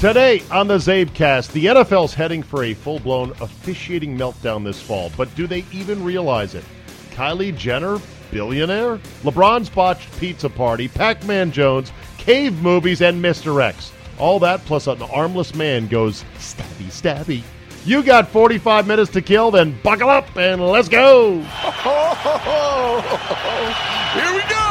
Today 0.00 0.42
on 0.50 0.66
the 0.66 0.78
CzabeCast, 0.78 1.52
the 1.52 1.66
NFL's 1.66 2.14
heading 2.14 2.42
for 2.42 2.64
a 2.64 2.72
full 2.72 3.00
blown 3.00 3.32
officiating 3.42 4.16
meltdown 4.16 4.64
this 4.64 4.80
fall, 4.80 5.12
but 5.14 5.34
do 5.34 5.46
they 5.46 5.62
even 5.72 6.02
realize 6.02 6.54
it? 6.54 6.64
Kylie 7.10 7.54
Jenner, 7.54 8.00
billionaire? 8.30 8.96
LeBron's 9.24 9.68
botched 9.68 10.10
pizza 10.18 10.48
party, 10.48 10.88
Pac 10.88 11.22
Man 11.26 11.52
Jones, 11.52 11.92
cave 12.16 12.62
movies, 12.62 13.02
and 13.02 13.22
Mr. 13.22 13.62
X. 13.62 13.92
All 14.18 14.38
that 14.38 14.64
plus 14.64 14.86
an 14.86 15.02
armless 15.02 15.54
man 15.54 15.86
goes 15.86 16.24
stabby 16.38 16.86
stabby. 16.86 17.42
You 17.84 18.02
got 18.02 18.28
45 18.28 18.86
minutes 18.86 19.10
to 19.10 19.20
kill, 19.20 19.50
then 19.50 19.78
buckle 19.82 20.08
up 20.08 20.34
and 20.34 20.66
let's 20.66 20.88
go! 20.88 21.32
Here 24.14 24.34
we 24.34 24.40
go! 24.48 24.69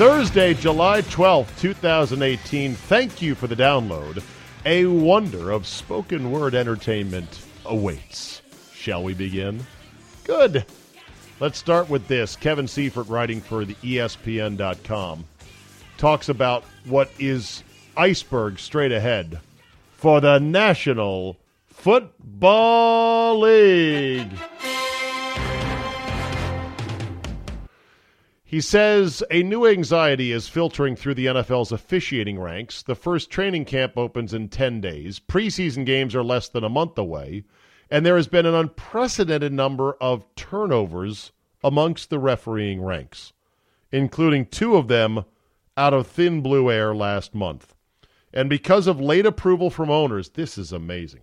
Thursday, 0.00 0.54
July 0.54 1.02
12th, 1.02 1.60
2018. 1.60 2.74
Thank 2.74 3.20
you 3.20 3.34
for 3.34 3.48
the 3.48 3.54
download. 3.54 4.22
A 4.64 4.86
wonder 4.86 5.50
of 5.50 5.66
spoken 5.66 6.30
word 6.30 6.54
entertainment 6.54 7.44
awaits. 7.66 8.40
Shall 8.72 9.04
we 9.04 9.12
begin? 9.12 9.66
Good. 10.24 10.64
Let's 11.38 11.58
start 11.58 11.90
with 11.90 12.08
this. 12.08 12.34
Kevin 12.34 12.66
Seifert, 12.66 13.08
writing 13.08 13.42
for 13.42 13.66
the 13.66 13.74
ESPN.com, 13.74 15.26
talks 15.98 16.30
about 16.30 16.64
what 16.86 17.10
is 17.18 17.62
iceberg 17.94 18.58
straight 18.58 18.92
ahead 18.92 19.38
for 19.98 20.22
the 20.22 20.38
National 20.38 21.36
Football 21.66 23.40
League. 23.40 24.32
He 28.50 28.60
says 28.60 29.22
a 29.30 29.44
new 29.44 29.64
anxiety 29.64 30.32
is 30.32 30.48
filtering 30.48 30.96
through 30.96 31.14
the 31.14 31.26
NFL's 31.26 31.70
officiating 31.70 32.36
ranks. 32.36 32.82
The 32.82 32.96
first 32.96 33.30
training 33.30 33.64
camp 33.64 33.96
opens 33.96 34.34
in 34.34 34.48
10 34.48 34.80
days. 34.80 35.20
Preseason 35.20 35.86
games 35.86 36.16
are 36.16 36.24
less 36.24 36.48
than 36.48 36.64
a 36.64 36.68
month 36.68 36.98
away. 36.98 37.44
And 37.92 38.04
there 38.04 38.16
has 38.16 38.26
been 38.26 38.46
an 38.46 38.56
unprecedented 38.56 39.52
number 39.52 39.92
of 40.00 40.24
turnovers 40.34 41.30
amongst 41.62 42.10
the 42.10 42.18
refereeing 42.18 42.82
ranks, 42.82 43.32
including 43.92 44.46
two 44.46 44.74
of 44.74 44.88
them 44.88 45.26
out 45.76 45.94
of 45.94 46.08
thin 46.08 46.40
blue 46.40 46.72
air 46.72 46.92
last 46.92 47.32
month. 47.32 47.76
And 48.34 48.50
because 48.50 48.88
of 48.88 49.00
late 49.00 49.26
approval 49.26 49.70
from 49.70 49.90
owners, 49.90 50.30
this 50.30 50.58
is 50.58 50.72
amazing. 50.72 51.22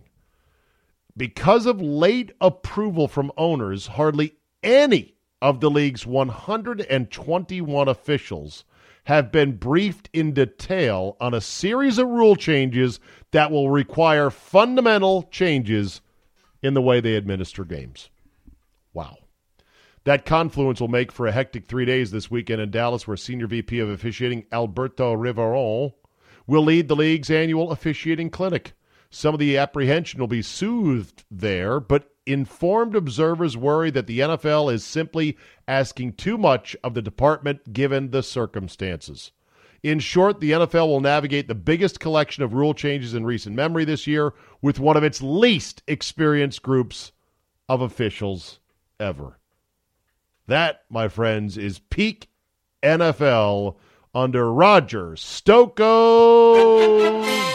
Because 1.14 1.66
of 1.66 1.82
late 1.82 2.32
approval 2.40 3.06
from 3.06 3.30
owners, 3.36 3.88
hardly 3.88 4.32
any 4.62 5.17
of 5.40 5.60
the 5.60 5.70
league's 5.70 6.06
121 6.06 7.88
officials 7.88 8.64
have 9.04 9.32
been 9.32 9.56
briefed 9.56 10.10
in 10.12 10.32
detail 10.32 11.16
on 11.20 11.32
a 11.32 11.40
series 11.40 11.98
of 11.98 12.06
rule 12.08 12.36
changes 12.36 13.00
that 13.30 13.50
will 13.50 13.70
require 13.70 14.30
fundamental 14.30 15.22
changes 15.30 16.00
in 16.62 16.74
the 16.74 16.82
way 16.82 17.00
they 17.00 17.14
administer 17.14 17.64
games. 17.64 18.10
Wow. 18.92 19.16
That 20.04 20.26
confluence 20.26 20.80
will 20.80 20.88
make 20.88 21.12
for 21.12 21.26
a 21.26 21.32
hectic 21.32 21.66
three 21.66 21.84
days 21.84 22.10
this 22.10 22.30
weekend 22.30 22.60
in 22.60 22.70
Dallas, 22.70 23.06
where 23.06 23.16
Senior 23.16 23.46
VP 23.46 23.78
of 23.78 23.90
Officiating 23.90 24.44
Alberto 24.52 25.14
Riveron 25.14 25.92
will 26.46 26.64
lead 26.64 26.88
the 26.88 26.96
league's 26.96 27.30
annual 27.30 27.70
officiating 27.70 28.30
clinic. 28.30 28.72
Some 29.10 29.34
of 29.34 29.40
the 29.40 29.56
apprehension 29.56 30.20
will 30.20 30.26
be 30.26 30.42
soothed 30.42 31.24
there, 31.30 31.80
but 31.80 32.10
informed 32.26 32.94
observers 32.94 33.56
worry 33.56 33.90
that 33.90 34.06
the 34.06 34.20
NFL 34.20 34.72
is 34.72 34.84
simply 34.84 35.38
asking 35.66 36.12
too 36.12 36.36
much 36.36 36.76
of 36.84 36.92
the 36.94 37.00
department 37.00 37.72
given 37.72 38.10
the 38.10 38.22
circumstances. 38.22 39.32
In 39.82 39.98
short, 39.98 40.40
the 40.40 40.50
NFL 40.50 40.88
will 40.88 41.00
navigate 41.00 41.48
the 41.48 41.54
biggest 41.54 42.00
collection 42.00 42.42
of 42.42 42.52
rule 42.52 42.74
changes 42.74 43.14
in 43.14 43.24
recent 43.24 43.56
memory 43.56 43.84
this 43.84 44.06
year 44.06 44.34
with 44.60 44.78
one 44.80 44.96
of 44.96 45.04
its 45.04 45.22
least 45.22 45.82
experienced 45.86 46.62
groups 46.62 47.12
of 47.68 47.80
officials 47.80 48.58
ever. 49.00 49.38
That, 50.46 50.82
my 50.90 51.08
friends, 51.08 51.56
is 51.56 51.78
peak 51.78 52.28
NFL 52.82 53.76
under 54.14 54.52
Roger 54.52 55.12
Stoko 55.12 55.82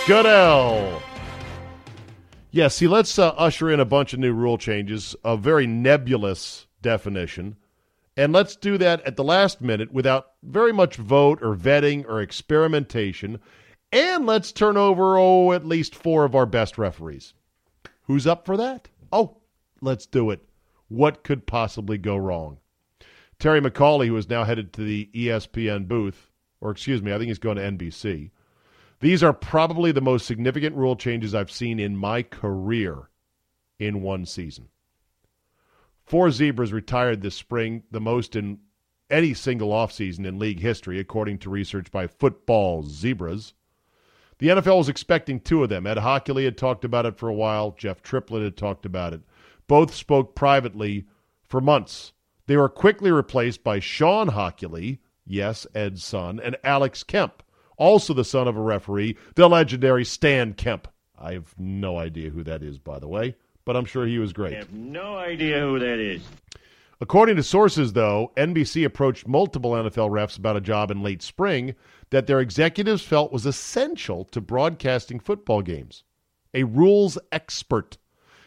Goodell. 0.08 1.02
Yeah, 2.56 2.68
see, 2.68 2.88
let's 2.88 3.18
uh, 3.18 3.30
usher 3.30 3.72
in 3.72 3.80
a 3.80 3.86
bunch 3.86 4.14
of 4.14 4.20
new 4.20 4.32
rule 4.32 4.60
changes, 4.60 5.16
a 5.26 5.36
very 5.36 5.66
nebulous 5.66 6.68
definition, 6.84 7.56
and 8.16 8.32
let's 8.32 8.56
do 8.56 8.78
that 8.78 9.02
at 9.08 9.16
the 9.16 9.24
last 9.24 9.60
minute 9.60 9.92
without 9.92 10.34
very 10.44 10.72
much 10.72 10.98
vote 10.98 11.42
or 11.42 11.56
vetting 11.56 12.06
or 12.08 12.22
experimentation. 12.22 13.40
And 13.92 14.28
let's 14.28 14.52
turn 14.52 14.78
over, 14.78 15.18
oh, 15.18 15.52
at 15.52 15.66
least 15.66 15.96
four 15.96 16.26
of 16.26 16.36
our 16.36 16.46
best 16.46 16.78
referees. 16.78 17.34
Who's 18.04 18.28
up 18.28 18.46
for 18.46 18.56
that? 18.56 18.88
Oh, 19.12 19.38
let's 19.82 20.06
do 20.06 20.30
it. 20.30 20.48
What 20.90 21.24
could 21.24 21.48
possibly 21.48 21.98
go 21.98 22.16
wrong? 22.18 22.60
Terry 23.40 23.62
McAulay, 23.62 24.06
who 24.06 24.18
is 24.18 24.30
now 24.30 24.44
headed 24.44 24.74
to 24.74 24.84
the 24.84 25.10
ESPN 25.16 25.88
booth, 25.88 26.30
or 26.62 26.70
excuse 26.70 27.02
me, 27.02 27.14
I 27.14 27.18
think 27.18 27.30
he's 27.30 27.40
going 27.40 27.58
to 27.58 27.64
NBC 27.64 28.30
these 29.04 29.22
are 29.22 29.34
probably 29.34 29.92
the 29.92 30.00
most 30.00 30.26
significant 30.26 30.78
rule 30.78 30.96
changes 30.96 31.36
I've 31.36 31.52
seen 31.52 31.78
in 31.78 31.98
my 31.98 32.24
career 32.24 33.10
in 33.78 34.02
one 34.02 34.26
season. 34.26 34.70
Four 36.06 36.32
Zebras 36.32 36.72
retired 36.72 37.22
this 37.22 37.36
spring, 37.36 37.84
the 37.92 38.00
most 38.00 38.34
in 38.34 38.60
any 39.10 39.34
single 39.34 39.72
offseason 39.72 40.26
in 40.26 40.40
league 40.40 40.62
history, 40.62 41.02
according 41.02 41.40
to 41.40 41.50
research 41.50 41.92
by 41.92 42.08
Football 42.08 42.84
Zebras. 42.84 43.54
The 44.38 44.48
NFL 44.48 44.78
was 44.78 44.88
expecting 44.88 45.42
two 45.42 45.64
of 45.64 45.70
them. 45.70 45.86
Ed 45.86 45.98
Hochuli 45.98 46.46
had 46.46 46.58
talked 46.58 46.86
about 46.86 47.06
it 47.06 47.18
for 47.18 47.28
a 47.28 47.34
while. 47.34 47.76
Jeff 47.78 48.02
Triplett 48.02 48.44
had 48.44 48.56
talked 48.56 48.86
about 48.86 49.12
it. 49.12 49.24
Both 49.68 49.94
spoke 49.94 50.34
privately 50.34 51.08
for 51.42 51.60
months. 51.60 52.14
They 52.46 52.56
were 52.56 52.70
quickly 52.70 53.12
replaced 53.12 53.66
by 53.66 53.82
Shawn 53.82 54.30
Hochuli, 54.30 55.00
yes, 55.26 55.68
Ed's 55.76 56.06
son, 56.06 56.40
and 56.40 56.56
Alex 56.64 57.04
Kemp 57.04 57.43
also 57.84 58.14
the 58.14 58.24
son 58.24 58.48
of 58.48 58.56
a 58.56 58.62
referee, 58.62 59.18
the 59.36 59.50
legendary 59.50 60.06
Stan 60.06 60.54
Kemp. 60.54 60.88
I 61.20 61.34
have 61.34 61.54
no 61.60 61.98
idea 61.98 62.30
who 62.30 62.42
that 62.44 62.64
is, 62.64 62.80
by 62.80 62.98
the 62.98 63.10
way, 63.10 63.36
but 63.66 63.76
I'm 63.76 63.84
sure 63.84 64.08
he 64.08 64.20
was 64.20 64.32
great. 64.32 64.54
I 64.54 64.60
have 64.60 64.72
no 64.72 65.18
idea 65.18 65.60
who 65.60 65.78
that 65.80 66.00
is. 66.00 66.22
According 67.02 67.36
to 67.36 67.44
sources, 67.44 67.92
though, 67.92 68.32
NBC 68.38 68.86
approached 68.86 69.28
multiple 69.28 69.72
NFL 69.72 70.12
refs 70.12 70.38
about 70.38 70.56
a 70.56 70.62
job 70.62 70.92
in 70.92 71.04
late 71.04 71.22
spring 71.22 71.76
that 72.10 72.26
their 72.26 72.40
executives 72.40 73.02
felt 73.02 73.34
was 73.34 73.46
essential 73.46 74.24
to 74.26 74.40
broadcasting 74.40 75.20
football 75.20 75.62
games. 75.62 76.06
A 76.54 76.64
rules 76.64 77.18
expert. 77.34 77.98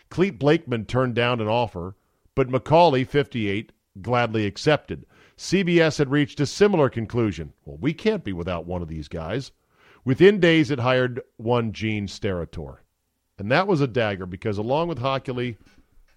Clete 0.08 0.38
Blakeman 0.38 0.86
turned 0.86 1.14
down 1.14 1.42
an 1.42 1.48
offer, 1.48 1.94
but 2.34 2.48
McAulay, 2.48 3.06
58, 3.06 3.72
gladly 4.00 4.46
accepted. 4.46 5.04
CBS 5.36 5.98
had 5.98 6.10
reached 6.10 6.40
a 6.40 6.46
similar 6.46 6.88
conclusion. 6.88 7.52
Well, 7.64 7.78
we 7.80 7.92
can't 7.92 8.24
be 8.24 8.32
without 8.32 8.66
one 8.66 8.82
of 8.82 8.88
these 8.88 9.08
guys. 9.08 9.52
Within 10.04 10.40
days, 10.40 10.70
it 10.70 10.78
hired 10.78 11.20
one 11.36 11.72
Gene 11.72 12.06
Steratore. 12.06 12.78
And 13.38 13.50
that 13.50 13.66
was 13.66 13.80
a 13.80 13.86
dagger 13.86 14.24
because, 14.24 14.56
along 14.56 14.88
with 14.88 15.00
Hochuli, 15.00 15.56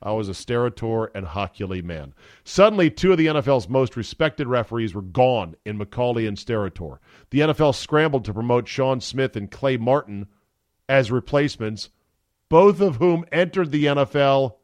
I 0.01 0.13
was 0.13 0.29
a 0.29 0.33
Steratore 0.33 1.09
and 1.13 1.27
Hochuli 1.27 1.83
man. 1.83 2.13
Suddenly, 2.45 2.91
two 2.91 3.11
of 3.11 3.17
the 3.17 3.27
NFL's 3.27 3.67
most 3.67 3.97
respected 3.97 4.47
referees 4.47 4.95
were 4.95 5.01
gone 5.01 5.57
in 5.65 5.77
McAulay 5.77 6.25
and 6.25 6.37
Steratore. 6.37 6.99
The 7.31 7.39
NFL 7.39 7.75
scrambled 7.75 8.23
to 8.25 8.33
promote 8.33 8.69
Shawn 8.69 9.01
Smith 9.01 9.35
and 9.35 9.51
Clay 9.51 9.75
Martin 9.75 10.27
as 10.87 11.11
replacements, 11.11 11.89
both 12.47 12.79
of 12.79 12.95
whom 12.95 13.25
entered 13.31 13.71
the 13.71 13.85
NFL 13.85 14.55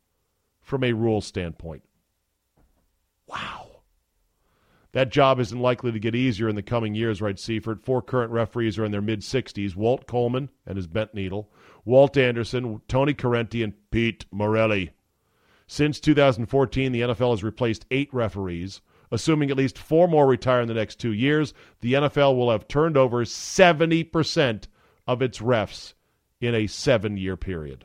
from 0.60 0.84
a 0.84 0.92
rule 0.92 1.20
standpoint. 1.20 1.82
Wow. 3.32 3.68
That 4.92 5.10
job 5.10 5.40
isn't 5.40 5.58
likely 5.58 5.90
to 5.90 5.98
get 5.98 6.14
easier 6.14 6.48
in 6.48 6.54
the 6.54 6.62
coming 6.62 6.94
years, 6.94 7.22
right, 7.22 7.38
Seifert? 7.38 7.82
Four 7.82 8.02
current 8.02 8.30
referees 8.30 8.78
are 8.78 8.84
in 8.84 8.92
their 8.92 9.00
mid 9.00 9.20
60s 9.20 9.74
Walt 9.74 10.06
Coleman 10.06 10.50
and 10.66 10.76
his 10.76 10.86
bent 10.86 11.14
needle, 11.14 11.50
Walt 11.84 12.16
Anderson, 12.16 12.82
Tony 12.88 13.14
Corrente, 13.14 13.64
and 13.64 13.72
Pete 13.90 14.26
Morelli. 14.30 14.90
Since 15.66 16.00
2014, 16.00 16.92
the 16.92 17.00
NFL 17.00 17.30
has 17.30 17.42
replaced 17.42 17.86
eight 17.90 18.12
referees. 18.12 18.82
Assuming 19.10 19.50
at 19.50 19.58
least 19.58 19.76
four 19.78 20.08
more 20.08 20.26
retire 20.26 20.62
in 20.62 20.68
the 20.68 20.74
next 20.74 20.96
two 20.96 21.12
years, 21.12 21.52
the 21.80 21.94
NFL 21.94 22.34
will 22.36 22.50
have 22.50 22.66
turned 22.66 22.96
over 22.96 23.24
70% 23.24 24.64
of 25.06 25.20
its 25.20 25.38
refs 25.38 25.92
in 26.40 26.54
a 26.54 26.66
seven 26.66 27.16
year 27.16 27.36
period. 27.36 27.84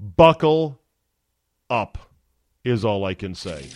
Buckle 0.00 0.80
up, 1.68 2.07
is 2.64 2.84
all 2.84 3.04
I 3.04 3.14
can 3.14 3.34
say. 3.34 3.68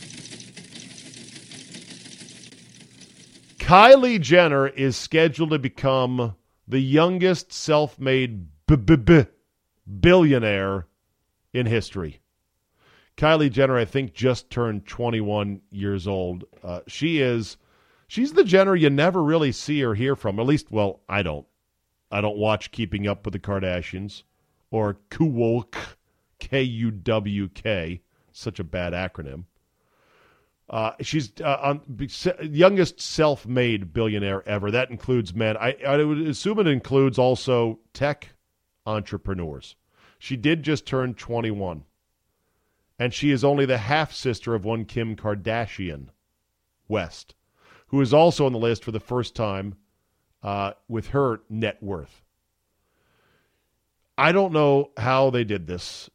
Kylie 3.58 4.20
Jenner 4.20 4.68
is 4.68 4.96
scheduled 4.96 5.50
to 5.50 5.58
become 5.58 6.34
the 6.66 6.80
youngest 6.80 7.52
self 7.52 7.98
made 7.98 8.46
billionaire 10.00 10.86
in 11.52 11.66
history. 11.66 12.20
Kylie 13.16 13.50
Jenner, 13.50 13.76
I 13.76 13.84
think, 13.84 14.14
just 14.14 14.50
turned 14.50 14.86
21 14.86 15.60
years 15.70 16.08
old. 16.08 16.44
Uh, 16.62 16.80
she 16.86 17.20
is, 17.20 17.56
she's 18.08 18.32
the 18.32 18.44
Jenner 18.44 18.74
you 18.74 18.90
never 18.90 19.22
really 19.22 19.52
see 19.52 19.82
or 19.82 19.94
hear 19.94 20.16
from. 20.16 20.40
At 20.40 20.46
least, 20.46 20.70
well, 20.70 21.00
I 21.08 21.22
don't. 21.22 21.46
I 22.10 22.20
don't 22.20 22.36
watch 22.36 22.72
Keeping 22.72 23.06
Up 23.06 23.24
with 23.24 23.32
the 23.32 23.38
Kardashians 23.38 24.22
or 24.70 24.98
Kuwok, 25.10 25.74
K 26.38 26.62
U 26.62 26.90
W 26.90 27.48
K, 27.48 28.02
such 28.32 28.58
a 28.58 28.64
bad 28.64 28.92
acronym. 28.92 29.44
Uh, 30.70 30.92
she's 31.00 31.32
uh, 31.42 31.58
on, 31.62 31.80
youngest 32.42 33.00
self-made 33.00 33.92
billionaire 33.92 34.46
ever. 34.48 34.70
That 34.70 34.90
includes 34.90 35.34
men. 35.34 35.56
I, 35.56 35.76
I 35.86 36.02
would 36.02 36.18
assume 36.18 36.58
it 36.60 36.66
includes 36.66 37.18
also 37.18 37.80
tech 37.92 38.30
entrepreneurs. 38.86 39.76
She 40.18 40.36
did 40.36 40.62
just 40.62 40.86
turn 40.86 41.14
21 41.14 41.84
and 43.02 43.12
she 43.12 43.32
is 43.32 43.42
only 43.42 43.66
the 43.66 43.78
half 43.78 44.12
sister 44.12 44.54
of 44.54 44.64
one 44.64 44.84
Kim 44.84 45.16
Kardashian 45.16 46.08
West, 46.86 47.34
who 47.88 48.00
is 48.00 48.14
also 48.14 48.46
on 48.46 48.52
the 48.52 48.60
list 48.60 48.84
for 48.84 48.92
the 48.92 49.00
first 49.00 49.34
time 49.34 49.74
uh, 50.42 50.72
with 50.86 51.08
her 51.08 51.40
net 51.48 51.82
worth. 51.82 52.22
I 54.16 54.30
don't 54.30 54.52
know 54.52 54.90
how 54.96 55.30
they 55.30 55.42
did 55.42 55.66
this. 55.66 56.10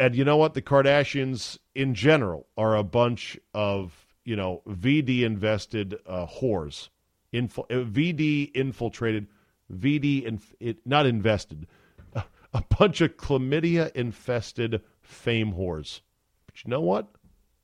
And 0.00 0.16
you 0.16 0.24
know 0.24 0.38
what? 0.38 0.54
The 0.54 0.62
Kardashians 0.62 1.58
in 1.74 1.94
general 1.94 2.46
are 2.56 2.74
a 2.74 2.82
bunch 2.82 3.38
of, 3.52 3.92
you 4.24 4.34
know, 4.34 4.62
VD 4.66 5.20
invested 5.24 5.94
uh, 6.06 6.26
whores. 6.26 6.88
Uh, 7.34 7.42
VD 7.42 8.50
infiltrated, 8.54 9.26
VD, 9.70 10.24
inf- 10.24 10.54
it, 10.58 10.78
not 10.86 11.04
invested, 11.04 11.66
a 12.14 12.64
bunch 12.78 13.02
of 13.02 13.18
chlamydia 13.18 13.92
infested 13.94 14.80
fame 15.02 15.52
whores. 15.52 16.00
But 16.46 16.64
you 16.64 16.70
know 16.70 16.80
what? 16.80 17.08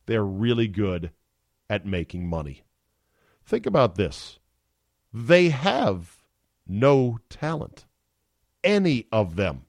They're 0.05 0.23
really 0.23 0.69
good 0.69 1.13
at 1.71 1.87
making 1.87 2.29
money. 2.29 2.65
Think 3.47 3.65
about 3.65 3.95
this 3.95 4.39
they 5.11 5.49
have 5.49 6.19
no 6.69 7.19
talent. 7.31 7.87
Any 8.63 9.07
of 9.11 9.37
them. 9.37 9.63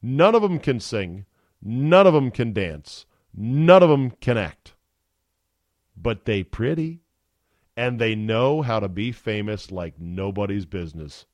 None 0.00 0.36
of 0.36 0.42
them 0.42 0.60
can 0.60 0.78
sing. 0.78 1.26
None 1.62 2.06
of 2.06 2.12
them 2.12 2.30
can 2.30 2.52
dance. 2.52 3.06
None 3.34 3.82
of 3.82 3.88
them 3.88 4.10
can 4.10 4.36
act. 4.36 4.74
But 5.96 6.24
they 6.24 6.42
pretty. 6.42 7.00
And 7.76 7.98
they 7.98 8.14
know 8.14 8.62
how 8.62 8.80
to 8.80 8.88
be 8.88 9.12
famous 9.12 9.70
like 9.70 9.94
nobody's 9.98 10.66
business. 10.66 11.24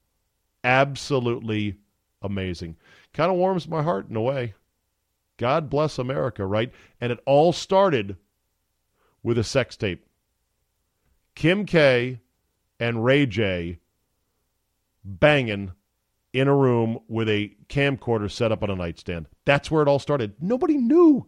Absolutely 0.63 1.79
amazing. 2.23 2.77
Kind 3.13 3.31
of 3.31 3.39
warms 3.39 3.67
my 3.67 3.83
heart 3.83 4.09
in 4.09 4.17
a 4.17 4.21
way. 4.21 4.55
God 5.39 5.71
bless 5.71 5.99
America, 5.99 6.45
right? 6.45 6.73
And 7.01 7.11
it 7.11 7.21
all 7.25 7.53
started 7.53 8.17
with 9.23 9.39
a 9.39 9.45
sex 9.45 9.77
tape. 9.77 10.05
Kim 11.35 11.65
K 11.65 12.21
and 12.79 13.05
Ray 13.05 13.27
J 13.27 13.79
banging 15.05 15.73
in 16.33 16.49
a 16.49 16.55
room 16.55 16.99
with 17.09 17.29
a 17.29 17.55
camcorder 17.69 18.31
set 18.31 18.53
up 18.53 18.63
on 18.63 18.71
a 18.71 18.77
nightstand. 18.77 19.27
That's 19.45 19.71
where 19.71 19.83
it 19.83 19.89
all 19.89 19.99
started. 19.99 20.35
Nobody 20.41 20.77
knew 20.77 21.27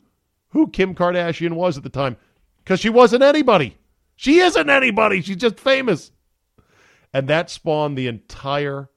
who 0.48 0.68
Kim 0.68 0.94
Kardashian 0.94 1.52
was 1.52 1.76
at 1.76 1.82
the 1.82 1.88
time 1.88 2.16
because 2.58 2.80
she 2.80 2.90
wasn't 2.90 3.22
anybody. 3.22 3.76
She 4.16 4.40
isn't 4.40 4.68
anybody. 4.68 5.22
She's 5.22 5.36
just 5.36 5.58
famous. 5.58 6.12
And 7.12 7.28
that 7.28 7.50
spawned 7.50 7.96
the 7.96 8.06
entire 8.06 8.90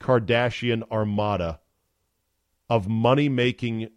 Kardashian 0.00 0.82
armada 0.90 1.60
of 2.68 2.88
money 2.88 3.28
making 3.28 3.88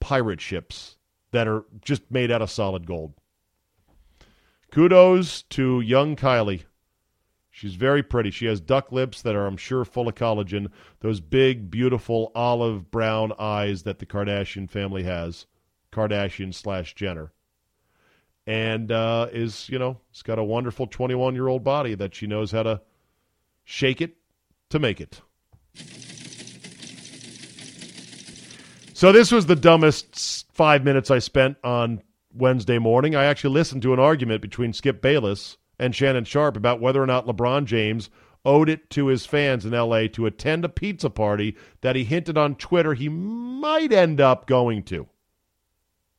pirate 0.00 0.40
ships 0.40 0.96
that 1.30 1.46
are 1.46 1.64
just 1.80 2.10
made 2.10 2.30
out 2.30 2.42
of 2.42 2.50
solid 2.50 2.86
gold. 2.86 3.14
Kudos 4.70 5.42
to 5.42 5.80
young 5.80 6.16
Kylie. 6.16 6.64
She's 7.58 7.74
very 7.74 8.04
pretty. 8.04 8.30
She 8.30 8.46
has 8.46 8.60
duck 8.60 8.92
lips 8.92 9.22
that 9.22 9.34
are, 9.34 9.44
I'm 9.44 9.56
sure, 9.56 9.84
full 9.84 10.06
of 10.06 10.14
collagen. 10.14 10.68
Those 11.00 11.18
big, 11.18 11.72
beautiful 11.72 12.30
olive 12.32 12.88
brown 12.92 13.32
eyes 13.36 13.82
that 13.82 13.98
the 13.98 14.06
Kardashian 14.06 14.70
family 14.70 15.02
has. 15.02 15.44
Kardashian 15.90 16.54
slash 16.54 16.94
Jenner. 16.94 17.32
And 18.46 18.92
uh, 18.92 19.26
is, 19.32 19.68
you 19.68 19.76
know, 19.76 19.98
it's 20.12 20.22
got 20.22 20.38
a 20.38 20.44
wonderful 20.44 20.86
21 20.86 21.34
year 21.34 21.48
old 21.48 21.64
body 21.64 21.96
that 21.96 22.14
she 22.14 22.28
knows 22.28 22.52
how 22.52 22.62
to 22.62 22.80
shake 23.64 24.00
it 24.00 24.14
to 24.70 24.78
make 24.78 25.00
it. 25.00 25.20
So 28.92 29.10
this 29.10 29.32
was 29.32 29.46
the 29.46 29.56
dumbest 29.56 30.46
five 30.52 30.84
minutes 30.84 31.10
I 31.10 31.18
spent 31.18 31.56
on 31.64 32.02
Wednesday 32.32 32.78
morning. 32.78 33.16
I 33.16 33.24
actually 33.24 33.54
listened 33.54 33.82
to 33.82 33.92
an 33.92 33.98
argument 33.98 34.42
between 34.42 34.72
Skip 34.72 35.02
Bayless 35.02 35.57
and 35.78 35.94
Shannon 35.94 36.24
Sharpe 36.24 36.56
about 36.56 36.80
whether 36.80 37.02
or 37.02 37.06
not 37.06 37.26
LeBron 37.26 37.64
James 37.64 38.10
owed 38.44 38.68
it 38.68 38.88
to 38.90 39.08
his 39.08 39.26
fans 39.26 39.64
in 39.64 39.72
LA 39.72 40.06
to 40.08 40.26
attend 40.26 40.64
a 40.64 40.68
pizza 40.68 41.10
party 41.10 41.56
that 41.80 41.96
he 41.96 42.04
hinted 42.04 42.38
on 42.38 42.54
Twitter 42.54 42.94
he 42.94 43.08
might 43.08 43.92
end 43.92 44.20
up 44.20 44.46
going 44.46 44.82
to. 44.84 45.06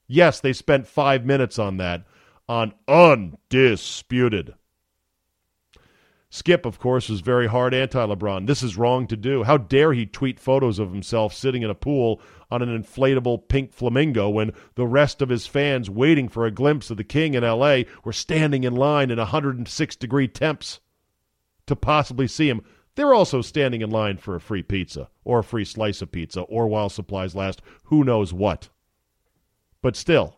Yes, 0.08 0.40
they 0.40 0.54
spent 0.54 0.88
five 0.88 1.26
minutes 1.26 1.60
on 1.60 1.78
that 1.78 2.06
on 2.48 2.74
Undisputed. 2.88 4.56
Skip, 6.32 6.64
of 6.64 6.78
course, 6.78 7.10
was 7.10 7.22
very 7.22 7.48
hard 7.48 7.74
anti 7.74 8.06
LeBron. 8.06 8.46
This 8.46 8.62
is 8.62 8.78
wrong 8.78 9.08
to 9.08 9.18
do. 9.18 9.44
How 9.44 9.58
dare 9.58 9.94
he 9.94 10.06
tweet 10.06 10.40
photos 10.40 10.78
of 10.78 10.92
himself 10.92 11.34
sitting 11.34 11.64
in 11.64 11.72
a 11.72 11.76
pool 11.76 12.22
on 12.52 12.62
an 12.62 12.70
inflatable 12.70 13.48
pink 13.48 13.74
flamingo 13.74 14.30
when 14.30 14.54
the 14.76 14.86
rest 14.86 15.24
of 15.24 15.30
his 15.30 15.48
fans 15.48 15.90
waiting 15.90 16.30
for 16.30 16.46
a 16.46 16.52
glimpse 16.52 16.92
of 16.92 16.98
the 16.98 17.04
king 17.04 17.34
in 17.34 17.44
LA 17.44 17.82
were 18.04 18.14
standing 18.14 18.64
in 18.64 18.76
line 18.76 19.10
in 19.10 19.18
106 19.18 19.96
degree 19.96 20.28
temps 20.28 20.80
to 21.66 21.76
possibly 21.76 22.28
see 22.28 22.48
him. 22.48 22.62
They're 22.94 23.14
also 23.14 23.42
standing 23.42 23.82
in 23.82 23.90
line 23.90 24.18
for 24.18 24.36
a 24.36 24.42
free 24.42 24.64
pizza 24.64 25.10
or 25.24 25.40
a 25.40 25.44
free 25.44 25.66
slice 25.66 26.02
of 26.04 26.12
pizza 26.12 26.42
or 26.42 26.68
while 26.68 26.90
supplies 26.90 27.34
last, 27.34 27.62
who 27.86 28.04
knows 28.04 28.34
what. 28.34 28.70
But 29.82 29.96
still, 29.96 30.38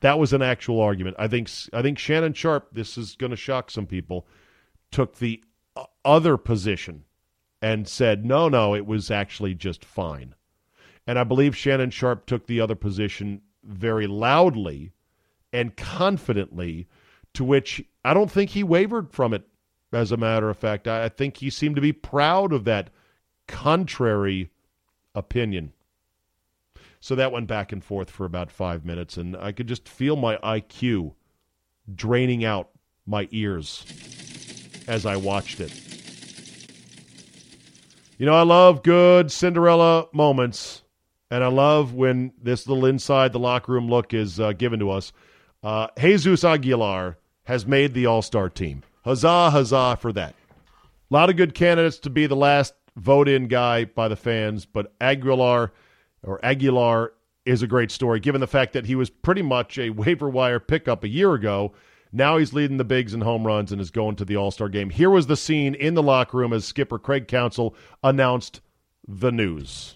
that 0.00 0.18
was 0.18 0.34
an 0.34 0.42
actual 0.42 0.80
argument. 0.82 1.16
I 1.18 1.28
think 1.28 1.48
I 1.72 1.80
think 1.80 1.98
Shannon 1.98 2.34
Sharpe. 2.34 2.68
this 2.72 2.98
is 2.98 3.16
going 3.16 3.30
to 3.30 3.36
shock 3.36 3.70
some 3.70 3.86
people 3.86 4.26
took 4.90 5.18
the 5.18 5.42
other 6.04 6.36
position 6.36 7.04
and 7.62 7.86
said, 7.86 8.24
no, 8.24 8.48
no, 8.48 8.74
it 8.74 8.86
was 8.86 9.10
actually 9.10 9.54
just 9.54 9.84
fine. 9.84 10.34
And 11.06 11.18
I 11.18 11.24
believe 11.24 11.56
Shannon 11.56 11.90
Sharpe 11.90 12.26
took 12.26 12.46
the 12.46 12.60
other 12.60 12.74
position 12.74 13.42
very 13.62 14.06
loudly 14.06 14.92
and 15.52 15.76
confidently, 15.76 16.86
to 17.34 17.44
which 17.44 17.84
I 18.04 18.14
don't 18.14 18.30
think 18.30 18.50
he 18.50 18.62
wavered 18.62 19.12
from 19.12 19.34
it, 19.34 19.42
as 19.92 20.12
a 20.12 20.16
matter 20.16 20.48
of 20.48 20.56
fact. 20.56 20.86
I 20.86 21.08
think 21.08 21.38
he 21.38 21.50
seemed 21.50 21.76
to 21.76 21.82
be 21.82 21.92
proud 21.92 22.52
of 22.52 22.64
that 22.64 22.90
contrary 23.46 24.50
opinion. 25.14 25.72
So 27.00 27.14
that 27.14 27.32
went 27.32 27.46
back 27.46 27.72
and 27.72 27.82
forth 27.82 28.10
for 28.10 28.24
about 28.24 28.50
five 28.50 28.84
minutes, 28.84 29.16
and 29.16 29.36
I 29.36 29.52
could 29.52 29.66
just 29.66 29.88
feel 29.88 30.16
my 30.16 30.36
IQ 30.36 31.14
draining 31.92 32.44
out 32.44 32.70
my 33.06 33.26
ears 33.32 33.84
as 34.90 35.06
I 35.06 35.14
watched 35.16 35.60
it. 35.60 35.72
You 38.18 38.26
know, 38.26 38.34
I 38.34 38.42
love 38.42 38.82
good 38.82 39.30
Cinderella 39.30 40.08
moments, 40.12 40.82
and 41.30 41.44
I 41.44 41.46
love 41.46 41.94
when 41.94 42.32
this 42.42 42.66
little 42.66 42.84
inside 42.84 43.32
the 43.32 43.38
locker 43.38 43.72
room 43.72 43.88
look 43.88 44.12
is 44.12 44.40
uh, 44.40 44.52
given 44.52 44.80
to 44.80 44.90
us. 44.90 45.12
Uh, 45.62 45.86
Jesus 45.98 46.42
Aguilar 46.42 47.18
has 47.44 47.66
made 47.66 47.94
the 47.94 48.06
All 48.06 48.20
Star 48.20 48.50
team. 48.50 48.82
Huzzah, 49.04 49.50
huzzah 49.50 49.96
for 50.00 50.12
that. 50.12 50.34
A 51.10 51.14
lot 51.14 51.30
of 51.30 51.36
good 51.36 51.54
candidates 51.54 51.98
to 52.00 52.10
be 52.10 52.26
the 52.26 52.36
last 52.36 52.74
vote 52.96 53.28
in 53.28 53.46
guy 53.46 53.84
by 53.84 54.08
the 54.08 54.16
fans, 54.16 54.66
but 54.66 54.92
Aguilar 55.00 55.72
or 56.24 56.44
Aguilar 56.44 57.12
is 57.46 57.62
a 57.62 57.66
great 57.66 57.92
story 57.92 58.18
given 58.20 58.40
the 58.40 58.46
fact 58.46 58.72
that 58.72 58.86
he 58.86 58.96
was 58.96 59.08
pretty 59.08 59.42
much 59.42 59.78
a 59.78 59.90
waiver 59.90 60.28
wire 60.28 60.60
pickup 60.60 61.04
a 61.04 61.08
year 61.08 61.34
ago 61.34 61.72
now 62.12 62.38
he's 62.38 62.52
leading 62.52 62.76
the 62.76 62.84
bigs 62.84 63.14
in 63.14 63.20
home 63.20 63.46
runs 63.46 63.72
and 63.72 63.80
is 63.80 63.90
going 63.90 64.16
to 64.16 64.24
the 64.24 64.36
All 64.36 64.50
Star 64.50 64.68
game. 64.68 64.90
Here 64.90 65.10
was 65.10 65.26
the 65.26 65.36
scene 65.36 65.74
in 65.74 65.94
the 65.94 66.02
locker 66.02 66.38
room 66.38 66.52
as 66.52 66.64
skipper 66.64 66.98
Craig 66.98 67.28
Counsell 67.28 67.74
announced 68.02 68.60
the 69.06 69.30
news. 69.30 69.94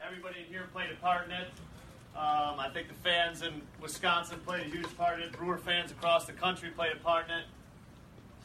Everybody 0.00 0.40
in 0.46 0.52
here 0.52 0.68
played 0.72 0.90
a 0.90 0.96
part 0.96 1.26
in 1.26 1.32
it. 1.32 1.48
Um, 2.14 2.58
I 2.58 2.70
think 2.72 2.88
the 2.88 2.94
fans 2.94 3.42
in 3.42 3.60
Wisconsin 3.80 4.38
played 4.46 4.66
a 4.66 4.70
huge 4.70 4.96
part 4.96 5.20
in 5.20 5.28
it. 5.28 5.32
Brewer 5.32 5.58
fans 5.58 5.90
across 5.90 6.26
the 6.26 6.32
country 6.32 6.70
played 6.70 6.92
a 6.92 6.96
part 6.96 7.26
in 7.28 7.38
it. 7.38 7.44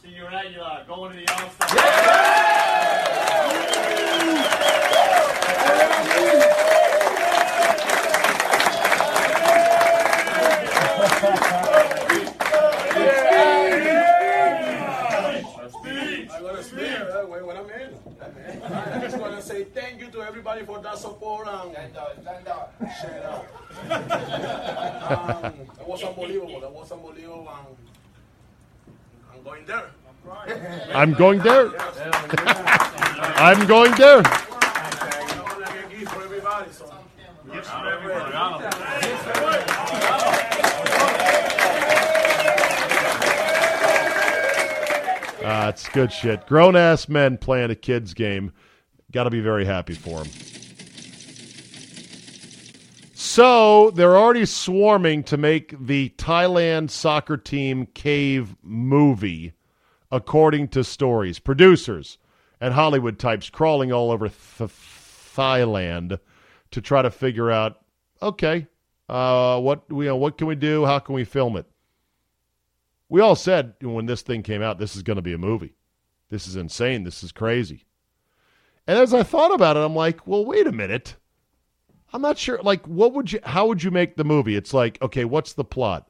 Senor 0.02 0.30
Aguilar 0.30 0.86
going 0.88 1.12
to 1.12 1.18
the 1.20 1.32
All 1.32 1.50
Star. 1.50 1.70
Yeah! 1.76 2.78
I 16.62 16.64
just 19.02 19.18
want 19.18 19.36
to 19.36 19.42
say 19.42 19.64
thank 19.64 20.00
you 20.00 20.12
to 20.12 20.22
everybody 20.22 20.64
for 20.64 20.80
that 20.80 20.96
support 20.98 21.48
and 21.48 21.72
stand 21.72 21.98
up, 21.98 22.22
stand 22.22 22.48
up. 22.48 22.76
share 23.02 23.24
out. 23.26 23.46
um, 25.12 25.54
it 25.80 25.88
was 25.88 26.04
unbelievable. 26.04 26.64
It 26.64 26.72
was 26.72 26.92
unbelievable. 26.92 27.50
And 27.50 27.66
I'm 29.34 29.42
going 29.44 29.66
there. 29.66 29.90
I'm 30.94 31.14
going 31.14 31.40
there. 31.40 31.72
I'm 33.38 33.66
going 33.66 33.96
there. 33.96 34.22
Uh, 45.44 45.70
it's 45.74 45.90
good 45.90 46.12
shit. 46.12 46.46
Grown 46.46 46.76
ass 46.76 47.10
men 47.10 47.38
playing 47.38 47.72
a 47.72 47.76
kids 47.76 48.14
game. 48.14 48.52
Got 49.12 49.24
to 49.24 49.30
be 49.30 49.42
very 49.42 49.66
happy 49.66 49.94
for 49.94 50.24
them. 50.24 50.32
So 53.16 53.92
they're 53.92 54.18
already 54.18 54.46
swarming 54.46 55.24
to 55.24 55.38
make 55.38 55.74
the 55.80 56.10
Thailand 56.18 56.90
soccer 56.90 57.38
team 57.38 57.88
cave 57.94 58.56
movie, 58.62 59.54
according 60.12 60.68
to 60.70 60.84
stories. 60.84 61.40
Producers 61.40 62.18
and 62.60 62.74
Hollywood 62.74 63.18
types 63.18 63.50
crawling 63.50 63.92
all 63.92 64.12
over 64.12 64.28
th- 64.28 64.70
Thailand 65.34 66.20
to 66.72 66.82
try 66.82 67.02
to 67.02 67.10
figure 67.10 67.50
out, 67.50 67.80
okay, 68.22 68.68
uh, 69.08 69.60
what 69.60 69.84
you 69.90 70.04
know, 70.04 70.18
what 70.18 70.38
can 70.38 70.48
we 70.48 70.56
do? 70.56 70.86
How 70.86 71.00
can 71.00 71.16
we 71.16 71.24
film 71.24 71.56
it? 71.56 71.66
We 73.12 73.20
all 73.20 73.36
said 73.36 73.74
when 73.82 74.06
this 74.06 74.22
thing 74.22 74.42
came 74.42 74.62
out, 74.62 74.80
this 74.80 74.96
is 74.96 75.04
going 75.04 75.18
to 75.18 75.22
be 75.22 75.34
a 75.34 75.38
movie. 75.38 75.76
This 76.30 76.48
is 76.48 76.56
insane. 76.56 77.04
This 77.04 77.24
is 77.24 77.34
crazy. 77.34 77.86
And 78.88 78.98
as 78.98 79.14
I 79.14 79.22
thought 79.22 79.54
about 79.54 79.76
it, 79.76 79.82
I'm 79.82 79.94
like, 79.94 80.26
well, 80.26 80.46
wait 80.46 80.66
a 80.66 80.72
minute. 80.72 81.18
I'm 82.14 82.22
not 82.22 82.38
sure. 82.38 82.62
Like, 82.64 82.88
what 82.88 83.12
would 83.12 83.34
you? 83.34 83.42
How 83.44 83.68
would 83.68 83.84
you 83.84 83.92
make 83.92 84.16
the 84.16 84.24
movie? 84.24 84.56
It's 84.56 84.74
like, 84.74 84.98
okay, 85.02 85.26
what's 85.26 85.52
the 85.52 85.66
plot? 85.66 86.10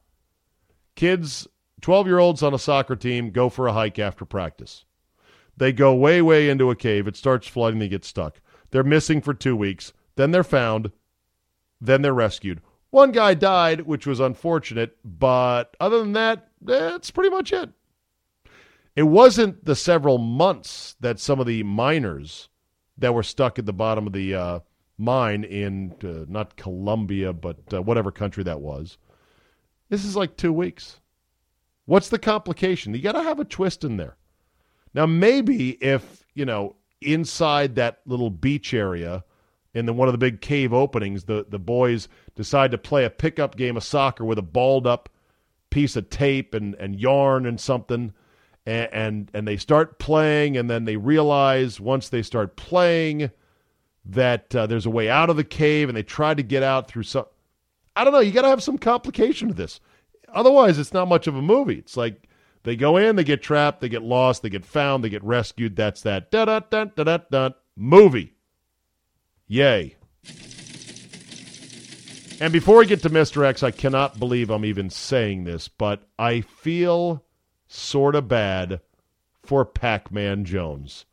Kids, 0.94 1.48
12 1.80 2.06
year 2.06 2.20
olds 2.20 2.40
on 2.40 2.54
a 2.54 2.58
soccer 2.58 2.94
team 2.94 3.32
go 3.32 3.48
for 3.48 3.66
a 3.66 3.72
hike 3.72 3.98
after 3.98 4.24
practice. 4.24 4.84
They 5.56 5.72
go 5.72 5.92
way, 5.92 6.22
way 6.22 6.48
into 6.48 6.70
a 6.70 6.76
cave. 6.76 7.08
It 7.08 7.16
starts 7.16 7.48
flooding. 7.48 7.80
They 7.80 7.88
get 7.88 8.04
stuck. 8.04 8.40
They're 8.70 8.84
missing 8.84 9.20
for 9.20 9.34
two 9.34 9.56
weeks. 9.56 9.92
Then 10.14 10.30
they're 10.30 10.44
found. 10.44 10.92
Then 11.80 12.02
they're 12.02 12.14
rescued. 12.14 12.60
One 12.90 13.10
guy 13.10 13.34
died, 13.34 13.80
which 13.80 14.06
was 14.06 14.20
unfortunate, 14.20 14.98
but 15.02 15.76
other 15.80 15.98
than 15.98 16.12
that, 16.12 16.51
that's 16.64 17.10
pretty 17.10 17.30
much 17.30 17.52
it. 17.52 17.70
It 18.94 19.04
wasn't 19.04 19.64
the 19.64 19.76
several 19.76 20.18
months 20.18 20.96
that 21.00 21.18
some 21.18 21.40
of 21.40 21.46
the 21.46 21.62
miners 21.62 22.48
that 22.98 23.14
were 23.14 23.22
stuck 23.22 23.58
at 23.58 23.66
the 23.66 23.72
bottom 23.72 24.06
of 24.06 24.12
the 24.12 24.34
uh, 24.34 24.60
mine 24.98 25.44
in 25.44 25.94
uh, 26.04 26.24
not 26.28 26.56
Colombia, 26.56 27.32
but 27.32 27.58
uh, 27.72 27.82
whatever 27.82 28.10
country 28.10 28.44
that 28.44 28.60
was. 28.60 28.98
This 29.88 30.04
is 30.04 30.16
like 30.16 30.36
two 30.36 30.52
weeks. 30.52 31.00
What's 31.86 32.08
the 32.08 32.18
complication? 32.18 32.94
You 32.94 33.02
got 33.02 33.12
to 33.12 33.22
have 33.22 33.40
a 33.40 33.44
twist 33.44 33.84
in 33.84 33.96
there. 33.96 34.16
Now, 34.94 35.06
maybe 35.06 35.70
if, 35.82 36.24
you 36.34 36.44
know, 36.44 36.76
inside 37.00 37.74
that 37.74 38.00
little 38.06 38.30
beach 38.30 38.72
area 38.74 39.24
in 39.74 39.86
the, 39.86 39.92
one 39.92 40.08
of 40.08 40.12
the 40.12 40.18
big 40.18 40.40
cave 40.40 40.72
openings, 40.72 41.24
the, 41.24 41.46
the 41.48 41.58
boys 41.58 42.08
decide 42.36 42.70
to 42.70 42.78
play 42.78 43.04
a 43.04 43.10
pickup 43.10 43.56
game 43.56 43.76
of 43.76 43.84
soccer 43.84 44.24
with 44.24 44.38
a 44.38 44.42
balled 44.42 44.86
up 44.86 45.08
piece 45.72 45.96
of 45.96 46.10
tape 46.10 46.54
and, 46.54 46.74
and 46.76 47.00
yarn 47.00 47.46
and 47.46 47.58
something. 47.58 48.12
And, 48.64 48.88
and 48.92 49.30
and 49.34 49.48
they 49.48 49.56
start 49.56 49.98
playing, 49.98 50.56
and 50.56 50.70
then 50.70 50.84
they 50.84 50.96
realize 50.96 51.80
once 51.80 52.10
they 52.10 52.22
start 52.22 52.54
playing 52.54 53.32
that 54.04 54.54
uh, 54.54 54.68
there's 54.68 54.86
a 54.86 54.90
way 54.90 55.10
out 55.10 55.30
of 55.30 55.36
the 55.36 55.42
cave, 55.42 55.88
and 55.88 55.96
they 55.96 56.04
try 56.04 56.32
to 56.32 56.44
get 56.44 56.62
out 56.62 56.86
through 56.86 57.02
some. 57.02 57.24
I 57.96 58.04
don't 58.04 58.12
know. 58.12 58.20
You 58.20 58.30
got 58.30 58.42
to 58.42 58.48
have 58.48 58.62
some 58.62 58.78
complication 58.78 59.48
to 59.48 59.54
this. 59.54 59.80
Otherwise, 60.32 60.78
it's 60.78 60.92
not 60.92 61.08
much 61.08 61.26
of 61.26 61.34
a 61.34 61.42
movie. 61.42 61.78
It's 61.78 61.96
like 61.96 62.28
they 62.62 62.76
go 62.76 62.96
in, 62.96 63.16
they 63.16 63.24
get 63.24 63.42
trapped, 63.42 63.80
they 63.80 63.88
get 63.88 64.02
lost, 64.02 64.42
they 64.42 64.48
get 64.48 64.64
found, 64.64 65.02
they 65.02 65.08
get 65.08 65.24
rescued. 65.24 65.74
That's 65.74 66.02
that. 66.02 66.30
Da 66.30 66.44
da 66.44 66.60
da 66.60 66.84
da 66.84 67.18
da. 67.30 67.50
Movie. 67.74 68.34
Yay. 69.48 69.96
And 72.42 72.52
before 72.52 72.78
we 72.78 72.86
get 72.86 73.02
to 73.02 73.08
Mr. 73.08 73.44
X, 73.44 73.62
I 73.62 73.70
cannot 73.70 74.18
believe 74.18 74.50
I'm 74.50 74.64
even 74.64 74.90
saying 74.90 75.44
this, 75.44 75.68
but 75.68 76.02
I 76.18 76.40
feel 76.40 77.22
sort 77.68 78.16
of 78.16 78.26
bad 78.26 78.80
for 79.44 79.64
Pac 79.64 80.10
Man 80.10 80.44
Jones. 80.44 81.06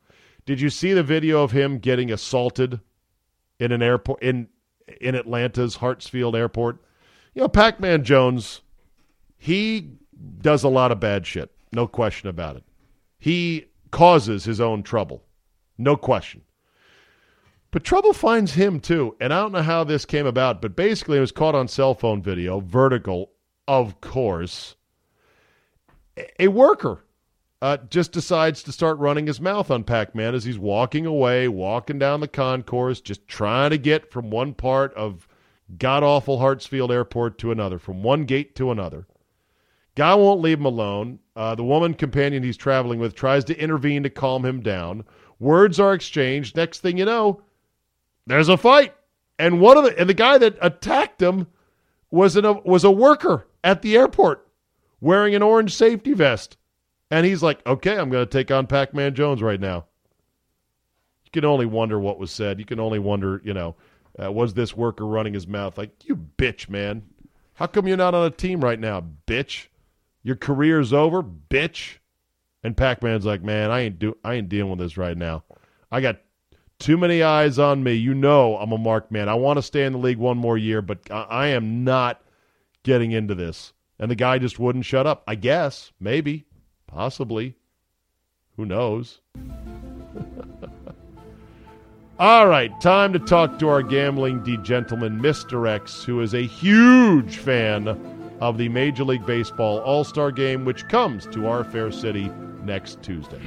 Did 0.48 0.60
you 0.60 0.72
see 0.72 0.92
the 0.92 1.04
video 1.04 1.44
of 1.44 1.52
him 1.52 1.78
getting 1.78 2.12
assaulted 2.12 2.80
in 3.60 3.72
an 3.72 3.84
airport 3.84 4.24
in 4.24 4.48
in 5.00 5.14
Atlanta's 5.14 5.78
Hartsfield 5.78 6.36
Airport? 6.36 6.82
You 7.36 7.44
know, 7.44 7.48
Pac 7.48 7.80
Man 7.80 8.04
Jones, 8.04 8.62
he 9.38 9.88
does 10.42 10.64
a 10.64 10.68
lot 10.68 10.92
of 10.92 11.00
bad 11.00 11.28
shit. 11.28 11.52
No 11.72 11.86
question 11.86 12.28
about 12.28 12.56
it. 12.56 12.64
He 13.20 13.66
causes 13.92 14.46
his 14.46 14.60
own 14.60 14.82
trouble. 14.82 15.24
No 15.78 15.96
question. 15.96 16.42
But 17.72 17.84
trouble 17.84 18.14
finds 18.14 18.54
him 18.54 18.80
too. 18.80 19.16
And 19.20 19.34
I 19.34 19.42
don't 19.42 19.52
know 19.52 19.62
how 19.62 19.84
this 19.84 20.06
came 20.06 20.26
about, 20.26 20.62
but 20.62 20.76
basically 20.76 21.18
it 21.18 21.22
was 21.22 21.32
caught 21.32 21.56
on 21.56 21.68
cell 21.68 21.94
phone 21.94 22.22
video, 22.22 22.60
vertical, 22.60 23.32
of 23.68 24.02
course. 24.02 24.76
A 26.40 26.48
worker 26.48 27.06
uh, 27.62 27.78
just 27.90 28.12
decides 28.12 28.64
to 28.64 28.72
start 28.72 28.98
running 28.98 29.28
his 29.28 29.40
mouth 29.42 29.70
on 29.70 29.84
Pac 29.84 30.16
Man 30.16 30.34
as 30.34 30.46
he's 30.46 30.58
walking 30.58 31.06
away, 31.06 31.48
walking 31.48 32.00
down 32.00 32.22
the 32.22 32.28
concourse, 32.28 33.02
just 33.02 33.28
trying 33.28 33.70
to 33.72 33.78
get 33.78 34.12
from 34.12 34.30
one 34.30 34.54
part 34.54 34.94
of 34.96 35.28
god 35.78 36.02
awful 36.04 36.40
Hartsfield 36.40 36.90
Airport 36.90 37.38
to 37.40 37.52
another, 37.52 37.78
from 37.78 38.02
one 38.02 38.26
gate 38.26 38.56
to 38.56 38.72
another. 38.72 39.06
Guy 39.96 40.16
won't 40.16 40.42
leave 40.42 40.60
him 40.60 40.66
alone. 40.66 41.20
Uh, 41.36 41.56
the 41.56 41.64
woman 41.64 41.94
companion 41.94 42.42
he's 42.42 42.58
traveling 42.58 43.00
with 43.00 43.14
tries 43.14 43.44
to 43.46 43.60
intervene 43.60 44.04
to 44.04 44.10
calm 44.10 44.46
him 44.46 44.62
down. 44.62 45.04
Words 45.40 45.80
are 45.80 45.94
exchanged. 45.94 46.56
Next 46.56 46.80
thing 46.80 46.98
you 46.98 47.06
know, 47.06 47.42
there's 48.30 48.50
a 48.50 48.58
fight, 48.58 48.94
and 49.38 49.60
one 49.60 49.78
of 49.78 49.84
the 49.84 50.00
and 50.00 50.10
the 50.10 50.14
guy 50.14 50.38
that 50.38 50.58
attacked 50.62 51.22
him 51.22 51.48
was 52.12 52.36
a, 52.36 52.54
was 52.54 52.84
a 52.84 52.92
worker 52.92 53.48
at 53.64 53.82
the 53.82 53.98
airport 53.98 54.48
wearing 55.02 55.36
an 55.36 55.42
orange 55.42 55.76
safety 55.76 56.14
vest, 56.14 56.58
and 57.10 57.26
he's 57.26 57.42
like, 57.42 57.66
"Okay, 57.66 57.98
I'm 57.98 58.10
going 58.10 58.26
to 58.26 58.32
take 58.32 58.52
on 58.52 58.68
Pac-Man 58.68 59.16
Jones 59.16 59.42
right 59.42 59.60
now." 59.60 59.86
You 61.26 61.32
can 61.32 61.46
only 61.46 61.66
wonder 61.66 62.00
what 62.00 62.20
was 62.20 62.32
said. 62.32 62.60
You 62.60 62.66
can 62.66 62.80
only 62.80 63.00
wonder, 63.00 63.42
you 63.44 63.54
know, 63.54 63.76
uh, 64.22 64.32
was 64.32 64.54
this 64.54 64.76
worker 64.76 65.06
running 65.06 65.34
his 65.34 65.48
mouth 65.48 65.78
like, 65.78 66.06
"You 66.06 66.16
bitch, 66.16 66.70
man! 66.70 67.04
How 67.56 67.66
come 67.66 67.88
you're 67.88 67.98
not 67.98 68.14
on 68.14 68.28
a 68.28 68.32
team 68.32 68.62
right 68.62 68.80
now, 68.80 69.04
bitch? 69.26 69.68
Your 70.22 70.36
career's 70.36 70.94
over, 70.94 71.24
bitch." 71.24 71.98
And 72.64 72.78
Pac-Man's 72.78 73.26
like, 73.26 73.42
"Man, 73.42 73.72
I 73.72 73.82
ain't 73.82 73.98
do 73.98 74.18
I 74.24 74.36
ain't 74.36 74.50
dealing 74.50 74.72
with 74.72 74.80
this 74.80 74.98
right 74.98 75.18
now. 75.18 75.44
I 75.92 76.02
got 76.02 76.18
too 76.80 76.98
many 76.98 77.22
eyes 77.22 77.60
on 77.60 77.84
me. 77.84 77.94
You 77.94 78.14
know 78.14 78.58
I'm 78.58 78.72
a 78.72 78.78
mark 78.78 79.12
man. 79.12 79.30
I 79.30 79.36
want 79.36 79.58
to 79.58 79.62
stay 79.62 79.86
in 79.86 79.94
the 79.94 80.00
league 80.00 80.18
one 80.18 80.38
more 80.38 80.58
year, 80.58 80.82
but 80.82 81.00
I, 81.12 81.48
am 81.48 81.84
not 81.84 82.22
getting 82.84 83.12
into 83.12 83.36
this. 83.36 83.74
And 84.00 84.10
the 84.10 84.16
guy 84.16 84.40
just 84.40 84.60
wouldn't 84.60 84.86
shut 84.86 85.06
up. 85.06 85.24
I 85.28 85.36
guess, 85.36 85.92
maybe, 86.00 86.46
possibly. 86.88 87.56
Who 88.56 88.66
knows? 88.66 89.20
All 92.20 92.48
right, 92.48 92.72
time 92.82 93.14
to 93.14 93.20
talk 93.20 93.60
to 93.60 93.70
our 93.70 93.82
gambling 93.82 94.44
D 94.44 94.58
gentleman, 94.58 95.22
Mr. 95.22 95.70
X, 95.70 96.04
who 96.04 96.20
is 96.20 96.34
a 96.34 96.46
huge 96.46 97.38
fan 97.38 97.88
of 98.42 98.58
the 98.58 98.68
Major 98.68 99.06
League 99.06 99.26
Baseball 99.26 99.80
All 99.80 100.04
Star 100.04 100.32
game, 100.32 100.66
which 100.66 100.88
comes 100.90 101.26
to 101.28 101.48
our 101.48 101.64
fair 101.64 101.92
city 101.92 102.30
next 102.64 103.02
Tuesday. 103.02 103.40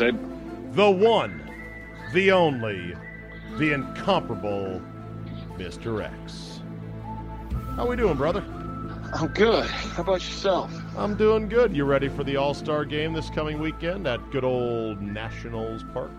The 0.00 0.90
one, 0.90 1.42
the 2.14 2.32
only, 2.32 2.94
the 3.58 3.74
incomparable 3.74 4.80
Mr. 5.58 6.02
X. 6.02 6.62
How 7.76 7.86
we 7.86 7.96
doing, 7.96 8.16
brother? 8.16 8.42
I'm 9.12 9.26
good. 9.28 9.66
How 9.66 10.02
about 10.02 10.22
yourself? 10.26 10.72
I'm 10.96 11.16
doing 11.16 11.50
good. 11.50 11.76
You 11.76 11.84
ready 11.84 12.08
for 12.08 12.24
the 12.24 12.36
All-Star 12.36 12.86
game 12.86 13.12
this 13.12 13.28
coming 13.28 13.60
weekend 13.60 14.06
at 14.06 14.30
good 14.30 14.42
old 14.42 15.02
Nationals 15.02 15.84
Park? 15.92 16.12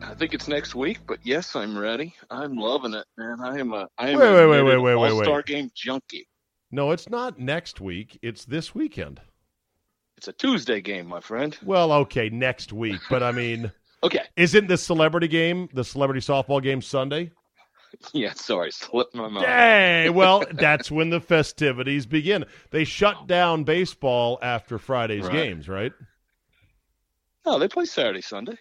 I 0.00 0.14
think 0.14 0.32
it's 0.32 0.46
next 0.46 0.76
week, 0.76 1.00
but 1.08 1.18
yes, 1.24 1.56
I'm 1.56 1.76
ready. 1.76 2.14
I'm 2.30 2.54
loving 2.56 2.94
it, 2.94 3.04
man. 3.16 3.38
I 3.40 3.58
am 3.58 3.72
a 3.72 3.88
I 3.98 4.10
am 4.10 4.20
Wait, 4.20 4.28
a 4.28 4.32
wait, 4.32 4.46
wait, 4.46 4.62
wait, 4.62 4.76
wait, 4.78 4.94
wait, 4.96 5.10
All-Star 5.10 5.36
wait. 5.38 5.46
game 5.46 5.72
junkie. 5.74 6.28
No, 6.70 6.92
it's 6.92 7.08
not 7.08 7.40
next 7.40 7.80
week. 7.80 8.16
It's 8.22 8.44
this 8.44 8.76
weekend. 8.76 9.22
It's 10.18 10.26
a 10.26 10.32
Tuesday 10.32 10.80
game, 10.80 11.06
my 11.06 11.20
friend. 11.20 11.56
Well, 11.64 11.92
okay, 11.92 12.28
next 12.28 12.72
week, 12.72 13.00
but 13.08 13.22
I 13.22 13.30
mean, 13.30 13.70
Okay. 14.02 14.24
isn't 14.36 14.66
the 14.66 14.76
celebrity 14.76 15.28
game, 15.28 15.68
the 15.72 15.84
celebrity 15.84 16.20
softball 16.20 16.60
game 16.60 16.82
Sunday? 16.82 17.30
Yeah, 18.12 18.34
sorry, 18.34 18.70
slipped 18.70 19.14
my 19.14 19.28
mind. 19.28 19.46
Hey, 19.46 20.10
well, 20.10 20.44
that's 20.52 20.90
when 20.90 21.08
the 21.08 21.20
festivities 21.20 22.04
begin. 22.04 22.44
They 22.70 22.84
shut 22.84 23.16
oh. 23.22 23.26
down 23.26 23.64
baseball 23.64 24.38
after 24.42 24.78
Friday's 24.78 25.24
Right. 25.24 25.32
games, 25.32 25.68
right? 25.68 25.92
No, 27.46 27.58
they 27.58 27.66
play 27.66 27.86
Saturday, 27.86 28.20
Sunday. 28.20 28.58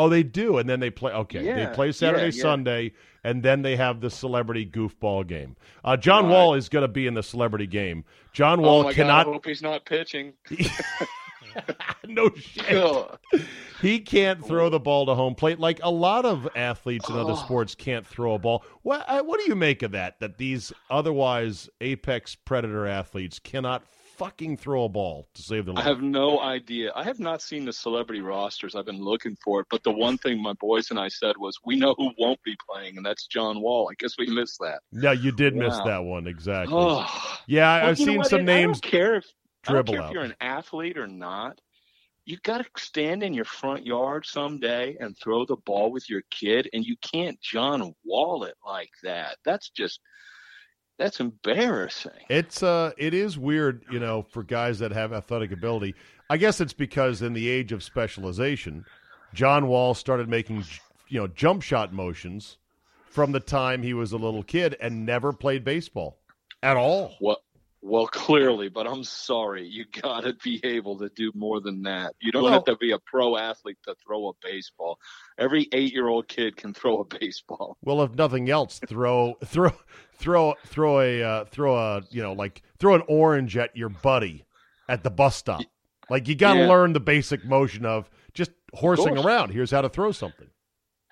Oh, 0.00 0.08
they 0.08 0.22
do, 0.22 0.58
and 0.58 0.68
then 0.68 0.80
they 0.80 0.90
play. 0.90 1.12
Okay, 1.12 1.44
Yeah, 1.44 1.66
they 1.66 1.74
play 1.74 1.92
Saturday, 1.92 2.26
yeah, 2.28 2.32
yeah. 2.34 2.42
Sunday, 2.42 2.92
and 3.24 3.42
then 3.42 3.62
they 3.62 3.76
have 3.76 4.00
the 4.00 4.10
celebrity 4.10 4.64
goofball 4.64 5.26
game. 5.26 5.56
Uh, 5.84 5.96
John 5.96 6.24
Right. 6.24 6.32
Wall 6.32 6.54
is 6.54 6.68
going 6.68 6.82
to 6.82 6.88
be 6.88 7.06
in 7.06 7.14
the 7.14 7.22
celebrity 7.22 7.66
game. 7.66 8.04
John 8.32 8.62
Wall 8.62 8.86
oh 8.86 8.92
cannot. 8.92 9.24
God, 9.26 9.30
I 9.30 9.34
hope 9.34 9.46
he's 9.46 9.62
not 9.62 9.84
pitching. 9.84 10.32
no 12.06 12.30
shit. 12.36 12.76
Ugh. 12.76 13.18
He 13.82 13.98
can't 13.98 14.44
throw 14.44 14.68
the 14.70 14.78
ball 14.78 15.06
to 15.06 15.14
home 15.14 15.34
plate 15.34 15.58
like 15.58 15.80
a 15.82 15.90
lot 15.90 16.24
of 16.24 16.48
athletes 16.54 17.08
in 17.08 17.16
other 17.16 17.32
Oh. 17.32 17.36
sports 17.36 17.74
can't 17.74 18.06
throw 18.06 18.34
a 18.34 18.38
ball. 18.38 18.64
What 18.82 19.04
uh, 19.08 19.22
what 19.22 19.40
do 19.40 19.46
you 19.46 19.56
make 19.56 19.82
of 19.82 19.92
that? 19.92 20.20
That 20.20 20.38
these 20.38 20.72
otherwise 20.90 21.68
apex 21.80 22.34
predator 22.34 22.86
athletes 22.86 23.38
cannot 23.38 23.82
fucking 24.20 24.56
throw 24.58 24.84
a 24.84 24.88
ball 24.88 25.26
to 25.34 25.42
save 25.42 25.64
their 25.66 25.76
I 25.78 25.82
have 25.82 26.02
no 26.02 26.40
idea. 26.40 26.92
I 26.94 27.02
have 27.04 27.18
not 27.20 27.40
seen 27.40 27.64
the 27.64 27.72
celebrity 27.72 28.20
rosters. 28.20 28.74
I've 28.74 28.84
been 28.84 29.02
looking 29.02 29.36
for 29.42 29.60
it, 29.60 29.66
but 29.70 29.82
the 29.82 29.90
one 29.92 30.18
thing 30.18 30.42
my 30.42 30.52
boys 30.54 30.90
and 30.90 30.98
I 31.00 31.08
said 31.08 31.36
was, 31.38 31.58
we 31.64 31.76
know 31.76 31.94
who 31.96 32.10
won't 32.18 32.42
be 32.42 32.54
playing, 32.68 32.98
and 32.98 33.04
that's 33.06 33.26
John 33.26 33.60
Wall. 33.62 33.88
I 33.90 33.94
guess 33.98 34.16
we 34.18 34.26
missed 34.26 34.58
that. 34.60 34.80
yeah, 34.92 35.12
you 35.12 35.32
did 35.32 35.56
miss 35.56 35.76
that 35.86 36.04
one 36.04 36.26
exactly. 36.26 36.76
Oh. 36.78 37.06
yeah, 37.46 37.70
I- 37.70 37.80
Well, 37.80 37.90
I've 37.90 37.98
seen 37.98 38.22
some 38.24 38.40
I 38.40 38.44
names 38.44 38.80
don't 38.80 38.90
care 38.90 39.14
if 39.16 39.24
I 39.66 39.72
don't 39.72 39.86
dribble 39.86 39.92
care 39.94 40.02
out. 40.02 40.08
if 40.08 40.14
you're 40.14 40.22
an 40.24 40.34
athlete 40.40 40.98
or 40.98 41.06
not. 41.06 41.58
you've 42.26 42.42
got 42.42 42.58
to 42.58 42.66
stand 42.76 43.22
in 43.22 43.32
your 43.34 43.44
front 43.46 43.84
yard 43.86 44.24
someday 44.26 44.96
and 45.00 45.16
throw 45.18 45.44
the 45.46 45.56
ball 45.64 45.90
with 45.90 46.08
your 46.10 46.22
kid, 46.30 46.68
and 46.74 46.84
you 46.84 46.96
can't 47.00 47.40
John 47.40 47.94
Wall 48.04 48.44
it 48.44 48.54
like 48.64 48.90
that. 49.02 49.38
That's 49.44 49.70
just 49.70 50.00
that's 51.00 51.18
embarrassing. 51.18 52.12
It's 52.28 52.62
uh, 52.62 52.92
it 52.98 53.14
is 53.14 53.38
weird, 53.38 53.84
you 53.90 53.98
know, 53.98 54.22
for 54.28 54.42
guys 54.42 54.78
that 54.80 54.92
have 54.92 55.14
athletic 55.14 55.50
ability. 55.50 55.94
I 56.28 56.36
guess 56.36 56.60
it's 56.60 56.74
because 56.74 57.22
in 57.22 57.32
the 57.32 57.48
age 57.48 57.72
of 57.72 57.82
specialization, 57.82 58.84
John 59.32 59.66
Wall 59.66 59.94
started 59.94 60.28
making, 60.28 60.62
you 61.08 61.18
know, 61.18 61.26
jump 61.26 61.62
shot 61.62 61.94
motions 61.94 62.58
from 63.06 63.32
the 63.32 63.40
time 63.40 63.82
he 63.82 63.94
was 63.94 64.12
a 64.12 64.18
little 64.18 64.42
kid 64.42 64.76
and 64.78 65.06
never 65.06 65.32
played 65.32 65.64
baseball 65.64 66.18
at 66.62 66.76
all. 66.76 67.16
Well, 67.18 67.38
well, 67.82 68.06
clearly, 68.12 68.68
but 68.68 68.86
I'm 68.86 69.04
sorry. 69.04 69.66
You 69.66 69.84
got 70.02 70.22
to 70.22 70.34
be 70.44 70.60
able 70.64 70.98
to 70.98 71.08
do 71.16 71.32
more 71.34 71.60
than 71.60 71.82
that. 71.82 72.14
You 72.20 72.32
don't 72.32 72.44
Well- 72.44 72.52
have 72.52 72.64
to 72.64 72.76
be 72.76 72.92
a 72.92 72.98
pro 72.98 73.36
athlete 73.36 73.78
to 73.86 73.94
throw 74.06 74.28
a 74.28 74.32
baseball. 74.42 74.98
Every 75.38 75.68
eight-year-old 75.72 76.28
kid 76.28 76.56
can 76.56 76.74
throw 76.74 77.00
a 77.00 77.04
baseball. 77.20 77.76
Well, 77.82 78.02
if 78.02 78.14
nothing 78.14 78.50
else, 78.50 78.80
throw 78.86 79.34
throw 79.44 79.72
throw 80.14 80.54
throw 80.66 81.00
a 81.00 81.22
uh, 81.22 81.44
throw 81.46 81.76
a 81.76 82.02
you 82.10 82.22
know 82.22 82.32
like 82.34 82.62
throw 82.78 82.94
an 82.94 83.02
orange 83.08 83.56
at 83.56 83.76
your 83.76 83.88
buddy 83.88 84.44
at 84.88 85.02
the 85.02 85.10
bus 85.10 85.36
stop. 85.36 85.62
Like 86.10 86.26
you 86.28 86.34
got 86.34 86.54
to 86.54 86.60
Yeah. 86.60 86.68
learn 86.68 86.92
the 86.92 87.00
basic 87.00 87.44
motion 87.44 87.86
of 87.86 88.10
just 88.34 88.50
horsing 88.74 89.16
around. 89.16 89.50
Here's 89.50 89.70
how 89.70 89.80
to 89.80 89.88
throw 89.88 90.10
something. 90.12 90.48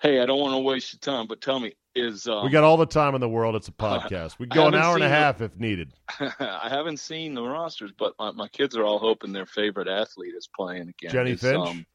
Hey, 0.01 0.19
I 0.21 0.25
don't 0.25 0.39
want 0.39 0.53
to 0.53 0.59
waste 0.59 0.93
your 0.93 0.99
time, 0.99 1.27
but 1.27 1.41
tell 1.41 1.59
me, 1.59 1.73
is 1.95 2.27
um, 2.27 2.45
We 2.45 2.51
got 2.51 2.63
all 2.63 2.77
the 2.77 2.85
time 2.85 3.15
in 3.15 3.21
the 3.21 3.29
world. 3.29 3.55
It's 3.55 3.67
a 3.67 3.71
podcast. 3.73 4.37
We 4.39 4.45
go 4.47 4.67
an 4.67 4.75
hour 4.75 4.95
and 4.95 5.03
a 5.03 5.07
seen 5.07 5.11
the- 5.11 5.15
half 5.15 5.41
if 5.41 5.57
needed. 5.57 5.93
I 6.19 6.67
haven't 6.69 6.97
seen 6.97 7.33
the 7.33 7.43
rosters, 7.43 7.91
but 7.97 8.13
my, 8.19 8.31
my 8.31 8.47
kids 8.47 8.75
are 8.77 8.83
all 8.83 8.99
hoping 8.99 9.31
their 9.33 9.45
favorite 9.45 9.87
athlete 9.87 10.33
is 10.37 10.47
playing 10.55 10.89
again. 10.89 11.11
Jennie 11.11 11.31
Is, 11.31 11.41
Finch? 11.41 11.67
um, 11.67 11.85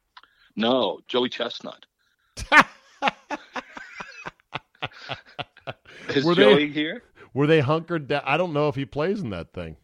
no, 0.56 1.00
Joey 1.08 1.28
Chestnut. 1.28 1.86
is 6.10 6.24
Were 6.24 6.34
they- 6.34 6.42
Joey 6.42 6.70
here? 6.70 7.02
Were 7.32 7.46
they 7.48 7.60
hunkered 7.60 8.06
down? 8.06 8.22
I 8.24 8.36
don't 8.36 8.52
know 8.52 8.68
if 8.68 8.76
he 8.76 8.84
plays 8.84 9.20
in 9.20 9.30
that 9.30 9.52
thing. 9.52 9.76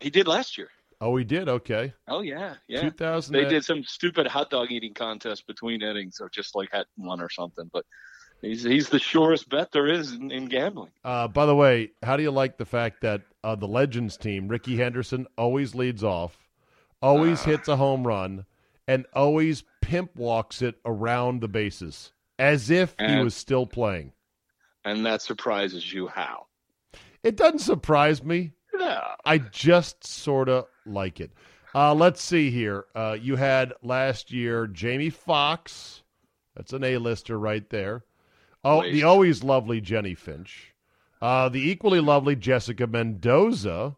He 0.00 0.08
did 0.10 0.26
last 0.26 0.56
year. 0.56 0.68
Oh, 1.00 1.14
he 1.16 1.24
did. 1.24 1.48
Okay. 1.48 1.92
Oh 2.08 2.22
yeah, 2.22 2.54
yeah. 2.66 2.80
2000. 2.80 3.32
They 3.32 3.44
did 3.44 3.64
some 3.64 3.84
stupid 3.84 4.26
hot 4.26 4.48
dog 4.50 4.70
eating 4.72 4.94
contest 4.94 5.46
between 5.46 5.82
innings, 5.82 6.18
or 6.20 6.28
just 6.30 6.54
like 6.56 6.70
had 6.72 6.86
one 6.96 7.20
or 7.20 7.28
something. 7.28 7.68
But 7.72 7.84
he's 8.40 8.62
he's 8.62 8.88
the 8.88 8.98
surest 8.98 9.48
bet 9.48 9.72
there 9.72 9.86
is 9.86 10.12
in, 10.12 10.30
in 10.30 10.46
gambling. 10.46 10.90
Uh, 11.04 11.28
by 11.28 11.46
the 11.46 11.54
way, 11.54 11.90
how 12.02 12.16
do 12.16 12.22
you 12.22 12.30
like 12.30 12.56
the 12.58 12.64
fact 12.64 13.00
that 13.02 13.22
uh, 13.44 13.54
the 13.54 13.68
Legends 13.68 14.16
team, 14.16 14.48
Rickey 14.48 14.76
Henderson, 14.76 15.26
always 15.36 15.74
leads 15.74 16.02
off, 16.04 16.38
always 17.02 17.40
Ah. 17.42 17.50
hits 17.50 17.68
a 17.68 17.76
home 17.76 18.06
run, 18.06 18.44
and 18.86 19.06
always 19.12 19.64
pimp 19.80 20.16
walks 20.16 20.62
it 20.62 20.76
around 20.84 21.40
the 21.40 21.48
bases 21.48 22.12
as 22.38 22.70
if 22.70 22.94
he 22.98 23.16
was 23.22 23.34
still 23.34 23.66
playing? 23.66 24.12
And 24.84 25.04
that 25.06 25.22
surprises 25.22 25.92
you 25.92 26.06
how? 26.08 26.46
It 27.22 27.36
doesn't 27.36 27.58
surprise 27.60 28.22
me. 28.22 28.52
Yeah. 28.78 29.14
I 29.24 29.38
just 29.38 30.06
sort 30.06 30.48
of 30.48 30.66
like 30.86 31.20
it. 31.20 31.32
Uh, 31.74 31.94
let's 31.94 32.22
see 32.22 32.50
here. 32.50 32.86
Uh, 32.94 33.16
you 33.20 33.36
had 33.36 33.72
last 33.82 34.30
year 34.32 34.66
Jamie 34.68 35.10
Foxx. 35.10 36.02
That's 36.54 36.72
an 36.72 36.84
A-lister 36.84 37.38
right 37.38 37.68
there. 37.70 38.04
Oh, 38.64 38.82
the 38.82 39.04
always 39.04 39.44
lovely 39.44 39.80
Jennie 39.80 40.14
Finch. 40.14 40.74
Uh, 41.20 41.48
the 41.48 41.70
equally 41.70 42.00
lovely 42.00 42.36
Jessica 42.36 42.86
Mendoza. 42.86 43.96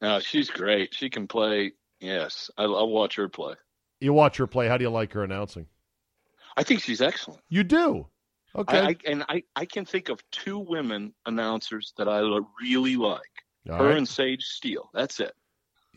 No, 0.00 0.20
she's 0.20 0.50
great. 0.50 0.94
She 0.94 1.10
can 1.10 1.26
play. 1.26 1.72
Yes, 2.00 2.50
I, 2.56 2.64
I'll 2.64 2.88
watch 2.88 3.16
her 3.16 3.28
play. 3.28 3.54
You 4.00 4.12
watch 4.12 4.36
her 4.36 4.46
play. 4.46 4.68
How 4.68 4.76
do 4.76 4.84
you 4.84 4.90
like 4.90 5.12
her 5.12 5.24
announcing? 5.24 5.66
I 6.56 6.62
think 6.62 6.82
she's 6.82 7.00
excellent. 7.00 7.40
You 7.48 7.64
do. 7.64 8.06
Okay. 8.54 8.78
I, 8.78 8.86
I, 8.86 8.96
and 9.06 9.24
I, 9.28 9.42
I 9.54 9.64
can 9.64 9.84
think 9.84 10.08
of 10.08 10.22
two 10.30 10.58
women 10.58 11.14
announcers 11.26 11.92
that 11.98 12.08
I 12.08 12.20
really 12.62 12.96
like. 12.96 13.20
All 13.70 13.76
her 13.78 13.88
right. 13.88 13.98
and 13.98 14.08
Sage 14.08 14.42
Steele. 14.44 14.90
That's 14.94 15.20
it. 15.20 15.34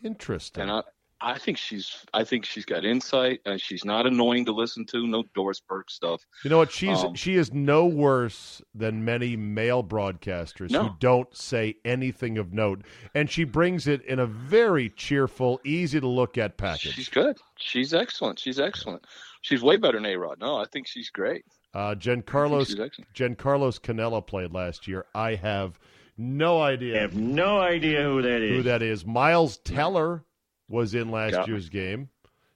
Interesting. 0.04 0.62
And 0.62 0.70
I, 0.70 0.82
I 1.24 1.38
think 1.38 1.56
she's 1.56 2.04
I 2.12 2.24
think 2.24 2.44
she's 2.44 2.64
got 2.64 2.84
insight 2.84 3.40
and 3.46 3.60
she's 3.60 3.84
not 3.84 4.06
annoying 4.06 4.44
to 4.46 4.52
listen 4.52 4.84
to. 4.86 5.06
No 5.06 5.22
Doris 5.34 5.60
Burke 5.60 5.88
stuff. 5.90 6.26
you 6.42 6.50
know 6.50 6.58
what? 6.58 6.72
She's 6.72 6.98
Um, 6.98 7.14
she 7.14 7.36
is 7.36 7.52
no 7.52 7.86
worse 7.86 8.60
than 8.74 9.04
many 9.04 9.36
male 9.36 9.84
broadcasters 9.84 10.72
who 10.74 10.90
don't 10.98 11.34
say 11.36 11.76
anything 11.84 12.38
of 12.38 12.52
note, 12.52 12.82
and 13.14 13.30
she 13.30 13.44
brings 13.44 13.86
it 13.86 14.04
in 14.04 14.18
a 14.18 14.26
very 14.26 14.90
cheerful, 14.90 15.60
easy 15.64 16.00
to 16.00 16.08
look 16.08 16.36
at 16.36 16.56
package. 16.56 16.94
She's 16.94 17.08
good. 17.08 17.38
She's 17.56 17.94
excellent. 17.94 18.40
She's 18.40 18.58
excellent. 18.58 19.06
She's 19.42 19.62
way 19.62 19.76
better 19.76 19.98
than 19.98 20.06
A 20.06 20.16
Rod. 20.16 20.40
No, 20.40 20.56
I 20.56 20.64
think 20.72 20.86
she's 20.88 21.10
great. 21.10 21.44
Uh, 21.74 21.78
I 21.78 21.94
Giancarlos 21.94 22.66
think 22.66 22.68
she's 22.68 22.80
excellent. 22.80 23.14
Giancarlos 23.14 23.80
Canella 23.80 24.26
played 24.26 24.52
last 24.52 24.88
year. 24.88 25.06
I 25.14 25.36
have 25.36 25.78
no 26.18 26.60
idea. 26.60 26.94
I 26.94 26.96
idea 26.96 27.00
have 27.02 27.14
no 27.14 27.60
idea 27.60 28.02
who 28.02 28.22
that 28.22 28.42
is. 28.42 28.56
who 28.56 28.62
that 28.64 28.82
is. 28.82 29.06
Miles 29.06 29.58
Teller 29.58 30.24
was 30.72 30.94
in 30.94 31.10
last 31.10 31.46
year's 31.46 31.68
game. 31.68 32.08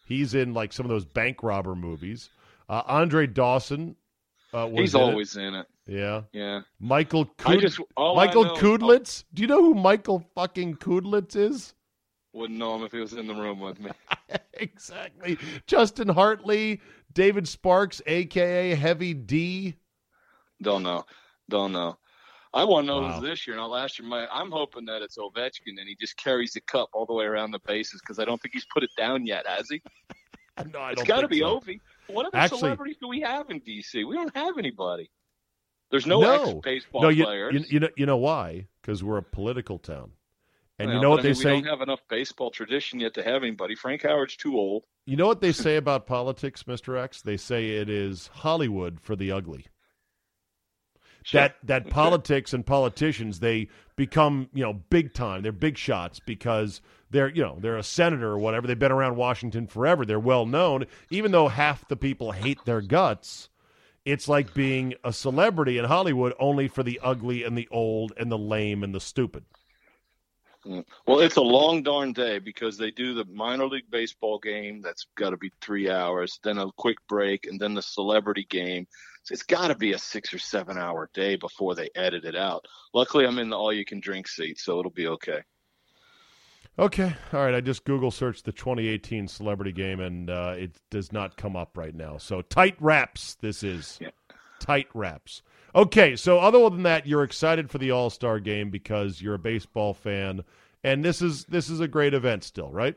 He's 0.07 0.35
in 0.35 0.55
like 0.55 0.72
some 0.72 0.87
of 0.87 0.90
those 0.90 1.05
bank 1.05 1.42
robber 1.42 1.74
movies. 1.74 2.31
Uh, 2.68 2.83
Andre 2.87 3.26
Dawson 3.26 3.94
uh, 4.55 4.66
was 4.72 4.81
He's 4.81 4.94
in 4.94 5.00
it. 5.00 5.05
always 5.05 5.37
in 5.37 5.55
it. 5.55 5.66
yeah. 5.87 6.22
Yeah. 6.33 6.61
Michael 6.81 7.26
Kud- 7.37 7.61
just 7.61 7.79
Michael 7.96 8.46
Kudlitz. 8.57 9.24
Do 9.35 9.42
you 9.42 9.48
know 9.48 9.62
who 9.62 9.74
Michael 9.74 10.24
fucking 10.35 10.76
Kudlitz 10.76 11.37
is? 11.37 11.74
Wouldn't 12.33 12.59
know 12.59 12.74
him 12.76 12.83
if 12.85 12.92
he 12.92 12.98
was 12.98 13.12
in 13.12 13.26
the 13.26 13.35
room 13.35 13.61
with 13.61 13.79
me. 13.81 13.90
exactly. 14.55 15.38
Justin 15.66 16.09
Hartley, 16.09 16.81
David 17.12 17.46
Sparks, 17.48 18.00
aka 18.07 18.74
Heavy 18.74 19.14
D. 19.14 19.74
Don't 20.62 20.83
know. 20.83 21.05
Don't 21.48 21.72
know. 21.72 21.98
I 22.54 22.64
want 22.64 22.85
to 22.85 22.87
know 22.87 23.00
Wow. 23.02 23.12
who's 23.12 23.22
this 23.28 23.46
year. 23.46 23.56
Now, 23.56 23.66
last 23.66 23.98
year, 23.98 24.09
my, 24.09 24.26
I'm 24.28 24.50
hoping 24.50 24.85
that 24.87 25.02
it's 25.02 25.18
Ovechkin 25.18 25.78
and 25.78 25.88
he 25.88 25.96
just 26.00 26.16
carries 26.16 26.52
the 26.52 26.61
cup 26.62 26.88
all 26.92 27.04
the 27.06 27.12
way 27.12 27.24
around 27.26 27.50
the 27.50 27.59
bases 27.66 28.00
because 28.00 28.18
I 28.18 28.24
don't 28.24 28.40
think 28.40 28.54
he's 28.54 28.66
put 28.72 28.82
it 28.82 28.90
down 28.96 29.26
yet, 29.26 29.46
has 29.46 29.68
he? 29.68 29.82
No, 30.72 30.80
I 30.80 30.94
don't 30.94 31.00
It's 31.00 31.02
got 31.02 31.20
to 31.20 31.28
be 31.28 31.40
so. 31.40 31.61
Ovi. 31.61 31.80
What 32.06 32.24
other 32.26 32.38
Actually- 32.38 32.61
celebrities 32.61 32.96
do 32.98 33.09
we 33.09 33.20
have 33.20 33.50
in 33.50 33.61
DC? 33.61 34.06
We 34.09 34.16
don't 34.16 34.35
have 34.35 34.56
anybody. 34.56 35.11
There's 35.90 36.06
no, 36.06 36.20
No. 36.22 36.44
ex-baseball 36.44 37.02
No, 37.02 37.09
you, 37.11 37.24
players. 37.24 37.54
you, 37.54 37.64
you 37.68 37.80
know 37.80 37.88
you 37.94 38.06
know 38.06 38.16
why? 38.16 38.66
Because 38.80 39.04
we're 39.04 39.18
a 39.18 39.22
political 39.22 39.78
town, 39.78 40.12
and 40.78 40.90
you 40.90 40.98
know 40.98 41.11
what 41.11 41.18
I 41.20 41.22
they 41.24 41.28
mean, 41.28 41.35
say. 41.35 41.52
We 41.56 41.61
don't 41.61 41.70
have 41.70 41.82
enough 41.82 42.00
baseball 42.09 42.50
tradition 42.50 43.00
yet 43.00 43.12
to 43.14 43.22
have 43.22 43.42
anybody. 43.42 43.74
Frank 43.74 44.02
Howard's 44.02 44.35
too 44.37 44.56
old. 44.56 44.85
You 45.04 45.16
know 45.16 45.26
what 45.26 45.42
they 45.42 45.52
say 45.66 45.76
about 45.76 46.06
politics, 46.06 46.66
Mister 46.66 46.96
X? 46.96 47.20
They 47.20 47.37
say 47.37 47.72
it 47.72 47.90
is 47.90 48.28
Hollywood 48.32 48.98
for 48.98 49.14
the 49.14 49.30
ugly. 49.30 49.66
Sure. 51.27 51.41
That 51.41 51.57
that 51.65 51.91
politics 51.91 52.53
and 52.53 52.65
politicians 52.65 53.41
they 53.41 53.67
become 53.97 54.49
you 54.55 54.62
know 54.62 54.75
big 54.75 55.12
time. 55.12 55.43
They're 55.43 55.51
big 55.51 55.77
shots 55.77 56.21
because 56.25 56.81
they're 57.11 57.29
you 57.29 57.43
know 57.43 57.59
they're 57.61 57.77
a 57.77 57.83
senator 57.83 58.29
or 58.29 58.39
whatever. 58.39 58.69
They've 58.69 58.79
been 58.79 58.93
around 58.93 59.17
Washington 59.17 59.67
forever. 59.67 60.07
They're 60.07 60.21
well 60.21 60.47
known. 60.47 60.87
Even 61.11 61.33
though 61.33 61.49
half 61.49 61.89
the 61.89 61.97
people 61.97 62.31
hate 62.31 62.65
their 62.65 62.81
guts, 62.81 63.49
it's 64.05 64.29
like 64.29 64.55
being 64.55 64.95
a 65.03 65.12
celebrity 65.12 65.79
in 65.79 65.87
Hollywood 65.87 66.33
only 66.39 66.69
for 66.69 66.85
the 66.85 67.01
ugly 67.03 67.43
and 67.43 67.59
the 67.59 67.67
old 67.73 68.12
and 68.17 68.31
the 68.31 68.39
lame 68.39 68.85
and 68.85 68.95
the 68.95 69.01
stupid. 69.01 69.43
Mm. 70.65 70.85
Well, 71.09 71.19
it's 71.19 71.37
a 71.37 71.43
long 71.43 71.83
darn 71.83 72.12
day 72.12 72.39
because 72.39 72.79
they 72.79 72.93
do 72.93 73.15
the 73.15 73.25
minor 73.25 73.67
league 73.67 73.91
baseball 73.91 74.39
game. 74.39 74.81
That's 74.81 75.09
got 75.17 75.31
to 75.31 75.37
be 75.37 75.51
three 75.61 75.91
hours, 75.91 76.39
then 76.45 76.59
a 76.59 76.71
quick 76.77 76.99
break, 77.09 77.47
and 77.47 77.59
then 77.59 77.75
the 77.75 77.83
celebrity 77.83 78.47
game. 78.49 78.87
So 79.27 79.33
it's 79.33 79.43
got 79.43 79.69
to 79.69 79.75
be 79.75 79.93
a 79.93 79.99
six 79.99 80.33
or 80.33 80.39
seven 80.39 80.79
hour 80.79 81.11
day 81.12 81.35
before 81.35 81.75
they 81.75 81.91
edit 81.97 82.25
it 82.25 82.37
out. 82.37 82.65
Luckily, 82.95 83.27
I'm 83.27 83.41
in 83.41 83.49
the 83.51 83.57
all 83.57 83.73
you 83.73 83.85
can 83.85 83.99
drink 83.99 84.29
seat, 84.29 84.57
so 84.61 84.79
it'll 84.79 84.93
be 84.93 85.09
okay. 85.09 85.41
Okay, 86.79 87.12
all 87.33 87.41
right. 87.41 87.55
I 87.55 87.61
just 87.61 87.85
Google 87.85 88.12
searched 88.12 88.45
the 88.45 88.53
2018 88.53 89.27
celebrity 89.27 89.73
game, 89.73 89.99
and 89.99 90.31
uh, 90.31 90.55
it 90.57 90.79
does 90.91 91.11
not 91.11 91.37
come 91.37 91.57
up 91.57 91.77
right 91.77 91.95
now. 91.95 92.19
So 92.19 92.41
tight 92.41 92.77
wraps. 92.79 93.35
This 93.35 93.65
is 93.65 93.99
Yeah. 94.01 94.11
tight 94.61 94.87
wraps. 94.95 95.43
Okay, 95.75 96.15
so 96.15 96.39
other 96.39 96.71
than 96.71 96.85
that, 96.85 97.05
you're 97.05 97.25
excited 97.25 97.69
for 97.69 97.79
the 97.79 97.91
All 97.91 98.11
Star 98.11 98.39
game 98.39 98.71
because 98.71 99.21
you're 99.21 99.35
a 99.35 99.41
baseball 99.41 99.93
fan, 99.93 100.45
and 100.85 101.05
this 101.05 101.21
is 101.21 101.47
this 101.47 101.69
is 101.69 101.81
a 101.81 101.89
great 101.89 102.15
event 102.15 102.45
still, 102.45 102.71
right? 102.71 102.95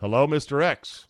Hello, 0.00 0.26
Mr. 0.26 0.62
X. 0.62 1.06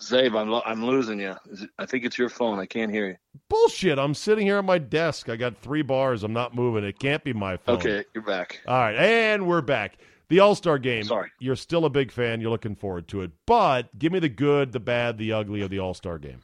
Czabe, 0.00 0.36
I'm 0.38 0.50
lo- 0.50 0.62
I'm 0.66 0.84
losing 0.84 1.20
you. 1.20 1.34
It, 1.50 1.70
I 1.78 1.86
think 1.86 2.04
it's 2.04 2.18
your 2.18 2.28
phone. 2.28 2.58
I 2.58 2.66
can't 2.66 2.90
hear 2.90 3.08
you. 3.08 3.16
Bullshit. 3.48 3.98
I'm 3.98 4.14
sitting 4.14 4.46
here 4.46 4.58
at 4.58 4.64
my 4.64 4.78
desk. 4.78 5.28
I 5.28 5.36
got 5.36 5.56
three 5.56 5.82
bars. 5.82 6.24
I'm 6.24 6.32
not 6.32 6.54
moving. 6.54 6.84
It 6.84 6.98
can't 6.98 7.22
be 7.22 7.32
my 7.32 7.56
phone. 7.56 7.76
Okay, 7.76 8.04
you're 8.12 8.24
back. 8.24 8.60
All 8.66 8.76
right, 8.76 8.96
and 8.96 9.46
we're 9.46 9.60
back. 9.60 9.98
The 10.28 10.40
All 10.40 10.56
Star 10.56 10.78
game. 10.78 11.04
Sorry. 11.04 11.30
You're 11.38 11.54
still 11.54 11.84
a 11.84 11.90
big 11.90 12.10
fan. 12.10 12.40
You're 12.40 12.50
looking 12.50 12.74
forward 12.74 13.06
to 13.08 13.22
it. 13.22 13.30
But 13.46 13.96
give 13.96 14.12
me 14.12 14.18
the 14.18 14.28
good, 14.28 14.72
the 14.72 14.80
bad, 14.80 15.16
the 15.16 15.32
ugly 15.32 15.60
of 15.60 15.70
the 15.70 15.78
All 15.78 15.94
Star 15.94 16.18
game. 16.18 16.42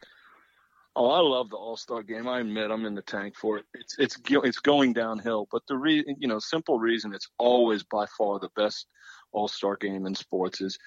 Oh, 0.95 1.11
I 1.11 1.21
love 1.21 1.51
the 1.51 1.57
All 1.57 1.77
Star 1.77 2.03
game. 2.03 2.29
I 2.29 2.41
admit 2.41 2.71
I'm 2.71 2.85
in 2.85 2.95
the 2.95 3.03
tank 3.03 3.35
for 3.37 3.59
it. 3.59 3.65
It's 3.75 3.97
it's 3.99 4.17
it's 4.29 4.59
going 4.59 4.93
downhill, 4.93 5.49
but 5.51 5.63
the 5.67 5.77
re- 5.77 6.05
you 6.19 6.29
know 6.29 6.39
simple 6.39 6.79
reason 6.79 7.13
it's 7.13 7.29
always 7.39 7.83
by 7.83 8.07
far 8.17 8.39
the 8.39 8.51
best 8.55 8.87
All 9.33 9.49
Star 9.49 9.77
game 9.77 10.07
in 10.07 10.15
sports 10.15 10.61
is 10.61 10.79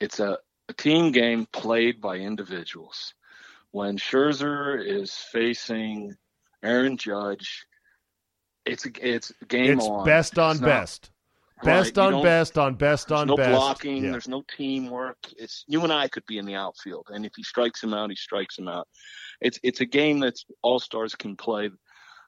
it's 0.00 0.20
a, 0.20 0.38
a 0.68 0.72
team 0.74 1.12
game 1.12 1.46
played 1.52 2.00
by 2.00 2.16
individuals. 2.16 3.14
When 3.72 3.98
Scherzer 3.98 4.84
is 4.84 5.12
facing 5.14 6.14
Aaron 6.62 6.96
Judge, 6.96 7.66
it's 8.66 8.86
it's 9.00 9.32
game 9.48 9.78
it's 9.78 9.86
on. 9.86 10.04
best 10.04 10.38
on 10.38 10.52
It's 10.52 10.60
not- 10.60 10.66
best. 10.66 11.10
Right, 11.62 11.82
Best 11.82 11.98
on 11.98 12.22
best 12.22 12.56
on 12.56 12.74
best 12.74 13.12
on 13.12 13.26
no 13.26 13.36
best. 13.36 13.50
No 13.50 13.56
blocking. 13.58 14.02
Yeah. 14.02 14.12
There's 14.12 14.28
no 14.28 14.42
teamwork. 14.56 15.18
It's 15.36 15.62
you 15.68 15.82
and 15.84 15.92
I 15.92 16.08
could 16.08 16.24
be 16.26 16.38
in 16.38 16.46
the 16.46 16.54
outfield, 16.54 17.08
and 17.10 17.26
if 17.26 17.32
he 17.36 17.42
strikes 17.42 17.82
him 17.82 17.92
out, 17.92 18.08
he 18.08 18.16
strikes 18.16 18.56
him 18.58 18.66
out. 18.66 18.88
It's 19.42 19.60
it's 19.62 19.82
a 19.82 19.84
game 19.84 20.20
that 20.20 20.36
all 20.62 20.78
stars 20.80 21.14
can 21.14 21.36
play. 21.36 21.68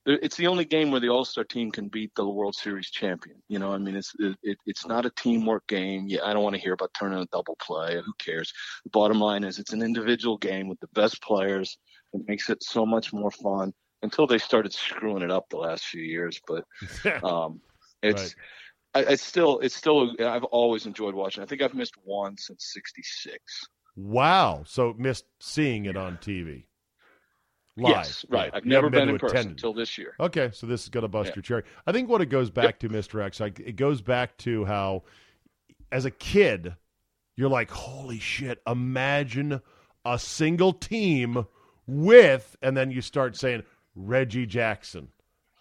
It's 0.05 0.37
the 0.37 0.49
only 0.49 0.65
game 0.65 0.91
where 0.91 1.01
the 1.01 1.11
all 1.11 1.25
star 1.25 1.45
team 1.45 1.71
can 1.71 1.88
beat 1.88 2.12
the 2.17 2.29
World 2.29 2.57
Series 2.57 2.91
champion. 2.91 3.37
You 3.49 3.61
know, 3.61 3.73
I 3.73 3.79
mean, 3.79 3.95
it's 3.95 4.12
it, 4.19 4.37
it, 4.43 4.59
it's 4.67 4.87
not 4.87 5.07
a 5.07 5.11
teamwork 5.11 5.67
game. 5.69 6.07
Yeah, 6.09 6.25
I 6.25 6.33
don't 6.33 6.43
want 6.43 6.57
to 6.57 6.61
hear 6.61 6.73
about 6.73 6.93
turning 6.99 7.21
a 7.21 7.27
double 7.27 7.57
play. 7.62 7.95
Who 7.95 8.12
cares? 8.19 8.53
The 8.85 8.91
bottom 8.91 9.21
line 9.21 9.45
is, 9.45 9.61
it's 9.61 9.73
an 9.73 9.83
individual 9.83 10.38
game 10.38 10.69
with 10.69 10.81
the 10.81 10.88
best 10.95 11.23
players. 11.23 11.79
It 12.12 12.23
makes 12.27 12.51
it 12.51 12.62
so 12.62 12.85
much 12.85 13.12
more 13.12 13.31
fun. 13.31 13.73
Until 14.03 14.27
they 14.27 14.38
started 14.38 14.73
screwing 14.73 15.23
it 15.23 15.31
up 15.31 15.45
the 15.49 15.59
last 15.59 15.85
few 15.85 16.03
years, 16.03 16.41
but 16.49 16.65
um, 17.25 17.61
it's 18.03 18.35
Right. 18.95 19.07
I, 19.07 19.12
it's 19.12 19.23
still 19.23 19.61
it's 19.61 19.77
still 19.77 20.12
I've 20.21 20.45
always 20.45 20.87
enjoyed 20.87 21.15
watching. 21.15 21.43
I 21.43 21.47
think 21.47 21.62
I've 21.62 21.75
missed 21.75 21.95
one 22.03 22.37
since 22.37 22.73
'66. 22.75 23.38
wow. 23.95 24.65
So 24.67 24.95
missed 24.99 25.27
seeing 25.41 25.87
it 25.87 25.97
on 25.97 26.17
TV. 26.17 26.65
Live. 27.76 27.88
Yes, 27.96 28.26
right. 28.28 28.50
Yeah. 28.52 28.56
I've 28.56 28.64
never 28.66 28.87
haven't 28.88 29.00
been, 29.00 29.08
in 29.08 29.18
person 29.18 29.50
until 29.50 29.72
this 29.72 29.96
year. 29.96 30.14
Okay, 30.20 30.50
so 30.52 30.66
this 30.66 30.82
is 30.82 30.88
going 30.90 31.02
to 31.02 31.08
bust 31.08 31.28
Yeah. 31.30 31.37
your 31.37 31.42
cherry. 31.42 31.62
I 31.87 31.92
think 31.92 32.08
what 32.11 32.20
it 32.20 32.26
goes 32.26 32.50
back 32.50 32.78
to, 32.80 32.88
Mr. 32.90 33.24
X, 33.24 33.40
like 33.40 33.61
it 33.61 33.76
goes 33.76 34.02
back 34.02 34.37
to 34.38 34.64
how, 34.66 35.04
as 35.90 36.04
a 36.04 36.11
kid, 36.11 36.74
you're 37.37 37.48
like, 37.48 37.70
holy 37.70 38.18
shit! 38.18 38.61
Imagine 38.66 39.62
a 40.04 40.18
single 40.18 40.74
team 40.74 41.46
with, 41.87 42.56
and 42.61 42.76
then 42.76 42.90
you 42.90 43.00
start 43.00 43.37
saying 43.37 43.62
Reggie 43.94 44.46
Jackson 44.46 45.08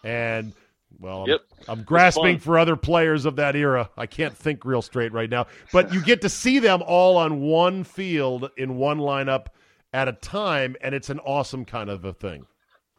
and 0.04 0.52
Well, 0.98 1.22
I'm, 1.22 1.28
Yep. 1.30 1.40
I'm 1.68 1.82
grasping 1.84 2.38
for 2.38 2.58
other 2.58 2.76
players 2.76 3.24
of 3.24 3.36
that 3.36 3.56
era. 3.56 3.88
I 3.96 4.04
can't 4.04 4.36
think 4.36 4.66
real 4.66 4.82
straight 4.82 5.12
right 5.12 5.30
now. 5.30 5.46
But 5.72 5.94
you 5.94 6.02
get 6.02 6.20
to 6.22 6.28
see 6.28 6.58
them 6.58 6.82
all 6.86 7.16
on 7.16 7.40
one 7.40 7.84
field 7.84 8.50
in 8.58 8.76
one 8.76 8.98
lineup 8.98 9.46
at 9.92 10.08
a 10.08 10.12
time, 10.12 10.76
and 10.80 10.94
it's 10.94 11.10
an 11.10 11.18
awesome 11.20 11.64
kind 11.64 11.90
of 11.90 12.04
a 12.04 12.12
thing. 12.12 12.46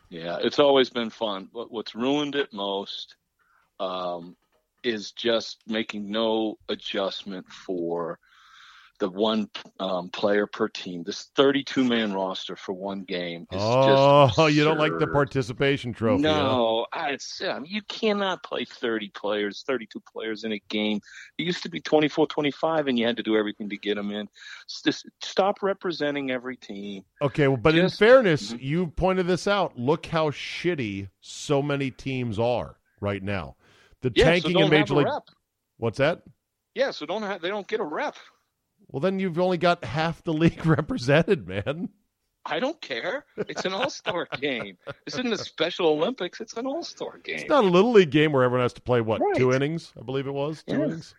Yeah, 0.10 0.38
it's 0.42 0.60
always 0.60 0.90
been 0.90 1.10
fun. 1.10 1.50
But 1.54 1.72
what's 1.72 1.96
ruined 1.96 2.36
it 2.36 2.54
most 2.54 3.16
um, 3.80 4.36
is 4.84 5.12
just 5.12 5.64
making 5.68 6.10
no 6.10 6.58
adjustment 6.70 7.48
for 7.52 8.20
the 9.04 9.10
one 9.10 9.50
um, 9.82 10.08
player 10.08 10.48
per 10.48 10.70
team. 10.70 11.04
This 11.04 11.24
32 11.36 11.84
man 11.84 12.13
roster 12.13 12.56
for 12.56 12.72
one 12.72 13.04
game 13.04 13.42
is 13.52 13.60
Oh, 13.62 14.28
just 14.28 14.38
you 14.56 14.63
don't 14.63 14.78
like 14.80 14.98
the 14.98 15.08
participation 15.08 15.92
trophy? 15.92 16.24
huh? 16.24 16.32
No, 16.42 16.86
I, 16.94 17.10
it's, 17.12 17.42
I 17.42 17.60
mean, 17.60 17.70
you 17.70 17.82
cannot 17.89 18.44
play 18.44 18.63
30 18.63 19.10
players, 19.10 19.66
32 19.68 20.02
players 20.10 20.46
in 20.46 20.54
a 20.54 20.60
game. 20.70 21.02
It 21.38 21.44
used 21.44 21.63
to 21.63 21.70
be 21.70 21.82
24, 21.82 22.28
25, 22.28 22.88
and 22.88 22.98
you 22.98 23.06
had 23.06 23.18
to 23.18 23.24
do 23.24 23.36
everything 23.36 23.68
to 23.72 23.78
get 23.78 23.96
them 23.96 24.10
in. 24.12 24.30
Just 24.86 25.06
stop 25.22 25.62
representing 25.62 26.32
every 26.32 26.56
team. 26.56 27.04
Okay, 27.22 27.50
well, 27.50 27.58
but 27.58 27.76
Just- 27.76 28.02
in 28.02 28.08
fairness, 28.08 28.54
Mhm. 28.54 28.62
you 28.62 28.88
pointed 28.88 29.28
this 29.28 29.48
out. 29.48 29.78
Look 29.78 30.06
how 30.06 30.30
shitty 30.30 31.10
so 31.20 31.62
many 31.62 31.92
teams 31.92 32.39
are 32.39 32.78
right 33.02 33.22
now. 33.22 33.58
The 34.02 34.13
Yeah, 34.16 34.24
so 34.26 34.32
tanking 34.32 34.54
don't 34.54 34.63
in 34.63 34.70
Major 34.70 34.94
League. 34.96 35.08
rep. 35.08 35.24
What's 35.76 35.98
that? 35.98 36.22
Yeah, 36.74 36.92
so 36.92 37.06
don't 37.06 37.22
have, 37.24 37.42
they 37.42 37.50
don't 37.50 37.68
get 37.68 37.82
a 37.82 37.84
rep. 37.84 38.16
Well, 38.94 39.00
then 39.00 39.18
you've 39.20 39.40
only 39.40 39.58
got 39.58 39.84
half 39.84 40.24
the 40.24 40.34
league 40.34 40.66
represented, 40.66 41.48
man. 41.48 41.90
I 42.46 42.60
don't 42.60 42.80
care. 42.80 43.26
It's 43.38 43.66
an 43.66 43.74
all 43.74 43.90
star 43.90 44.28
game. 44.40 44.78
This 45.06 45.16
isn't 45.16 45.34
a 45.34 45.38
Special 45.38 45.88
Olympics. 45.88 46.40
It's 46.42 46.54
an 46.54 46.68
all 46.68 46.84
star 46.84 47.18
game. 47.24 47.38
It's 47.38 47.50
not 47.50 47.64
a 47.64 47.68
little 47.68 47.92
league 47.94 48.12
game 48.12 48.34
where 48.34 48.44
everyone 48.44 48.64
has 48.66 48.74
to 48.74 48.82
play 48.82 49.02
what 49.02 49.20
Right. 49.20 49.36
two 49.36 49.52
innings? 49.52 49.92
I 50.00 50.04
believe 50.04 50.28
it 50.28 50.34
was 50.34 50.62
two 50.64 50.78
Yeah. 50.78 50.84
innings. 50.84 51.16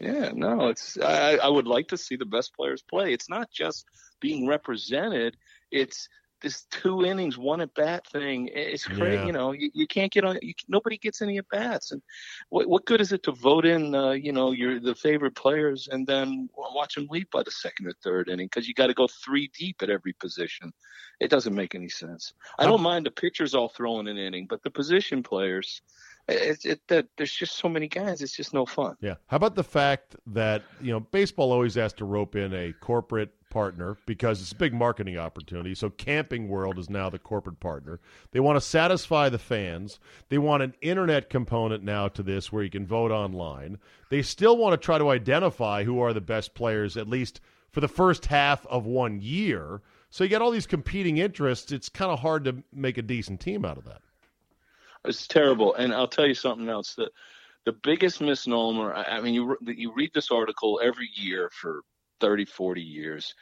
Yeah, 0.00 0.32
no, 0.34 0.68
it's. 0.68 0.98
I, 0.98 1.36
I 1.36 1.48
would 1.48 1.66
like 1.66 1.88
to 1.88 1.96
see 1.96 2.16
the 2.16 2.26
best 2.26 2.54
players 2.54 2.82
play. 2.82 3.14
It's 3.14 3.30
not 3.30 3.50
just 3.50 3.86
being 4.20 4.46
represented. 4.46 5.38
It's 5.70 6.08
this 6.44 6.66
two 6.70 7.04
innings, 7.04 7.38
one 7.38 7.62
at 7.62 7.74
bat 7.74 8.06
thing. 8.06 8.50
It's 8.52 8.84
crazy. 8.84 9.16
Yeah. 9.16 9.26
You 9.26 9.32
know, 9.32 9.52
you, 9.52 9.70
you 9.72 9.86
can't 9.86 10.12
get 10.12 10.24
on. 10.24 10.38
You, 10.42 10.52
nobody 10.68 10.98
gets 10.98 11.22
any 11.22 11.38
at 11.38 11.48
bats. 11.48 11.90
And 11.90 12.02
what 12.50 12.68
what 12.68 12.84
good 12.84 13.00
is 13.00 13.12
it 13.12 13.22
to 13.24 13.32
vote 13.32 13.64
in? 13.64 13.94
Uh, 13.94 14.10
you 14.10 14.30
know, 14.30 14.52
your 14.52 14.78
the 14.78 14.94
favorite 14.94 15.34
players 15.34 15.88
and 15.90 16.06
then 16.06 16.48
watch 16.56 16.94
them 16.94 17.08
leave 17.10 17.30
by 17.30 17.42
the 17.42 17.50
second 17.50 17.86
or 17.86 17.92
third 18.04 18.28
inning 18.28 18.46
because 18.46 18.68
you 18.68 18.74
got 18.74 18.88
to 18.88 18.94
go 18.94 19.08
three 19.24 19.50
deep 19.58 19.82
at 19.82 19.90
every 19.90 20.12
position. 20.12 20.72
It 21.18 21.30
doesn't 21.30 21.54
make 21.54 21.74
any 21.74 21.88
sense. 21.88 22.34
I 22.58 22.64
don't 22.64 22.82
mind 22.82 23.06
the 23.06 23.10
pitchers 23.10 23.54
all 23.54 23.70
throwing 23.70 24.06
an 24.06 24.18
inning, 24.18 24.46
but 24.46 24.62
the 24.62 24.70
position 24.70 25.22
players. 25.22 25.82
It, 26.26 26.64
it, 26.64 26.80
that 26.88 27.06
there's 27.18 27.34
just 27.34 27.58
so 27.58 27.68
many 27.68 27.86
guys. 27.86 28.22
It's 28.22 28.34
just 28.34 28.54
no 28.54 28.64
fun. 28.64 28.96
Yeah. 29.02 29.16
How 29.26 29.36
about 29.36 29.56
the 29.56 29.64
fact 29.64 30.16
that 30.28 30.62
you 30.80 30.90
know 30.90 31.00
baseball 31.00 31.52
always 31.52 31.74
has 31.74 31.92
to 31.94 32.06
rope 32.06 32.34
in 32.34 32.54
a 32.54 32.72
corporate 32.80 33.34
partner 33.54 33.96
because 34.04 34.42
it's 34.42 34.50
a 34.50 34.56
big 34.56 34.74
marketing 34.74 35.16
opportunity. 35.16 35.76
So 35.76 35.88
Camping 35.88 36.48
World 36.48 36.76
is 36.76 36.90
now 36.90 37.08
the 37.08 37.20
corporate 37.20 37.60
partner. 37.60 38.00
They 38.32 38.40
want 38.40 38.56
to 38.56 38.60
satisfy 38.60 39.28
the 39.28 39.38
fans. 39.38 40.00
They 40.28 40.38
want 40.38 40.64
an 40.64 40.74
internet 40.82 41.30
component 41.30 41.84
now 41.84 42.08
to 42.08 42.22
this 42.24 42.50
where 42.50 42.64
you 42.64 42.68
can 42.68 42.84
vote 42.84 43.12
online. 43.12 43.78
They 44.10 44.22
still 44.22 44.56
want 44.56 44.72
to 44.72 44.84
try 44.84 44.98
to 44.98 45.10
identify 45.10 45.84
who 45.84 46.00
are 46.00 46.12
the 46.12 46.20
best 46.20 46.54
players 46.54 46.96
at 46.96 47.08
least 47.08 47.40
for 47.70 47.80
the 47.80 47.86
first 47.86 48.26
half 48.26 48.66
of 48.66 48.86
one 48.86 49.20
year. 49.20 49.80
So 50.10 50.24
you 50.24 50.30
got 50.30 50.42
all 50.42 50.50
these 50.50 50.66
competing 50.66 51.18
interests. 51.18 51.70
It's 51.70 51.88
kind 51.88 52.10
of 52.10 52.18
hard 52.18 52.44
to 52.46 52.64
make 52.72 52.98
a 52.98 53.02
decent 53.02 53.40
team 53.40 53.64
out 53.64 53.78
of 53.78 53.84
that. 53.84 54.02
It's 55.04 55.28
terrible. 55.28 55.76
And 55.76 55.94
I'll 55.94 56.08
tell 56.08 56.26
you 56.26 56.34
something 56.34 56.68
else. 56.68 56.96
that 56.96 57.12
the 57.64 57.72
biggest 57.72 58.20
misnomer. 58.20 58.94
I, 58.94 59.20
mean, 59.20 59.34
you 59.34 59.56
you 59.62 59.92
read 59.94 60.10
this 60.12 60.30
article 60.30 60.80
every 60.82 61.08
year 61.14 61.50
for 61.52 61.82
30, 62.20 62.44
40 62.46 62.82
years. 62.82 63.34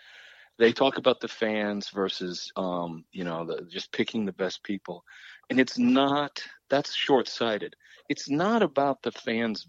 They 0.59 0.73
talk 0.73 0.99
about 0.99 1.21
the 1.21 1.29
fans 1.29 1.89
versus, 1.91 2.53
um, 2.57 3.05
you 3.13 3.25
know, 3.25 3.45
the, 3.47 3.63
just 3.71 3.93
picking 3.93 4.27
the 4.27 4.33
best 4.33 4.63
people, 4.63 5.05
and 5.51 5.59
it's 5.59 5.79
not. 5.79 6.43
That's 6.69 6.95
short 6.95 7.29
sighted. 7.29 7.75
It's 8.09 8.31
not 8.31 8.63
about 8.63 9.03
the 9.03 9.13
fans 9.13 9.67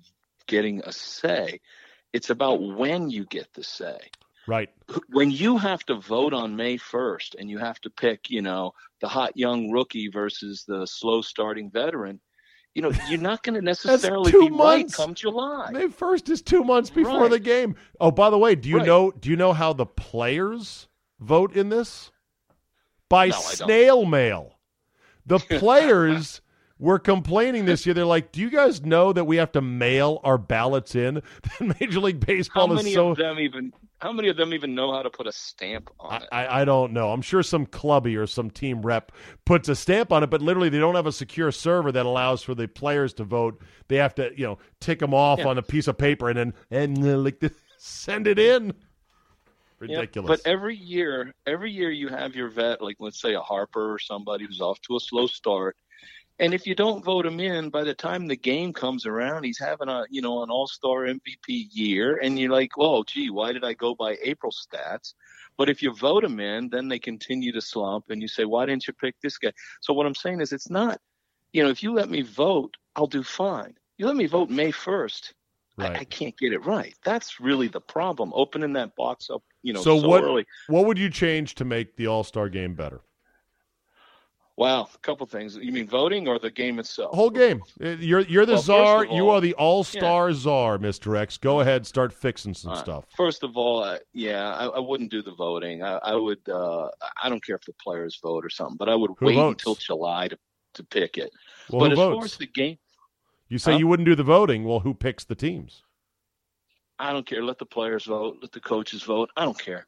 getting 0.48 0.82
a 0.84 0.92
say. 0.92 1.60
It's 2.12 2.30
about 2.30 2.62
when 2.62 3.10
you 3.10 3.26
get 3.26 3.48
the 3.54 3.64
say 3.64 3.98
Right. 4.46 4.70
when 5.10 5.32
you 5.32 5.58
have 5.58 5.86
to 5.86 5.96
vote 5.96 6.34
on 6.34 6.56
May 6.56 6.78
1st 6.78 7.36
and 7.40 7.50
you 7.50 7.58
have 7.58 7.80
to 7.82 7.90
pick, 7.90 8.30
you 8.30 8.42
know, 8.42 8.74
the 9.00 9.08
hot 9.08 9.38
young 9.38 9.72
rookie 9.72 10.10
versus 10.10 10.66
the 10.68 10.86
slow 10.86 11.22
starting 11.22 11.72
veteran, 11.72 12.20
you 12.76 12.82
know, 12.82 12.92
you're 13.10 13.20
not 13.20 13.44
going 13.44 13.56
to 13.60 13.62
necessarily 13.62 14.32
be 14.32 14.50
right 14.52 14.92
come 14.92 15.14
July. 15.14 15.70
May 15.72 15.88
first 15.90 16.30
is 16.30 16.42
two 16.42 16.64
months 16.64 16.90
before 16.90 17.22
Right. 17.22 17.32
the 17.32 17.40
game. 17.40 17.76
Oh, 18.00 18.12
by 18.12 18.30
the 18.30 18.38
way, 18.38 18.56
do 18.56 18.70
you 18.70 18.78
Right. 18.78 18.86
know? 18.88 19.12
Do 19.12 19.30
you 19.30 19.36
know 19.36 19.54
how 19.54 19.74
the 19.74 19.86
players 19.86 20.88
vote 21.20 21.56
in 21.56 21.70
this? 21.70 22.12
By 23.10 23.28
No, 23.28 23.36
snail 23.40 24.06
mail. 24.06 24.58
The 25.26 25.40
players 25.60 26.42
were 26.80 27.00
complaining 27.00 27.66
this 27.66 27.86
year. 27.86 27.94
They're 27.94 28.06
like, 28.06 28.32
"Do 28.32 28.42
you 28.42 28.50
guys 28.50 28.82
know 28.84 29.14
that 29.14 29.26
we 29.26 29.38
have 29.38 29.52
to 29.54 29.62
mail 29.62 30.20
our 30.24 30.38
ballots 30.40 30.96
in?" 30.96 31.22
Major 31.80 32.00
League 32.00 32.22
How 32.24 32.26
Baseball 32.26 32.68
many 32.70 32.90
is 32.90 32.96
so. 32.96 33.10
of 33.10 33.18
them 33.18 33.40
even? 33.40 33.72
How 34.04 34.12
many 34.12 34.28
of 34.28 34.36
them 34.36 34.54
even 34.54 34.76
know 34.76 34.92
how 34.94 35.02
to 35.02 35.10
put 35.10 35.28
a 35.28 35.32
stamp 35.32 35.90
on 35.98 36.22
it? 36.24 36.28
I 36.32 36.62
I 36.62 36.66
don't 36.66 36.92
know. 36.92 37.12
I'm 37.14 37.22
sure 37.22 37.42
some 37.42 37.66
clubby 37.66 38.18
or 38.18 38.28
some 38.28 38.50
team 38.52 38.82
rep 38.82 39.14
puts 39.46 39.70
a 39.70 39.76
stamp 39.76 40.12
on 40.12 40.24
it, 40.24 40.30
but 40.30 40.42
literally 40.42 40.68
they 40.68 40.78
don't 40.78 40.96
have 40.96 41.08
a 41.08 41.12
secure 41.14 41.52
server 41.54 41.90
that 41.94 42.06
allows 42.06 42.44
for 42.44 42.54
the 42.54 42.68
players 42.68 43.14
to 43.14 43.24
vote. 43.24 43.62
They 43.88 43.96
have 43.96 44.14
to, 44.16 44.32
you 44.36 44.46
know, 44.46 44.58
tick 44.82 45.00
them 45.00 45.14
off 45.14 45.40
Yeah. 45.40 45.48
on 45.48 45.58
a 45.58 45.62
piece 45.62 45.88
of 45.88 45.98
paper 45.98 46.28
and 46.30 46.38
then 46.38 46.54
and 46.70 46.98
uh, 46.98 47.18
like 47.18 47.40
this, 47.40 47.54
send 47.78 48.28
it 48.28 48.38
in. 48.40 48.74
Yeah, 49.82 49.98
Ridiculous. 50.00 50.28
but 50.42 50.50
every 50.50 50.76
year, 50.78 51.34
every 51.46 51.72
year 51.72 51.90
you 51.92 52.08
have 52.10 52.36
your 52.36 52.50
vet, 52.50 52.82
like 52.82 52.98
let's 53.00 53.20
say 53.22 53.34
a 53.34 53.42
Harper 53.42 53.94
or 53.94 54.00
somebody 54.00 54.46
who's 54.46 54.62
off 54.62 54.80
to 54.82 54.96
a 54.96 55.00
slow 55.00 55.28
start, 55.28 55.76
and 56.40 56.54
if 56.54 56.66
you 56.66 56.76
don't 56.76 57.04
vote 57.06 57.26
him 57.26 57.40
in, 57.40 57.70
by 57.70 57.84
the 57.84 57.94
time 57.94 58.28
the 58.28 58.36
game 58.36 58.74
comes 58.74 59.06
around, 59.06 59.44
he's 59.44 59.60
having 59.60 59.90
a 59.90 60.06
you 60.10 60.22
know 60.22 60.44
an 60.44 60.50
All 60.50 60.68
Star 60.68 61.06
MVP 61.06 61.68
year, 61.72 62.18
and 62.18 62.40
you're 62.40 62.52
like, 62.52 62.78
well, 62.78 63.04
gee, 63.04 63.30
why 63.30 63.52
did 63.52 63.64
I 63.64 63.74
go 63.74 63.96
by 63.96 64.18
April 64.24 64.52
stats? 64.52 65.14
But 65.58 65.70
if 65.70 65.84
you 65.84 65.94
vote 65.94 66.24
him 66.24 66.40
in, 66.40 66.70
then 66.70 66.88
they 66.88 66.98
continue 66.98 67.52
to 67.52 67.62
slump, 67.62 68.06
and 68.10 68.22
you 68.22 68.28
say, 68.28 68.46
why 68.46 68.66
didn't 68.66 68.88
you 68.88 68.94
pick 68.94 69.16
this 69.22 69.38
guy? 69.38 69.52
So 69.82 69.94
what 69.94 70.08
I'm 70.08 70.16
saying 70.16 70.42
is, 70.42 70.52
it's 70.52 70.70
not, 70.70 71.00
you 71.52 71.64
know, 71.64 71.70
if 71.70 71.84
you 71.84 71.94
let 71.94 72.10
me 72.10 72.24
vote, 72.24 72.76
I'll 72.96 73.08
do 73.08 73.24
fine. 73.24 73.76
You 73.98 74.08
let 74.08 74.16
me 74.16 74.26
vote 74.26 74.50
May 74.50 74.72
first. 74.72 75.36
I, 75.78 75.88
I 75.88 76.04
can't 76.04 76.38
get 76.38 76.54
it 76.54 76.66
right. 76.66 76.94
That's 77.04 77.40
really 77.40 77.68
the 77.68 77.82
problem. 77.82 78.32
Opening 78.36 78.74
that 78.74 78.96
box 78.96 79.30
up, 79.32 79.44
you 79.64 79.74
know, 79.74 79.82
so, 79.82 80.00
so, 80.00 80.08
what 80.08 80.24
early. 80.24 80.46
what 80.68 80.86
would 80.86 81.00
you 81.00 81.10
change 81.10 81.56
to 81.56 81.66
make 81.66 81.96
the 81.96 82.08
All 82.08 82.24
Star 82.24 82.50
game 82.50 82.76
better? 82.76 83.02
Wow, 84.56 84.88
a 84.94 84.98
couple 85.00 85.26
things. 85.26 85.56
You 85.56 85.72
mean 85.72 85.88
voting 85.88 86.28
or 86.28 86.38
the 86.38 86.52
game 86.52 86.78
itself? 86.78 87.16
Whole 87.16 87.32
game. 87.32 87.64
Uh, 87.84 87.90
You're 88.00 88.20
you're 88.20 88.46
the 88.46 88.54
Well, 88.54 88.62
czar. 88.62 89.06
of 89.06 89.12
you 89.12 89.30
are 89.30 89.42
the 89.42 89.56
All 89.56 89.84
Star 89.84 90.32
czar, 90.32 90.78
Mister 90.78 91.16
X. 91.16 91.38
Go 91.40 91.62
ahead, 91.62 91.88
start 91.88 92.14
fixing 92.14 92.54
some 92.54 92.74
Uh, 92.74 92.76
stuff. 92.76 93.06
First 93.18 93.42
of 93.44 93.58
all, 93.58 93.84
uh, 93.84 93.98
yeah, 94.14 94.54
I, 94.54 94.66
I 94.68 94.80
wouldn't 94.80 95.10
do 95.10 95.24
the 95.24 95.34
voting. 95.34 95.82
I, 95.82 95.98
I 96.04 96.16
would. 96.16 96.48
Uh, 96.48 96.88
I 97.24 97.30
don't 97.30 97.44
care 97.44 97.56
if 97.56 97.66
the 97.66 97.74
players 97.84 98.20
vote 98.22 98.46
or 98.46 98.50
something, 98.52 98.78
but 98.78 98.90
I 98.90 98.96
would 98.96 99.10
Who 99.18 99.26
wait 99.26 99.36
votes? 99.36 99.64
until 99.64 99.76
July 99.76 100.28
to 100.28 100.38
to 100.76 100.84
pick 100.84 101.18
it. 101.18 101.32
Well, 101.72 101.80
but 101.80 101.86
who 101.88 101.92
as 101.94 101.98
far 101.98 102.12
votes? 102.12 102.34
as 102.34 102.38
the 102.38 102.48
game, 102.48 102.78
You 103.50 103.58
say 103.58 103.72
Huh? 103.72 103.78
you 103.80 103.88
wouldn't 103.88 104.06
do 104.08 104.16
the 104.16 104.24
voting. 104.24 104.66
Well, 104.66 104.82
who 104.82 104.94
picks 104.94 105.24
the 105.24 105.36
teams? 105.36 105.82
I 107.00 107.12
don't 107.12 107.26
care. 107.26 107.44
Let 107.44 107.58
the 107.58 107.66
players 107.66 108.06
vote. 108.06 108.38
Let 108.42 108.52
the 108.52 108.60
coaches 108.60 109.02
vote. 109.02 109.32
I 109.36 109.46
don't 109.46 109.58
care. 109.60 109.88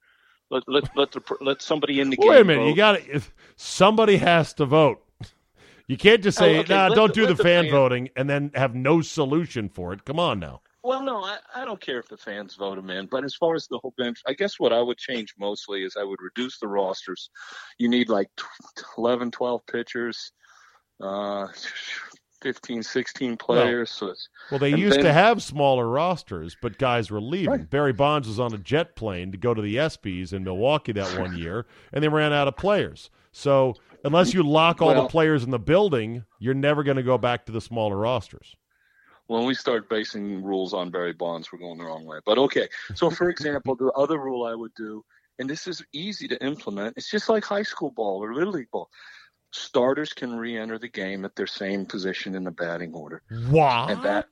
Let 0.51 0.63
let 0.67 0.83
let 0.95 1.11
the 1.11 1.21
let 1.41 1.61
somebody 1.61 1.99
in 1.99 2.09
the 2.09 2.17
game. 2.17 2.29
wait 2.29 2.41
a 2.41 2.43
minute. 2.43 2.61
vote. 2.63 2.69
You 2.69 2.75
got 2.75 2.91
to. 3.03 3.21
Somebody 3.55 4.17
has 4.17 4.53
to 4.55 4.65
vote. 4.65 5.01
You 5.87 5.97
can't 5.97 6.23
just 6.23 6.37
say, 6.37 6.57
Oh, 6.57 6.59
okay, 6.61 6.73
"Nah, 6.73 6.89
don't 6.89 7.07
the- 7.09 7.13
do 7.13 7.27
the 7.27 7.33
the 7.35 7.43
fan 7.43 7.65
fan- 7.65 7.71
voting," 7.71 8.09
and 8.15 8.29
then 8.29 8.51
have 8.55 8.73
no 8.75 9.01
solution 9.01 9.69
for 9.69 9.93
it. 9.93 10.05
Come 10.05 10.19
on 10.19 10.39
now. 10.39 10.61
Well, 10.83 11.01
no, 11.01 11.23
I, 11.23 11.37
I 11.55 11.65
don't 11.65 11.81
care 11.81 11.97
if 11.97 12.07
the 12.07 12.17
fans 12.17 12.55
vote 12.55 12.77
him 12.77 12.91
in. 12.91 13.07
But 13.07 13.23
as 13.23 13.33
far 13.35 13.55
as 13.55 13.67
the 13.67 13.79
whole 13.79 13.93
bench, 13.97 14.21
I 14.27 14.33
guess 14.33 14.59
what 14.59 14.71
I 14.71 14.81
would 14.83 14.99
change 14.99 15.33
mostly 15.39 15.83
is 15.83 15.95
I 15.99 16.03
would 16.03 16.19
reduce 16.21 16.59
the 16.59 16.67
rosters. 16.67 17.31
You 17.79 17.89
need 17.89 18.07
like 18.07 18.27
tw- 18.37 18.45
11, 18.99 19.31
12 19.31 19.65
pitchers, 19.65 20.31
uh, 21.01 21.47
15, 22.45 22.83
16 22.83 23.37
players. 23.37 23.89
so 23.89 24.09
it's, 24.09 24.29
Well, 24.51 24.59
they 24.59 24.69
used 24.69 25.01
to 25.01 25.11
have 25.11 25.41
smaller 25.41 25.89
rosters, 25.89 26.55
but 26.61 26.77
guys 26.77 27.09
were 27.09 27.19
leaving. 27.19 27.49
Right. 27.49 27.67
Barry 27.67 27.91
Bonds 27.91 28.27
was 28.27 28.39
on 28.39 28.53
a 28.53 28.59
jet 28.59 28.95
plane 28.95 29.31
to 29.31 29.37
go 29.37 29.55
to 29.55 29.63
the 29.63 29.77
ESPYS 29.77 30.31
in 30.31 30.43
Milwaukee 30.43 30.91
that 30.91 31.19
one 31.19 31.35
year, 31.39 31.65
and 31.91 32.03
they 32.03 32.07
ran 32.07 32.33
out 32.33 32.47
of 32.47 32.55
players. 32.55 33.09
So 33.31 33.73
unless 34.03 34.31
you 34.31 34.43
lock 34.43 34.79
all 34.79 34.93
the 34.93 35.07
players 35.07 35.43
in 35.43 35.49
the 35.49 35.57
building, 35.57 36.23
you're 36.37 36.53
never 36.53 36.83
going 36.83 36.97
to 36.97 37.03
go 37.03 37.17
back 37.17 37.47
to 37.47 37.51
the 37.51 37.61
smaller 37.61 37.97
rosters. 37.97 38.55
when 39.25 39.45
we 39.45 39.55
start 39.55 39.89
basing 39.89 40.43
rules 40.43 40.71
on 40.71 40.91
Barry 40.91 41.13
Bonds, 41.13 41.51
we're 41.51 41.57
going 41.57 41.79
the 41.79 41.83
wrong 41.85 42.05
way. 42.05 42.19
But 42.27 42.37
okay. 42.37 42.67
So, 42.93 43.09
for 43.09 43.31
example, 43.31 43.75
the 43.75 43.91
other 43.93 44.19
rule 44.19 44.45
I 44.45 44.53
would 44.53 44.75
do, 44.75 45.03
and 45.39 45.49
this 45.49 45.65
is 45.65 45.83
easy 45.93 46.27
to 46.27 46.45
implement, 46.45 46.95
it's 46.95 47.09
just 47.09 47.27
like 47.27 47.43
high 47.43 47.63
school 47.63 47.89
ball 47.89 48.23
or 48.23 48.35
little 48.35 48.53
league 48.53 48.69
ball. 48.69 48.91
Starters 49.55 50.13
can 50.13 50.35
re-enter 50.35 50.77
the 50.77 50.89
game 50.89 51.25
at 51.25 51.35
their 51.35 51.47
same 51.47 51.85
position 51.85 52.35
in 52.35 52.43
the 52.43 52.51
batting 52.51 52.93
order. 52.93 53.21
What? 53.49 53.89
And 53.91 54.03
that, 54.03 54.27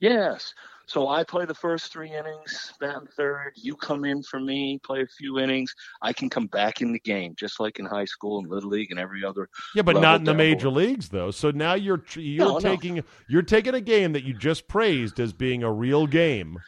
yes. 0.00 0.54
So 0.86 1.08
I 1.08 1.22
play 1.24 1.44
the 1.46 1.54
first 1.54 1.92
three 1.92 2.10
innings, 2.12 2.72
bat 2.80 2.96
in 3.00 3.06
third. 3.16 3.52
You 3.56 3.76
come 3.76 4.04
in 4.04 4.22
for 4.22 4.40
me, 4.40 4.78
play 4.84 5.02
a 5.02 5.06
few 5.06 5.38
innings. 5.38 5.74
I 6.02 6.12
can 6.12 6.28
come 6.28 6.48
back 6.48 6.82
in 6.82 6.92
the 6.92 6.98
game, 7.00 7.34
just 7.38 7.60
like 7.60 7.78
in 7.78 7.86
high 7.86 8.04
school 8.04 8.38
and 8.40 8.48
little 8.48 8.68
league 8.70 8.90
and 8.90 8.98
every 9.00 9.24
other. 9.24 9.48
yeah, 9.74 9.82
but 9.82 10.00
not 10.00 10.18
in 10.20 10.24
the 10.24 10.34
major 10.34 10.68
leagues 10.70 11.08
though. 11.08 11.30
So 11.30 11.50
now 11.50 11.74
you're 11.74 12.02
you're 12.16 12.46
No, 12.46 12.54
no. 12.54 12.58
taking 12.58 13.04
you're 13.28 13.42
taking 13.42 13.74
a 13.74 13.80
game 13.80 14.12
that 14.12 14.24
you 14.24 14.34
just 14.34 14.66
praised 14.68 15.20
as 15.20 15.32
being 15.32 15.62
a 15.62 15.72
real 15.72 16.06
game 16.06 16.58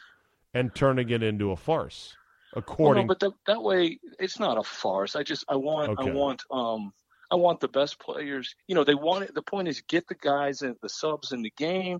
and 0.53 0.73
turning 0.73 1.09
it 1.09 1.21
into 1.21 1.51
a 1.51 1.55
farce. 1.57 2.15
Well, 2.53 2.61
According 2.63 3.03
no, 3.03 3.07
but 3.07 3.19
that, 3.19 3.33
that 3.47 3.61
way 3.61 3.99
it's 4.17 4.39
not 4.39 4.57
a 4.57 4.63
farce. 4.63 5.15
I 5.15 5.23
just 5.23 5.43
I 5.49 5.55
want 5.57 5.91
Okay. 5.99 6.09
I 6.09 6.13
want 6.13 6.41
um 6.49 6.93
I 7.31 7.35
want 7.35 7.59
the 7.59 7.67
best 7.67 7.99
players. 7.99 8.55
You 8.67 8.75
know, 8.75 8.83
they 8.83 8.95
want 8.95 9.23
it. 9.23 9.33
The 9.33 9.41
point 9.41 9.67
is 9.67 9.81
get 9.87 10.07
the 10.07 10.15
guys 10.15 10.61
and 10.61 10.75
the 10.81 10.89
subs 10.89 11.31
in 11.31 11.41
the 11.41 11.53
game, 11.57 11.99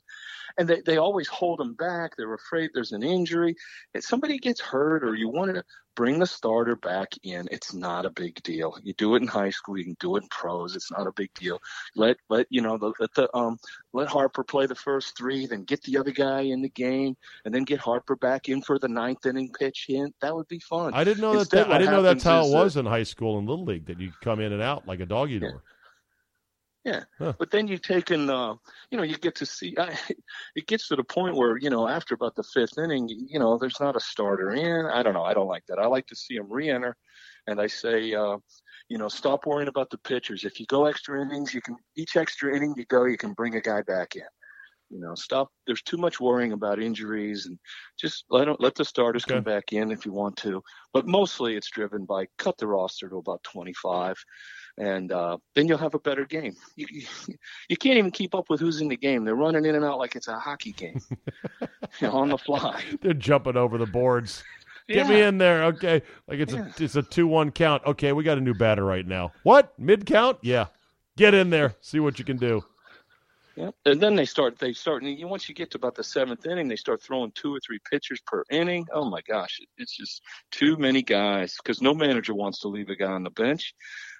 and 0.57 0.67
they 0.67 0.81
they 0.81 0.97
always 0.97 1.27
hold 1.27 1.59
them 1.59 1.73
back. 1.73 2.11
They're 2.15 2.33
afraid 2.33 2.71
there's 2.73 2.91
an 2.91 3.03
injury. 3.03 3.55
If 3.93 4.03
somebody 4.03 4.37
gets 4.37 4.61
hurt 4.61 5.03
or 5.03 5.15
you 5.15 5.29
want 5.29 5.55
to 5.55 5.63
bring 5.95 6.19
the 6.19 6.27
starter 6.27 6.75
back 6.75 7.13
in, 7.23 7.47
it's 7.51 7.73
not 7.73 8.05
a 8.05 8.09
big 8.09 8.41
deal. 8.43 8.77
You 8.83 8.93
do 8.93 9.15
it 9.15 9.21
in 9.21 9.27
high 9.27 9.49
school. 9.49 9.77
You 9.77 9.85
can 9.85 9.97
do 9.99 10.15
it 10.17 10.23
in 10.23 10.29
pros. 10.29 10.75
It's 10.75 10.91
not 10.91 11.07
a 11.07 11.11
big 11.11 11.33
deal. 11.33 11.59
Let 11.95 12.17
let 12.29 12.47
you 12.49 12.61
know 12.61 12.77
the, 12.77 12.93
let 12.99 13.13
the 13.13 13.35
um 13.35 13.57
let 13.93 14.07
Harper 14.07 14.43
play 14.43 14.65
the 14.65 14.75
first 14.75 15.17
three, 15.17 15.45
then 15.45 15.63
get 15.63 15.81
the 15.83 15.97
other 15.97 16.11
guy 16.11 16.41
in 16.41 16.61
the 16.61 16.69
game, 16.69 17.15
and 17.45 17.53
then 17.53 17.63
get 17.63 17.79
Harper 17.79 18.15
back 18.15 18.49
in 18.49 18.61
for 18.61 18.77
the 18.77 18.89
ninth 18.89 19.25
inning 19.25 19.51
pitch 19.57 19.85
hint. 19.87 20.13
That 20.21 20.35
would 20.35 20.47
be 20.47 20.59
fun. 20.59 20.93
I 20.93 21.03
didn't 21.03 21.21
know 21.21 21.33
that, 21.33 21.39
Instead, 21.39 21.67
that 21.67 21.71
I 21.71 21.77
didn't 21.77 21.93
know 21.93 22.01
that's 22.01 22.23
how 22.23 22.41
it 22.41 22.45
is 22.47 22.51
that- 22.51 22.63
was 22.63 22.77
in 22.77 22.85
high 22.85 23.03
school 23.03 23.37
and 23.37 23.47
little 23.47 23.65
league 23.65 23.85
that 23.87 23.99
you 23.99 24.11
come 24.21 24.39
in 24.39 24.51
and 24.53 24.61
out 24.61 24.87
like 24.87 24.99
a 24.99 25.05
doggy 25.05 25.39
door. 25.39 25.63
Yeah, 26.85 27.03
Huh. 27.19 27.33
but 27.39 27.51
then 27.51 27.67
you 27.67 27.77
take 27.79 28.11
in, 28.11 28.29
uh, 28.29 28.55
you 28.91 28.97
know, 28.97 29.03
you 29.03 29.17
get 29.17 29.35
to 29.35 29.45
see. 29.45 29.75
I, 29.77 29.97
it 30.55 30.67
gets 30.67 30.87
to 30.89 30.95
the 30.95 31.03
point 31.03 31.35
where 31.35 31.57
you 31.57 31.69
know, 31.69 31.87
after 31.87 32.13
about 32.15 32.35
the 32.35 32.43
fifth 32.43 32.77
inning, 32.77 33.09
you 33.09 33.39
know, 33.39 33.57
there's 33.57 33.79
not 33.79 33.95
a 33.95 33.99
starter 33.99 34.51
in. 34.51 34.85
I 34.85 35.03
don't 35.03 35.13
know. 35.15 35.23
I 35.23 35.33
don't 35.33 35.47
like 35.47 35.65
that. 35.67 35.79
I 35.79 35.87
like 35.87 36.07
to 36.07 36.15
see 36.15 36.37
them 36.37 36.47
re-enter, 36.51 36.95
and 37.47 37.59
I 37.59 37.67
say, 37.67 38.13
uh, 38.13 38.37
you 38.89 38.97
know, 38.99 39.07
stop 39.09 39.47
worrying 39.47 39.67
about 39.69 39.89
the 39.89 39.97
pitchers. 39.97 40.45
If 40.45 40.59
you 40.59 40.67
go 40.67 40.85
extra 40.85 41.21
innings, 41.21 41.53
you 41.53 41.61
can 41.61 41.75
each 41.97 42.15
extra 42.15 42.55
inning 42.55 42.75
you 42.77 42.85
go, 42.85 43.05
you 43.05 43.17
can 43.17 43.33
bring 43.33 43.55
a 43.55 43.61
guy 43.61 43.81
back 43.81 44.15
in. 44.15 44.23
You 44.91 44.99
know, 44.99 45.15
stop. 45.15 45.49
There's 45.65 45.81
too 45.81 45.97
much 45.97 46.19
worrying 46.19 46.51
about 46.53 46.79
injuries, 46.81 47.47
and 47.47 47.57
just 47.99 48.25
let 48.29 48.61
let 48.61 48.75
the 48.75 48.85
starters 48.85 49.25
Okay. 49.25 49.33
come 49.33 49.43
back 49.43 49.73
in 49.73 49.91
if 49.91 50.05
you 50.05 50.13
want 50.13 50.37
to. 50.37 50.61
But 50.93 51.07
mostly, 51.07 51.55
it's 51.55 51.71
driven 51.71 52.05
by 52.05 52.27
cut 52.37 52.57
the 52.59 52.67
roster 52.67 53.09
to 53.09 53.17
about 53.17 53.43
25 53.43 54.15
and 54.77 55.11
uh, 55.11 55.37
then 55.53 55.67
you'll 55.67 55.77
have 55.77 55.93
a 55.95 55.99
better 55.99 56.25
game. 56.25 56.55
You, 56.75 56.87
you, 57.69 57.77
can't 57.77 57.97
even 57.97 58.11
keep 58.11 58.35
up 58.35 58.49
with 58.49 58.59
who's 58.59 58.81
in 58.81 58.87
the 58.87 58.97
game. 58.97 59.23
They're 59.23 59.35
running 59.35 59.65
in 59.65 59.75
and 59.75 59.85
out 59.85 59.97
like 59.99 60.15
it's 60.15 60.27
a 60.27 60.37
hockey 60.37 60.73
game, 60.73 60.99
you 61.61 62.07
know, 62.07 62.11
on 62.11 62.29
the 62.29 62.37
fly. 62.37 62.83
They're 63.01 63.13
jumping 63.13 63.57
over 63.57 63.77
the 63.77 63.85
boards. 63.85 64.43
Get 64.87 65.07
Yeah. 65.07 65.09
me 65.09 65.21
in 65.21 65.37
there, 65.37 65.63
okay? 65.65 66.01
Like 66.27 66.39
it's 66.39 66.53
Yeah. 66.53 66.67
a 66.79 66.83
it's 66.83 66.95
a 66.95 67.01
two 67.01 67.25
one 67.27 67.51
count. 67.51 67.83
Okay, 67.85 68.11
we 68.13 68.23
got 68.23 68.37
a 68.37 68.41
new 68.41 68.53
batter 68.53 68.85
right 68.85 69.05
now. 69.05 69.31
What 69.43 69.73
mid 69.79 70.05
count? 70.05 70.37
Yeah, 70.43 70.67
get 71.17 71.33
in 71.33 71.49
there. 71.49 71.75
See 71.81 71.99
what 71.99 72.19
you 72.19 72.25
can 72.25 72.37
do. 72.37 72.63
Yeah. 73.55 73.71
And 73.85 74.01
then 74.01 74.15
they 74.15 74.25
start. 74.25 74.59
They 74.59 74.73
start. 74.73 75.01
And 75.01 75.17
you- 75.17 75.27
once 75.29 75.47
you 75.47 75.55
get 75.55 75.71
to 75.71 75.77
about 75.77 75.95
the 75.95 76.03
seventh 76.03 76.45
inning, 76.45 76.67
they 76.67 76.75
start 76.75 77.01
throwing 77.01 77.31
two 77.31 77.55
or 77.55 77.59
three 77.61 77.79
pitchers 77.89 78.19
per 78.27 78.43
inning. 78.51 78.85
Oh 78.93 79.09
my 79.09 79.21
gosh, 79.21 79.59
it's 79.77 79.95
just 79.95 80.21
too 80.51 80.75
many 80.75 81.01
guys 81.01 81.55
because 81.63 81.81
no 81.81 81.93
manager 81.93 82.35
wants 82.35 82.59
to 82.59 82.67
leave 82.67 82.89
a 82.89 82.95
guy 82.95 83.11
on 83.11 83.23
the 83.23 83.29
bench. 83.29 83.73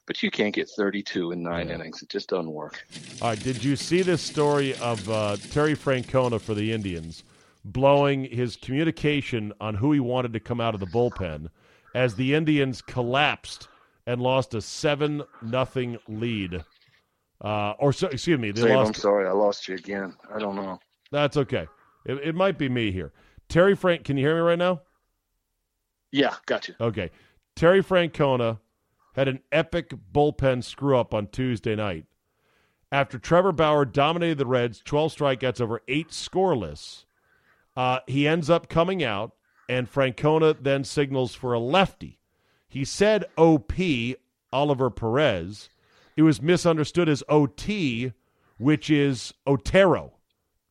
But 0.07 0.21
you 0.21 0.29
can't 0.29 0.53
get 0.53 0.69
32 0.69 1.31
in 1.31 1.41
nine 1.41 1.69
innings. 1.69 2.03
It 2.03 2.09
just 2.09 2.29
doesn't 2.29 2.51
work. 2.51 2.85
All 3.21 3.29
right, 3.29 3.39
did 3.39 3.63
you 3.63 3.75
see 3.75 4.03
this 4.03 4.21
story 4.21 4.75
of 4.75 5.09
uh, 5.09 5.37
Terry 5.49 5.75
Francona 5.75 6.39
for 6.39 6.53
the 6.53 6.71
Indians 6.71 7.23
blowing 7.63 8.25
his 8.25 8.55
communication 8.55 9.51
on 9.59 9.73
who 9.73 9.91
he 9.91 9.99
wanted 9.99 10.31
to 10.33 10.39
come 10.39 10.61
out 10.61 10.75
of 10.75 10.79
the 10.79 10.85
bullpen 10.85 11.49
as 11.95 12.13
the 12.13 12.35
Indians 12.35 12.81
collapsed 12.81 13.67
and 14.05 14.21
lost 14.21 14.53
a 14.53 14.61
seven 14.61 15.23
nothing 15.41 15.97
lead? 16.07 16.63
Uh, 17.41 17.71
or 17.79 17.91
so, 17.91 18.07
excuse 18.07 18.39
me, 18.39 18.51
they 18.51 18.61
Dave, 18.61 18.77
I'm 18.77 18.93
sorry, 18.93 19.27
I 19.27 19.31
lost 19.31 19.67
you 19.67 19.75
again. 19.75 20.15
I 20.33 20.39
don't 20.39 20.55
know. 20.55 20.79
That's 21.11 21.35
okay. 21.37 21.67
It, 22.05 22.15
it 22.23 22.35
might 22.35 22.57
be 22.57 22.69
me 22.69 22.91
here. 22.91 23.11
Terry 23.49 23.75
Frank, 23.75 24.03
can 24.03 24.17
you 24.17 24.25
hear 24.25 24.35
me 24.35 24.41
right 24.41 24.59
now? 24.59 24.81
Yeah, 26.11 26.35
got 26.45 26.67
you. 26.67 26.75
Okay. 26.79 27.11
Terry 27.55 27.83
Francona 27.83 28.59
had 29.15 29.27
an 29.27 29.39
epic 29.51 29.93
bullpen 30.13 30.63
screw 30.63 30.97
up 30.97 31.13
on 31.13 31.27
Tuesday 31.27 31.75
night. 31.75 32.05
After 32.91 33.17
Trevor 33.17 33.51
Bauer 33.51 33.85
dominated 33.85 34.37
the 34.37 34.45
Reds, 34.45 34.81
12 34.83 35.15
strikeouts 35.15 35.61
over 35.61 35.81
eight 35.87 36.09
scoreless, 36.09 37.05
uh, 37.75 37.99
he 38.07 38.27
ends 38.27 38.49
up 38.49 38.69
coming 38.69 39.03
out, 39.03 39.33
and 39.67 39.91
Francona 39.91 40.55
then 40.61 40.83
signals 40.83 41.33
for 41.33 41.53
a 41.53 41.59
lefty. 41.59 42.19
He 42.67 42.85
said 42.85 43.25
OP, 43.37 43.73
Oliver 44.51 44.89
Perez. 44.89 45.69
It 46.15 46.21
was 46.21 46.41
misunderstood 46.41 47.09
as 47.09 47.23
OT, 47.27 48.13
which 48.57 48.89
is 48.89 49.33
Otero, 49.47 50.13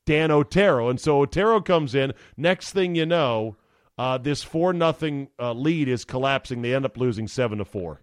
Dan 0.07 0.31
Otero. 0.31 0.89
And 0.89 1.01
so 1.01 1.21
Otero 1.21 1.61
comes 1.61 1.95
in. 1.95 2.13
Next 2.37 2.73
thing 2.73 2.95
you 2.95 3.07
know, 3.07 3.57
uh, 3.99 4.19
this 4.19 4.43
four 4.43 4.73
nothing 4.73 5.29
uh, 5.39 5.53
lead 5.53 5.89
is 5.89 6.05
collapsing. 6.05 6.63
They 6.63 6.75
end 6.75 6.85
up 6.85 6.97
losing 6.97 7.29
seven 7.29 7.59
to 7.59 7.65
four. 7.65 8.01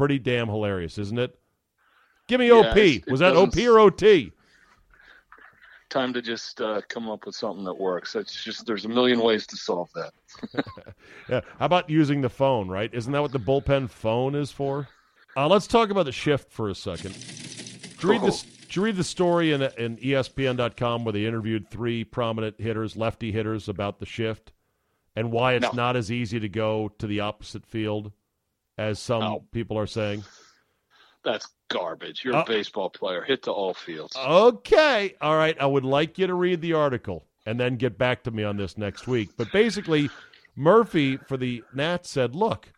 Pretty 0.00 0.18
damn 0.18 0.48
hilarious, 0.48 0.96
isn't 0.96 1.18
it? 1.18 1.38
Give 2.26 2.40
me 2.40 2.48
Yeah, 2.48 2.70
OP. 2.70 2.76
it 2.78 3.06
Was 3.10 3.20
that 3.20 3.36
OP 3.36 3.54
or 3.58 3.78
OT? 3.78 4.32
Time 5.90 6.14
to 6.14 6.22
just 6.22 6.58
uh, 6.62 6.80
come 6.88 7.10
up 7.10 7.26
with 7.26 7.34
something 7.34 7.64
that 7.64 7.74
works. 7.78 8.14
It's 8.14 8.42
just 8.42 8.64
there's 8.64 8.86
a 8.86 8.88
million 8.88 9.20
ways 9.20 9.46
to 9.48 9.58
solve 9.58 9.90
that. 9.94 10.14
Yeah. 11.28 11.42
How 11.58 11.66
about 11.66 11.90
using 11.90 12.22
the 12.22 12.30
phone? 12.30 12.66
Right? 12.68 12.88
Isn't 12.94 13.12
that 13.12 13.20
what 13.20 13.32
the 13.32 13.38
bullpen 13.38 13.90
phone 13.90 14.34
is 14.34 14.50
for? 14.50 14.88
Uh, 15.36 15.46
let's 15.48 15.66
talk 15.66 15.90
about 15.90 16.06
the 16.06 16.12
shift 16.12 16.50
for 16.50 16.70
a 16.70 16.74
second. 16.74 17.12
Did 17.12 18.02
you 18.02 18.08
read 18.10 18.22
this? 18.22 18.42
Did 18.42 18.76
you 18.76 18.82
read 18.82 18.96
the 18.96 19.04
story 19.04 19.52
in, 19.52 19.60
in 19.60 19.98
ESPN.com 19.98 21.04
where 21.04 21.12
they 21.12 21.26
interviewed 21.26 21.68
three 21.68 22.04
prominent 22.04 22.58
hitters, 22.58 22.96
lefty 22.96 23.32
hitters, 23.32 23.68
about 23.68 23.98
the 24.00 24.06
shift 24.06 24.52
and 25.14 25.30
why 25.30 25.52
it's 25.52 25.62
No. 25.64 25.72
not 25.72 25.94
as 25.96 26.10
easy 26.10 26.40
to 26.40 26.48
go 26.48 26.88
to 26.98 27.06
the 27.06 27.20
opposite 27.20 27.66
field 27.66 28.12
as 28.80 28.98
some 28.98 29.20
No. 29.20 29.44
people 29.52 29.78
are 29.78 29.86
saying? 29.86 30.24
That's 31.22 31.48
garbage. 31.68 32.24
You're 32.24 32.36
Uh, 32.36 32.42
a 32.42 32.46
baseball 32.46 32.88
player. 32.88 33.22
Hit 33.22 33.42
to 33.42 33.52
all 33.52 33.74
fields. 33.74 34.16
Okay. 34.16 35.14
All 35.20 35.36
right. 35.36 35.56
I 35.60 35.66
would 35.66 35.84
like 35.84 36.16
you 36.18 36.26
to 36.26 36.34
read 36.34 36.62
the 36.62 36.72
article 36.72 37.26
and 37.44 37.60
then 37.60 37.76
get 37.76 37.98
back 37.98 38.22
to 38.24 38.30
me 38.30 38.42
on 38.42 38.56
this 38.56 38.78
next 38.78 39.06
week. 39.06 39.28
But 39.36 39.52
basically, 39.52 40.08
Murphy 40.56 41.18
for 41.18 41.36
the 41.36 41.62
Nats 41.74 42.08
said, 42.08 42.34
look, 42.34 42.72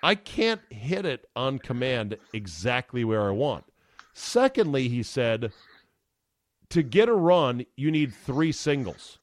I 0.00 0.14
can't 0.14 0.60
hit 0.70 1.04
it 1.04 1.28
on 1.34 1.58
command 1.58 2.16
exactly 2.32 3.02
where 3.04 3.26
I 3.26 3.32
want. 3.32 3.64
Secondly, 4.14 4.88
he 4.88 5.02
said, 5.02 5.52
to 6.70 6.82
get 6.84 7.08
a 7.08 7.14
run, 7.14 7.66
you 7.76 7.90
need 7.90 8.14
three 8.14 8.52
singles. 8.52 9.18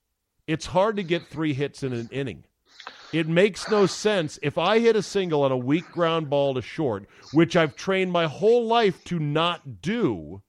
It's 0.47 0.65
hard 0.65 0.97
to 0.97 1.03
get 1.03 1.27
three 1.27 1.53
hits 1.53 1.81
in 1.81 1.93
an 1.93 2.09
inning. 2.11 2.43
It 3.15 3.27
makes 3.27 3.69
no 3.69 3.85
sense 3.85 4.37
if 4.43 4.57
I 4.57 4.79
hit 4.79 4.95
a 4.95 5.01
single 5.01 5.43
on 5.43 5.51
a 5.51 5.57
weak 5.57 5.89
ground 5.91 6.29
ball 6.29 6.53
to 6.55 6.61
short, 6.61 7.07
which 7.31 7.55
I've 7.55 7.75
trained 7.75 8.11
my 8.11 8.25
whole 8.25 8.65
life 8.65 9.03
to 9.05 9.19
not 9.19 9.81
do 9.81 10.41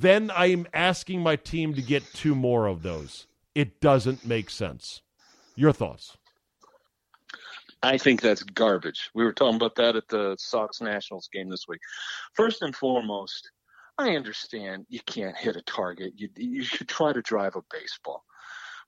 then 0.00 0.30
I'm 0.34 0.66
asking 0.72 1.20
my 1.20 1.36
team 1.36 1.74
to 1.74 1.82
get 1.82 2.02
two 2.12 2.34
more 2.34 2.66
of 2.66 2.82
those. 2.82 3.26
It 3.54 3.80
doesn't 3.80 4.26
make 4.26 4.50
sense. 4.50 5.02
Your 5.54 5.72
thoughts? 5.72 6.16
I 7.82 7.98
think 7.98 8.20
that's 8.20 8.42
garbage. 8.42 9.10
We 9.14 9.24
were 9.24 9.32
talking 9.32 9.56
about 9.56 9.76
that 9.76 9.94
at 9.94 10.08
the 10.08 10.36
Sox 10.38 10.80
Nationals 10.80 11.28
game 11.32 11.50
this 11.50 11.66
week. 11.68 11.80
First 12.32 12.62
and 12.62 12.74
foremost, 12.74 13.50
I 13.98 14.16
understand 14.16 14.86
you 14.88 15.00
can't 15.06 15.36
hit 15.36 15.56
a 15.56 15.62
target. 15.62 16.14
You 16.16 16.28
you 16.36 16.62
should 16.64 16.88
try 16.88 17.12
to 17.12 17.22
drive 17.22 17.56
a 17.56 17.62
baseball. 17.70 18.24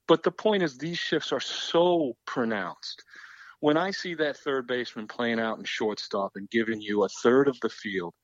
But 0.09 0.23
the 0.23 0.31
point 0.31 0.63
is 0.63 0.79
these 0.79 0.99
shifts 0.99 1.33
are 1.33 1.41
so 1.41 2.17
pronounced. 2.27 3.03
When 3.61 3.77
I 3.77 3.91
see 3.91 4.15
that 4.15 4.37
third 4.37 4.67
baseman 4.67 5.09
playing 5.09 5.41
out 5.41 5.59
in 5.59 5.65
shortstop 5.65 6.33
and 6.37 6.49
giving 6.51 6.81
you 6.81 7.05
a 7.05 7.09
third 7.09 7.49
of 7.49 7.59
the 7.61 7.71
field, 7.71 8.15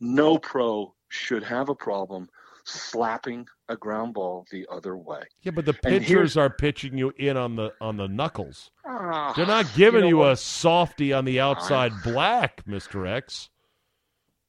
no 0.00 0.38
pro 0.38 0.94
should 1.08 1.42
have 1.42 1.68
a 1.68 1.74
problem 1.74 2.28
slapping 2.64 3.46
a 3.68 3.76
ground 3.76 4.14
ball 4.14 4.44
the 4.50 4.66
other 4.70 4.96
way. 4.96 5.22
Yeah, 5.42 5.52
but 5.52 5.64
the 5.64 5.72
pitchers 5.72 6.36
are 6.36 6.50
pitching 6.50 6.98
you 6.98 7.12
in 7.16 7.36
on 7.36 7.56
the 7.56 7.72
on 7.80 7.96
the 7.96 8.08
knuckles. 8.08 8.70
Ah, 8.84 9.32
They're 9.34 9.46
not 9.46 9.66
giving 9.74 10.02
know 10.02 10.08
you, 10.08 10.24
a 10.24 10.36
softy 10.36 11.12
on 11.12 11.24
the 11.24 11.40
outside 11.40 11.92
black, 12.02 12.66
Mister 12.66 13.06
X. 13.06 13.50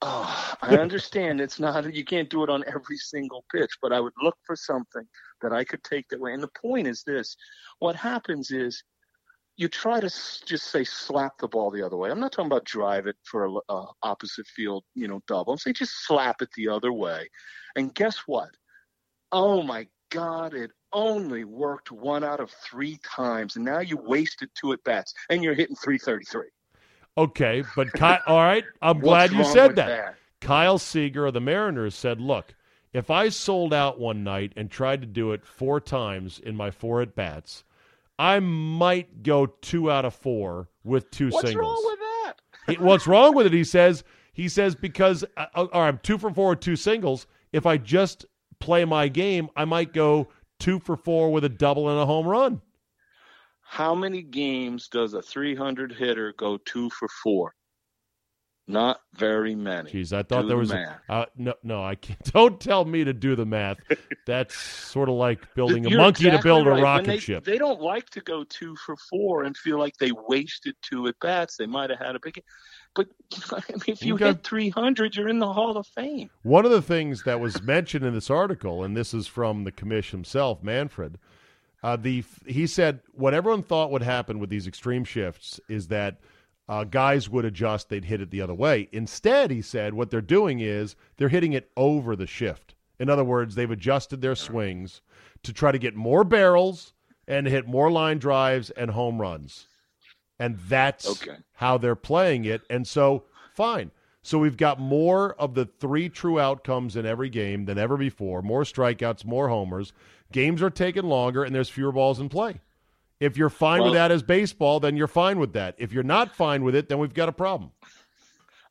Oh, 0.02 0.54
I 0.62 0.78
understand 0.78 1.42
it's 1.42 1.60
not 1.60 1.94
you 1.94 2.06
can't 2.06 2.30
do 2.30 2.44
it 2.44 2.50
on 2.50 2.64
every 2.68 2.98
single 2.98 3.44
pitch, 3.52 3.72
but 3.82 3.92
I 3.92 4.00
would 4.00 4.14
look 4.22 4.38
for 4.46 4.56
something 4.56 5.08
that 5.42 5.54
I 5.54 5.64
could 5.64 5.84
take 5.84 6.08
that 6.10 6.20
way. 6.20 6.34
And 6.34 6.44
the 6.44 6.50
point 6.62 6.88
is 6.88 7.04
this: 7.04 7.36
what 7.80 7.96
happens 7.96 8.52
is 8.52 8.84
you 9.58 9.68
try 9.68 10.00
to 10.00 10.08
just 10.08 10.68
say 10.72 10.84
slap 10.84 11.38
the 11.40 11.48
ball 11.48 11.72
the 11.72 11.82
other 11.82 11.98
way. 11.98 12.12
I'm 12.12 12.20
not 12.20 12.32
talking 12.32 12.52
about 12.52 12.64
drive 12.66 13.08
it 13.08 13.16
for 13.24 13.46
a 13.46 13.54
uh, 13.70 13.86
opposite 14.04 14.46
field, 14.48 14.84
you 14.94 15.08
know, 15.08 15.20
double. 15.28 15.54
I'm 15.54 15.58
saying 15.58 15.74
just 15.74 16.06
slap 16.06 16.42
it 16.42 16.50
the 16.56 16.70
other 16.70 16.94
way. 16.94 17.28
And 17.76 17.94
guess 17.94 18.20
what? 18.28 18.50
Oh 19.32 19.64
my 19.64 19.88
God, 20.12 20.54
it 20.54 20.72
only 20.94 21.44
worked 21.44 21.92
one 21.92 22.24
out 22.24 22.40
of 22.40 22.52
three 22.52 23.00
times, 23.04 23.56
and 23.56 23.66
now 23.66 23.80
you 23.80 23.98
wasted 23.98 24.50
two 24.54 24.74
at 24.74 24.84
bats, 24.84 25.14
and 25.30 25.44
you're 25.44 25.56
hitting 25.56 25.76
333. 25.76 26.44
Okay, 27.18 27.64
but 27.76 27.92
Ky- 27.94 28.20
all 28.28 28.38
right, 28.38 28.64
I'm 28.82 29.00
glad 29.02 29.34
you 29.34 29.44
said 29.44 29.76
that. 29.76 29.88
that. 29.88 30.16
Kyle 30.40 30.78
Seager 30.78 31.26
of 31.26 31.34
the 31.34 31.42
Mariners 31.42 31.96
said, 31.96 32.22
"Look, 32.22 32.54
if 32.94 33.10
I 33.10 33.30
sold 33.30 33.74
out 33.74 34.00
one 34.00 34.24
night 34.24 34.54
and 34.56 34.70
tried 34.70 35.02
to 35.02 35.08
do 35.08 35.32
it 35.32 35.46
four 35.46 35.80
times 35.80 36.40
in 36.40 36.56
my 36.56 36.72
four 36.72 37.02
at 37.02 37.16
bats." 37.16 37.64
I 38.20 38.40
might 38.40 39.22
go 39.22 39.46
two 39.46 39.92
out 39.92 40.04
of 40.04 40.16
four 40.16 40.70
with 40.84 41.12
two 41.12 41.30
what's 41.30 41.48
singles. 41.48 41.66
What's 41.66 41.86
wrong 41.86 41.92
with 41.92 42.00
that? 42.00 42.74
he, 42.74 42.84
what's 42.84 43.08
wrong 43.08 43.36
with 43.36 43.46
it? 43.48 43.54
He 43.54 43.64
says. 43.64 44.04
He 44.34 44.50
says 44.50 44.76
because 44.76 45.24
uh, 45.36 45.46
uh 45.56 45.66
all 45.74 45.82
right, 45.82 45.88
I'm 45.88 46.00
two 46.04 46.18
for 46.18 46.32
four 46.32 46.52
with 46.52 46.60
two 46.60 46.76
singles. 46.76 47.26
If 47.52 47.66
I 47.66 47.78
just 47.78 48.26
play 48.60 48.86
my 48.86 49.08
game, 49.08 49.50
I 49.56 49.66
might 49.66 49.94
go 49.94 50.28
two 50.60 50.80
for 50.80 50.96
four 50.96 51.32
with 51.32 51.44
a 51.44 51.50
double 51.50 51.90
and 51.90 52.00
a 52.00 52.06
home 52.06 52.28
run. 52.28 52.62
How 53.62 53.94
many 53.94 54.22
games 54.22 54.88
does 54.88 55.14
a 55.14 55.22
300 55.22 55.92
hitter 55.92 56.34
go 56.38 56.58
two 56.58 56.90
for 56.90 57.08
four? 57.08 57.54
Not 58.70 59.00
very 59.16 59.56
many. 59.56 59.92
Jeez, 59.92 60.12
I 60.12 60.24
thought 60.24 60.42
do 60.42 60.48
there 60.50 60.58
was 60.58 60.72
a, 60.72 61.00
uh, 61.08 61.26
no, 61.38 61.54
no. 61.64 61.82
I 61.82 61.96
can't. 61.96 62.22
Don't 62.34 62.60
tell 62.60 62.84
me 62.84 63.06
to 63.06 63.14
do 63.14 63.34
the 63.34 63.46
math. 63.46 63.78
That's 64.26 64.54
sort 64.56 65.08
of 65.08 65.16
like 65.16 65.54
building 65.56 65.86
a 65.86 65.90
monkey 65.90 66.28
exactly 66.28 66.38
to 66.38 66.44
build 66.44 66.68
right. 66.68 66.80
a 66.80 66.84
rocket 66.84 67.08
they, 67.08 67.18
ship. 67.18 67.46
They 67.46 67.58
don't 67.58 67.80
like 67.80 68.10
to 68.10 68.22
go 68.22 68.44
two 68.44 68.76
for 68.76 68.98
four 69.10 69.44
and 69.46 69.56
feel 69.56 69.80
like 69.80 69.96
they 69.98 70.12
wasted 70.28 70.76
two 70.82 71.08
at 71.08 71.18
bats. 71.22 71.56
They 71.56 71.66
might 71.66 71.90
have 71.92 72.00
had 72.00 72.18
a 72.18 72.20
big, 72.20 72.44
but 72.94 73.08
I 73.54 73.62
mean, 73.70 73.82
if 73.88 74.02
you 74.04 74.16
Okay. 74.16 74.26
hit 74.26 74.44
300, 74.44 75.16
you're 75.16 75.30
in 75.30 75.40
the 75.40 75.54
Hall 75.54 75.78
of 75.78 75.88
Fame. 75.88 76.30
One 76.44 76.66
of 76.66 76.72
the 76.72 76.82
things 76.82 77.24
that 77.24 77.40
was 77.40 77.62
mentioned 77.62 78.04
in 78.04 78.14
this 78.14 78.30
article, 78.30 78.84
and 78.84 78.98
this 78.98 79.14
is 79.14 79.28
from 79.28 79.64
the 79.64 79.72
commission 79.72 80.18
himself, 80.20 80.62
Manfred. 80.62 81.20
Uh, 81.84 81.96
the 81.96 82.26
he 82.46 82.68
said 82.68 83.00
what 83.14 83.34
everyone 83.34 83.64
thought 83.64 83.92
would 83.92 84.02
happen 84.02 84.40
with 84.40 84.50
these 84.50 84.68
extreme 84.68 85.06
shifts 85.06 85.62
is 85.70 85.88
that 85.88 86.18
uh, 86.70 86.84
guys 86.84 87.30
would 87.30 87.46
adjust; 87.46 87.90
they'd 87.90 88.06
hit 88.06 88.22
it 88.22 88.30
the 88.32 88.42
other 88.42 88.54
way. 88.54 88.90
Instead, 88.92 89.52
he 89.52 89.62
said 89.62 89.94
what 89.94 90.10
they're 90.12 90.22
doing 90.22 90.60
is 90.60 90.96
they're 91.18 91.30
hitting 91.30 91.54
it 91.54 91.70
over 91.78 92.16
the 92.16 92.28
shift. 92.28 92.76
In 93.00 93.10
other 93.10 93.24
words, 93.24 93.56
they've 93.56 93.70
adjusted 93.70 94.22
their 94.22 94.36
swings 94.36 95.02
to 95.44 95.54
try 95.54 95.72
to 95.72 95.78
get 95.78 95.96
more 95.96 96.24
barrels 96.24 96.94
and 97.28 97.46
hit 97.48 97.68
more 97.68 97.92
line 97.92 98.18
drives 98.18 98.70
and 98.72 98.92
home 98.92 99.20
runs, 99.22 99.68
and 100.40 100.58
that's 100.68 101.10
Okay. 101.22 101.38
how 101.54 101.78
they're 101.78 101.96
playing 101.96 102.46
it. 102.46 102.62
And 102.70 102.88
so, 102.88 103.24
fine. 103.54 103.92
So 104.24 104.38
we've 104.40 104.58
got 104.58 104.78
more 104.80 105.36
of 105.36 105.54
the 105.54 105.66
three 105.66 106.10
true 106.10 106.38
outcomes 106.38 106.98
in 106.98 107.06
every 107.06 107.30
game 107.30 107.64
than 107.64 107.78
ever 107.78 107.96
before. 107.96 108.42
More 108.42 108.64
strikeouts, 108.64 109.24
more 109.24 109.48
homers. 109.48 109.94
Games 110.34 110.62
are 110.62 110.70
taking 110.70 111.04
longer, 111.06 111.44
and 111.46 111.56
there's 111.56 111.70
fewer 111.70 111.94
balls 111.94 112.20
in 112.20 112.28
play. 112.28 112.60
If 113.20 113.38
you're 113.38 113.50
fine 113.50 113.84
with 113.84 113.94
that 113.94 114.12
as 114.12 114.22
baseball, 114.22 114.80
then 114.80 114.96
you're 114.96 115.08
fine 115.08 115.40
with 115.40 115.54
that. 115.54 115.76
If 115.78 115.92
you're 115.92 116.04
not 116.04 116.36
fine 116.36 116.64
with 116.64 116.76
it, 116.76 116.88
then 116.88 117.00
we've 117.00 117.14
got 117.14 117.30
a 117.30 117.34
problem. 117.34 117.72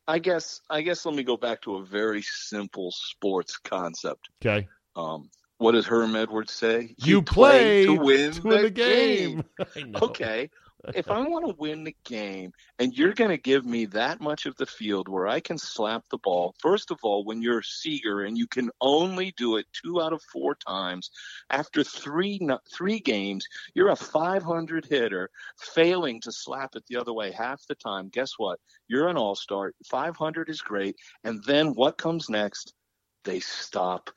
I 0.07 0.19
guess. 0.19 0.61
I 0.69 0.81
guess. 0.81 1.05
Let 1.05 1.15
me 1.15 1.23
go 1.23 1.35
back 1.35 1.61
to 1.63 1.75
a 1.75 1.85
very 1.85 2.21
simple 2.21 2.91
sports 2.91 3.57
concept. 3.57 4.29
Okay. 4.41 4.67
Um, 4.95 5.29
what 5.57 5.73
does 5.73 5.85
Herm 5.85 6.15
Edwards 6.15 6.53
say? 6.53 6.95
You, 6.97 7.21
play, 7.21 7.85
to 7.85 7.93
win 7.95 8.31
to 8.31 8.41
the, 8.41 8.69
game. 8.69 9.43
I 9.75 9.81
know. 9.81 9.99
Okay. 10.03 10.49
If 10.95 11.09
I 11.09 11.19
want 11.19 11.47
to 11.47 11.55
win 11.57 11.83
the 11.83 11.95
game 12.05 12.51
and 12.79 12.93
you're 12.93 13.13
going 13.13 13.29
to 13.29 13.37
give 13.37 13.65
me 13.65 13.85
that 13.87 14.21
much 14.21 14.45
of 14.45 14.55
the 14.57 14.65
field 14.65 15.07
where 15.07 15.27
I 15.27 15.39
can 15.39 15.57
slap 15.57 16.03
the 16.09 16.17
ball, 16.17 16.55
first 16.59 16.91
of 16.91 16.99
all, 17.03 17.23
when 17.23 17.41
you're 17.41 17.61
Seager 17.61 18.23
and 18.23 18.37
you 18.37 18.47
can 18.47 18.69
only 18.81 19.33
do 19.37 19.57
it 19.57 19.65
two 19.73 20.01
out 20.01 20.13
of 20.13 20.21
four 20.31 20.55
times 20.55 21.09
after 21.49 21.83
three 21.83 22.39
three 22.71 22.99
games, 22.99 23.45
you're 23.73 23.89
a 23.89 23.95
500 23.95 24.85
hitter 24.85 25.29
failing 25.59 26.21
to 26.21 26.31
slap 26.31 26.75
it 26.75 26.83
the 26.87 26.97
other 26.97 27.13
way 27.13 27.31
half 27.31 27.65
the 27.67 27.75
time. 27.75 28.09
Guess 28.09 28.33
what? 28.37 28.59
You're 28.87 29.09
an 29.09 29.17
all-star. 29.17 29.73
500 29.89 30.49
is 30.49 30.61
great. 30.61 30.95
And 31.23 31.43
then 31.45 31.73
what 31.73 31.97
comes 31.97 32.29
next? 32.29 32.73
They 33.23 33.39
stop 33.39 34.09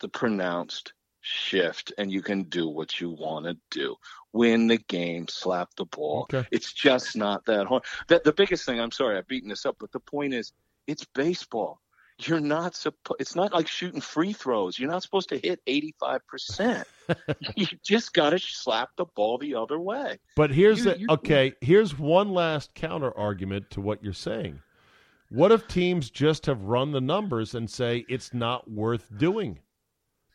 the 0.00 0.08
pronounced 0.08 0.92
shift 1.20 1.92
and 1.98 2.10
you 2.12 2.22
can 2.22 2.44
do 2.44 2.68
what 2.68 3.00
you 3.00 3.10
want 3.10 3.44
to 3.46 3.56
do 3.70 3.94
win 4.32 4.66
the 4.68 4.78
game 4.78 5.26
slap 5.28 5.68
the 5.76 5.84
ball 5.86 6.22
Okay. 6.32 6.46
it's 6.52 6.72
just 6.72 7.16
not 7.16 7.44
that 7.46 7.66
hard 7.66 7.82
that 8.08 8.24
the 8.24 8.32
biggest 8.32 8.64
thing 8.64 8.80
i'm 8.80 8.90
sorry 8.92 9.18
i've 9.18 9.26
beaten 9.28 9.48
this 9.48 9.66
up 9.66 9.76
but 9.80 9.90
the 9.92 10.00
point 10.00 10.32
is 10.32 10.52
it's 10.86 11.04
baseball 11.14 11.80
you're 12.20 12.40
not 12.40 12.74
supposed 12.74 13.20
it's 13.20 13.36
not 13.36 13.52
like 13.52 13.68
shooting 13.68 14.00
free 14.00 14.32
throws 14.32 14.78
you're 14.78 14.90
not 14.90 15.02
supposed 15.02 15.28
to 15.28 15.38
hit 15.38 15.60
85% 15.66 16.84
you 17.56 17.66
just 17.84 18.12
got 18.12 18.30
to 18.30 18.38
slap 18.38 18.90
the 18.96 19.06
ball 19.16 19.38
the 19.38 19.54
other 19.54 19.78
way 19.78 20.18
But 20.36 20.50
here's 20.50 20.78
You- 20.78 20.84
the 20.92 20.98
you- 20.98 21.06
okay. 21.10 21.54
Here's 21.60 21.98
one 21.98 22.30
last 22.30 22.74
counter 22.74 23.16
argument 23.16 23.70
to 23.70 23.80
what 23.80 24.02
you're 24.04 24.12
saying. 24.12 24.60
What 25.30 25.52
if 25.52 25.66
teams 25.68 26.10
just 26.10 26.46
have 26.46 26.62
run 26.64 26.92
the 26.92 27.00
numbers 27.00 27.54
and 27.54 27.68
say 27.70 28.04
it's 28.08 28.32
not 28.34 28.70
worth 28.70 29.08
doing? 29.16 29.58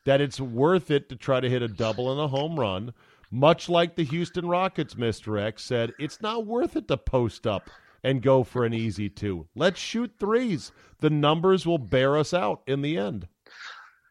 That 0.05 0.21
it's 0.21 0.39
worth 0.39 0.91
it 0.91 1.09
to 1.09 1.15
try 1.15 1.39
to 1.39 1.49
hit 1.49 1.61
a 1.61 1.67
double 1.67 2.11
and 2.11 2.19
a 2.19 2.27
home 2.27 2.59
run, 2.59 2.93
much 3.31 3.69
like 3.69 3.95
the 3.95 4.03
Houston 4.03 4.47
Rockets, 4.47 4.95
Mr. 4.95 5.41
X 5.41 5.63
said, 5.63 5.93
it's 5.97 6.21
not 6.21 6.45
worth 6.45 6.75
it 6.75 6.87
to 6.89 6.97
post 6.97 7.47
up 7.47 7.69
and 8.03 8.21
go 8.21 8.43
for 8.43 8.65
an 8.65 8.73
easy 8.73 9.09
two. 9.09 9.47
Let's 9.55 9.79
shoot 9.79 10.11
threes. 10.19 10.71
The 10.99 11.09
numbers 11.09 11.65
will 11.65 11.77
bear 11.77 12.17
us 12.17 12.33
out 12.33 12.61
in 12.67 12.81
the 12.81 12.97
end. 12.97 13.27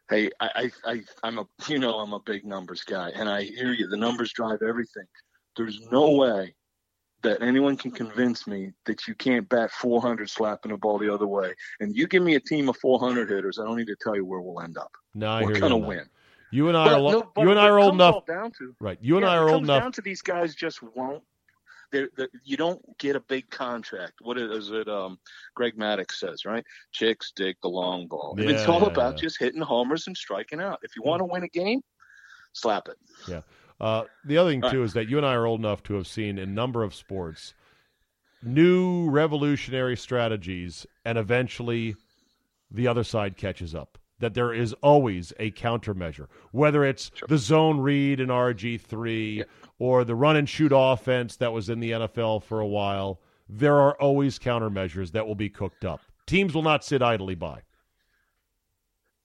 Hey, 0.09 0.31
I, 0.41 0.71
I, 0.85 0.93
I, 0.93 1.01
I'm 1.23 1.39
a, 1.39 1.47
you 1.69 1.79
know, 1.79 1.99
I'm 1.99 2.13
a 2.13 2.21
big 2.21 2.45
numbers 2.45 2.83
guy, 2.85 3.11
and 3.15 3.29
I 3.29 3.43
hear 3.43 3.73
you. 3.73 3.87
The 3.87 3.97
numbers 3.97 4.33
drive 4.33 4.63
everything. 4.63 5.07
There's 5.57 5.81
no 5.91 6.11
way 6.11 6.55
that 7.23 7.43
anyone 7.43 7.77
can 7.77 7.91
convince 7.91 8.47
me 8.47 8.73
that 8.87 9.07
you 9.07 9.15
can't 9.15 9.49
bat 9.49 9.71
400 9.71 10.29
slapping 10.29 10.73
a 10.73 10.77
ball 10.77 10.99
the 10.99 11.13
other 11.13 11.27
way. 11.27 11.55
And 11.81 11.97
you 11.97 12.07
give 12.07 12.23
me 12.23 12.35
a 12.35 12.41
team 12.41 12.69
of 12.69 12.77
400 12.79 13.31
hitters, 13.31 13.59
I 13.59 13.65
don't 13.65 13.77
need 13.77 13.87
to 13.87 13.97
tell 14.01 14.17
you 14.17 14.25
where 14.25 14.41
we'll 14.41 14.63
end 14.63 14.77
up. 14.77 14.93
No, 15.15 15.29
I 15.29 15.43
We're 15.43 15.55
you 15.55 15.61
gonna 15.61 15.77
win. 15.77 16.09
You 16.51 16.69
and 16.69 16.77
I 16.77 16.85
But 16.85 16.93
are 16.93 17.13
no, 17.13 17.31
but 17.35 17.43
you 17.43 17.51
and 17.51 17.59
I 17.59 17.69
are 17.69 17.79
old 17.79 17.95
enough. 17.95 18.27
Down 18.27 18.53
to, 18.59 18.75
Right. 18.79 18.99
You 19.01 19.17
and 19.17 19.25
yeah, 19.25 19.33
I 19.33 19.37
are 19.39 19.49
old 19.49 19.65
enough. 19.65 19.83
Down 19.83 19.93
to 19.93 20.03
these 20.03 20.21
guys 20.21 20.55
just 20.55 20.83
won't. 20.83 21.23
They're, 21.91 22.09
they're, 22.17 22.29
you 22.45 22.57
don't 22.57 22.81
get 22.99 23.17
a 23.17 23.21
big 23.21 23.51
contract. 23.51 24.15
What 24.21 24.39
is 24.39 24.71
it? 24.71 24.89
Um, 24.89 25.19
Greg 25.55 25.77
Maddux 25.77 26.13
says, 26.13 26.45
right? 26.45 26.65
Chicks 26.91 27.33
dig 27.35 27.57
the 27.63 27.69
long 27.69 28.07
ball. 28.07 28.35
And 28.39 28.51
it's 28.51 28.67
all 28.67 28.81
yeah, 28.81 28.87
about 28.87 29.15
yeah. 29.15 29.23
just 29.23 29.39
hitting 29.39 29.61
homers 29.61 30.07
and 30.07 30.17
striking 30.17 30.61
out. 30.61 30.79
If 30.83 30.97
you 30.97 31.03
want 31.03 31.21
to 31.21 31.27
win 31.27 31.43
a 31.43 31.49
game, 31.49 31.83
slap 32.53 32.89
it. 32.89 32.97
Yeah. 33.29 33.43
Uh, 33.83 34.05
the 34.25 34.39
other 34.39 34.51
thing 34.51 34.63
All 34.63 34.71
too 34.71 34.85
is 34.85 34.93
that 34.93 35.09
you 35.09 35.17
and 35.17 35.27
I 35.27 35.35
are 35.35 35.45
old 35.45 35.61
enough 35.61 35.83
to 35.85 35.95
have 35.95 36.07
seen 36.07 36.39
a 36.39 36.47
number 36.47 36.85
of 36.85 36.95
sports 36.95 37.53
new 38.45 39.09
revolutionary 39.09 39.97
strategies, 39.97 40.87
and 41.05 41.17
eventually 41.17 41.95
the 42.71 42.89
other 42.89 43.05
side 43.05 43.37
catches 43.37 43.75
up. 43.75 43.99
That 44.19 44.35
there 44.35 44.53
is 44.53 44.73
always 44.83 45.33
a 45.41 45.51
countermeasure, 45.51 46.29
whether 46.53 46.85
it's 46.85 47.11
the 47.29 47.39
zone 47.39 47.81
read 47.81 48.21
in 48.21 48.29
RG 48.29 48.81
three 48.81 49.43
or 49.81 50.05
the 50.05 50.15
run 50.15 50.37
and 50.37 50.49
shoot 50.49 50.73
offense 50.73 51.37
that 51.39 51.53
was 51.53 51.69
in 51.69 51.81
the 51.81 51.91
NFL 51.91 52.45
for 52.45 52.61
a 52.61 52.67
while. 52.67 53.21
There 53.49 53.77
are 53.81 54.01
always 54.01 54.39
countermeasures 54.39 55.11
that 55.13 55.27
will 55.27 55.35
be 55.35 55.49
cooked 55.49 55.85
up. 55.85 56.01
Teams 56.27 56.55
will 56.55 56.63
not 56.63 56.85
sit 56.85 57.03
idly 57.03 57.35
by. 57.35 57.63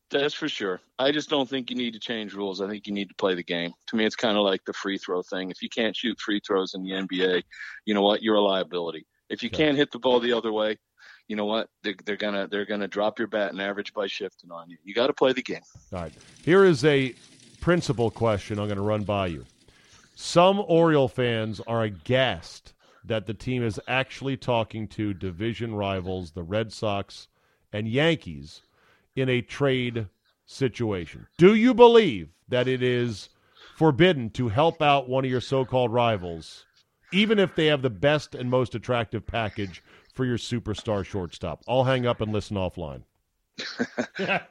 That's 0.10 0.34
for 0.34 0.48
sure. 0.48 0.80
I 0.98 1.12
just 1.12 1.30
don't 1.30 1.50
think 1.50 1.70
you 1.70 1.76
need 1.76 1.94
to 1.94 2.00
change 2.00 2.34
rules. 2.34 2.62
I 2.62 2.68
think 2.68 2.88
you 2.88 2.94
need 2.94 3.10
to 3.10 3.16
play 3.16 3.36
the 3.36 3.44
game. 3.44 3.74
To 3.88 3.96
me, 3.96 4.06
it's 4.06 4.16
kind 4.16 4.38
of 4.38 4.44
like 4.44 4.64
the 4.66 4.74
free 4.74 4.98
throw 4.98 5.22
thing. 5.22 5.52
If 5.52 5.62
you 5.62 5.70
can't 5.70 5.96
shoot 5.96 6.20
free 6.20 6.40
throws 6.46 6.74
in 6.74 6.84
the 6.84 6.92
NBA, 6.92 7.44
you 7.86 7.94
know 7.94 8.02
what? 8.02 8.24
You're 8.24 8.36
a 8.36 8.42
liability. 8.42 9.06
If 9.30 9.44
you 9.44 9.50
can't 9.50 9.76
hit 9.76 9.92
the 9.92 10.00
ball 10.00 10.22
the 10.22 10.32
other 10.32 10.54
way, 10.54 10.78
you 11.28 11.36
know 11.36 11.46
what? 11.46 11.70
They're, 11.84 11.96
they're 12.06 12.16
gonna 12.16 12.48
they're 12.48 12.66
gonna 12.66 12.88
drop 12.88 13.20
your 13.20 13.28
bat 13.28 13.52
and 13.52 13.62
average 13.62 13.94
by 13.94 14.08
shifting 14.08 14.50
on 14.50 14.70
you. 14.70 14.78
You 14.86 14.94
got 14.94 15.08
to 15.08 15.14
play 15.14 15.34
the 15.34 15.44
game. 15.44 15.62
All 15.92 16.00
right. 16.00 16.14
Here 16.44 16.64
is 16.64 16.86
a 16.86 17.14
principal 17.60 18.10
question 18.10 18.60
I'm 18.60 18.68
going 18.68 18.78
to 18.78 18.84
run 18.84 19.04
by 19.04 19.28
you. 19.28 19.46
Some 20.16 20.64
Oriole 20.68 21.10
fans 21.10 21.60
are 21.68 21.84
aghast 21.84 22.74
that 23.04 23.26
the 23.26 23.34
team 23.34 23.64
is 23.64 23.80
actually 23.88 24.38
talking 24.38 24.88
to 24.90 25.14
division 25.14 25.76
rivals, 25.76 26.32
the 26.32 26.44
Red 26.44 26.72
Sox 26.72 27.28
and 27.72 27.88
Yankees, 27.88 28.62
in 29.18 29.30
a 29.30 29.42
trade 29.42 30.08
situation. 30.46 31.28
Do 31.38 31.56
you 31.56 31.74
believe 31.74 32.30
that 32.48 32.68
it 32.68 32.82
is 32.84 33.30
forbidden 33.76 34.30
to 34.32 34.48
help 34.48 34.82
out 34.82 35.10
one 35.10 35.26
of 35.26 35.32
your 35.32 35.42
so 35.42 35.66
called 35.66 35.92
rivals, 35.92 36.66
even 37.12 37.40
if 37.40 37.56
they 37.56 37.66
have 37.66 37.82
the 37.82 37.90
best 37.90 38.36
and 38.36 38.50
most 38.50 38.76
attractive 38.76 39.26
package 39.26 39.84
for 40.14 40.24
your 40.24 40.38
superstar 40.38 41.04
shortstop? 41.04 41.64
I'll 41.68 41.84
hang 41.84 42.06
up 42.06 42.22
and 42.22 42.32
listen 42.32 42.58
offline. 42.58 43.04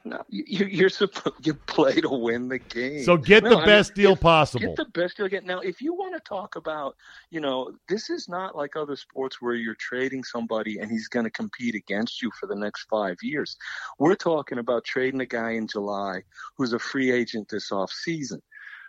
No, 0.05 0.23
you, 0.29 0.65
you're 0.65 0.89
supposed 0.89 1.45
you 1.45 1.53
play 1.53 2.01
to 2.01 2.09
win 2.09 2.47
the 2.47 2.59
game. 2.59 3.03
So 3.03 3.17
get 3.17 3.43
No, 3.43 3.51
the 3.51 3.57
I 3.57 3.65
best 3.65 3.95
mean, 3.95 4.03
deal 4.05 4.13
if- 4.13 4.21
possible. 4.21 4.65
Get 4.67 4.75
the 4.75 4.85
best 4.99 5.17
deal. 5.17 5.27
Get 5.27 5.45
now. 5.45 5.59
If 5.59 5.81
you 5.81 5.93
want 5.93 6.13
to 6.15 6.19
talk 6.27 6.55
about, 6.55 6.95
you 7.31 7.39
know, 7.39 7.71
this 7.87 8.09
is 8.09 8.27
not 8.27 8.55
like 8.55 8.75
other 8.75 8.95
sports 8.95 9.41
where 9.41 9.55
you're 9.55 9.75
trading 9.79 10.23
somebody 10.23 10.79
and 10.79 10.89
he's 10.91 11.07
going 11.07 11.25
to 11.25 11.31
compete 11.31 11.75
against 11.75 12.21
you 12.21 12.31
for 12.39 12.47
the 12.47 12.55
next 12.55 12.85
five 12.89 13.17
years. 13.21 13.55
We're 13.99 14.15
talking 14.15 14.57
about 14.59 14.83
trading 14.85 15.21
a 15.21 15.25
guy 15.25 15.51
in 15.51 15.67
July 15.67 16.21
who's 16.57 16.73
a 16.73 16.79
free 16.79 17.11
agent 17.11 17.49
this 17.49 17.71
off 17.71 17.91
season. 17.91 18.41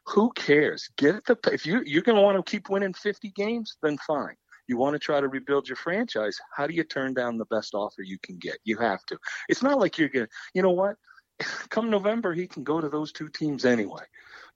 Who 0.07 0.31
cares? 0.33 0.89
Get 0.97 1.25
the 1.27 1.37
if 1.53 1.67
you 1.67 1.83
you're 1.85 2.03
going 2.03 2.17
to 2.17 2.23
want 2.23 2.45
to 2.45 2.51
keep 2.51 2.71
winning 2.71 2.95
50 2.95 3.31
games, 3.31 3.77
then 3.83 3.99
fine. 4.07 4.37
You 4.69 4.77
want 4.77 4.95
to 4.95 4.99
try 4.99 5.21
to 5.21 5.29
rebuild 5.29 5.69
your 5.69 5.77
franchise. 5.77 6.39
How 6.55 6.67
do 6.67 6.75
you 6.75 6.85
turn 6.85 7.15
down 7.15 7.39
the 7.39 7.47
best 7.47 7.75
offer 7.75 8.03
you 8.03 8.19
can 8.23 8.37
get? 8.37 8.59
You 8.65 8.77
have 8.79 9.05
to. 9.07 9.19
It's 9.49 9.63
not 9.63 9.79
like 9.79 9.99
you're 9.99 10.09
going 10.11 10.27
to, 10.27 10.33
you 10.55 10.63
know 10.63 10.71
what? 10.71 10.97
Come 11.71 11.91
November, 11.91 12.33
he 12.35 12.47
can 12.47 12.63
go 12.65 12.81
to 12.81 12.89
those 12.89 13.13
two 13.13 13.29
teams 13.29 13.65
anyway. 13.65 14.03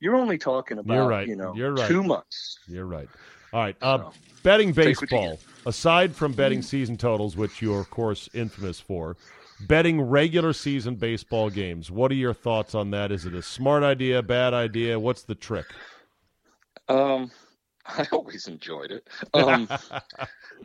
You're 0.00 0.16
only 0.16 0.38
talking 0.38 0.78
about, 0.78 0.94
You're 0.94 1.06
right. 1.06 1.28
you 1.28 1.36
know, 1.36 1.54
You're 1.54 1.72
right. 1.72 1.88
two 1.88 2.02
months. 2.02 2.58
You're 2.68 2.86
right. 2.86 3.08
All 3.52 3.60
right. 3.60 3.76
Uh, 3.80 3.98
So, 3.98 4.12
betting 4.42 4.74
take 4.82 5.00
what 5.00 5.10
you 5.10 5.18
baseball, 5.18 5.40
aside 5.64 6.14
from 6.16 6.34
betting 6.34 6.58
Mm-hmm. 6.58 6.66
season 6.66 6.96
totals, 6.96 7.36
which 7.36 7.62
you're, 7.62 7.80
of 7.80 7.90
course, 7.90 8.28
infamous 8.34 8.80
for, 8.80 9.16
betting 9.60 10.00
regular 10.00 10.52
season 10.52 10.96
baseball 10.96 11.50
games, 11.50 11.90
what 11.90 12.10
are 12.10 12.16
your 12.16 12.34
thoughts 12.34 12.74
on 12.74 12.90
that? 12.90 13.12
Is 13.12 13.24
it 13.26 13.34
a 13.34 13.42
smart 13.42 13.82
idea, 13.82 14.22
bad 14.22 14.52
idea? 14.54 14.98
What's 14.98 15.22
the 15.22 15.34
trick? 15.36 15.76
Um, 16.88 17.30
I 17.86 18.06
always 18.12 18.46
enjoyed 18.46 18.90
it. 18.90 19.08
Um, 19.34 19.68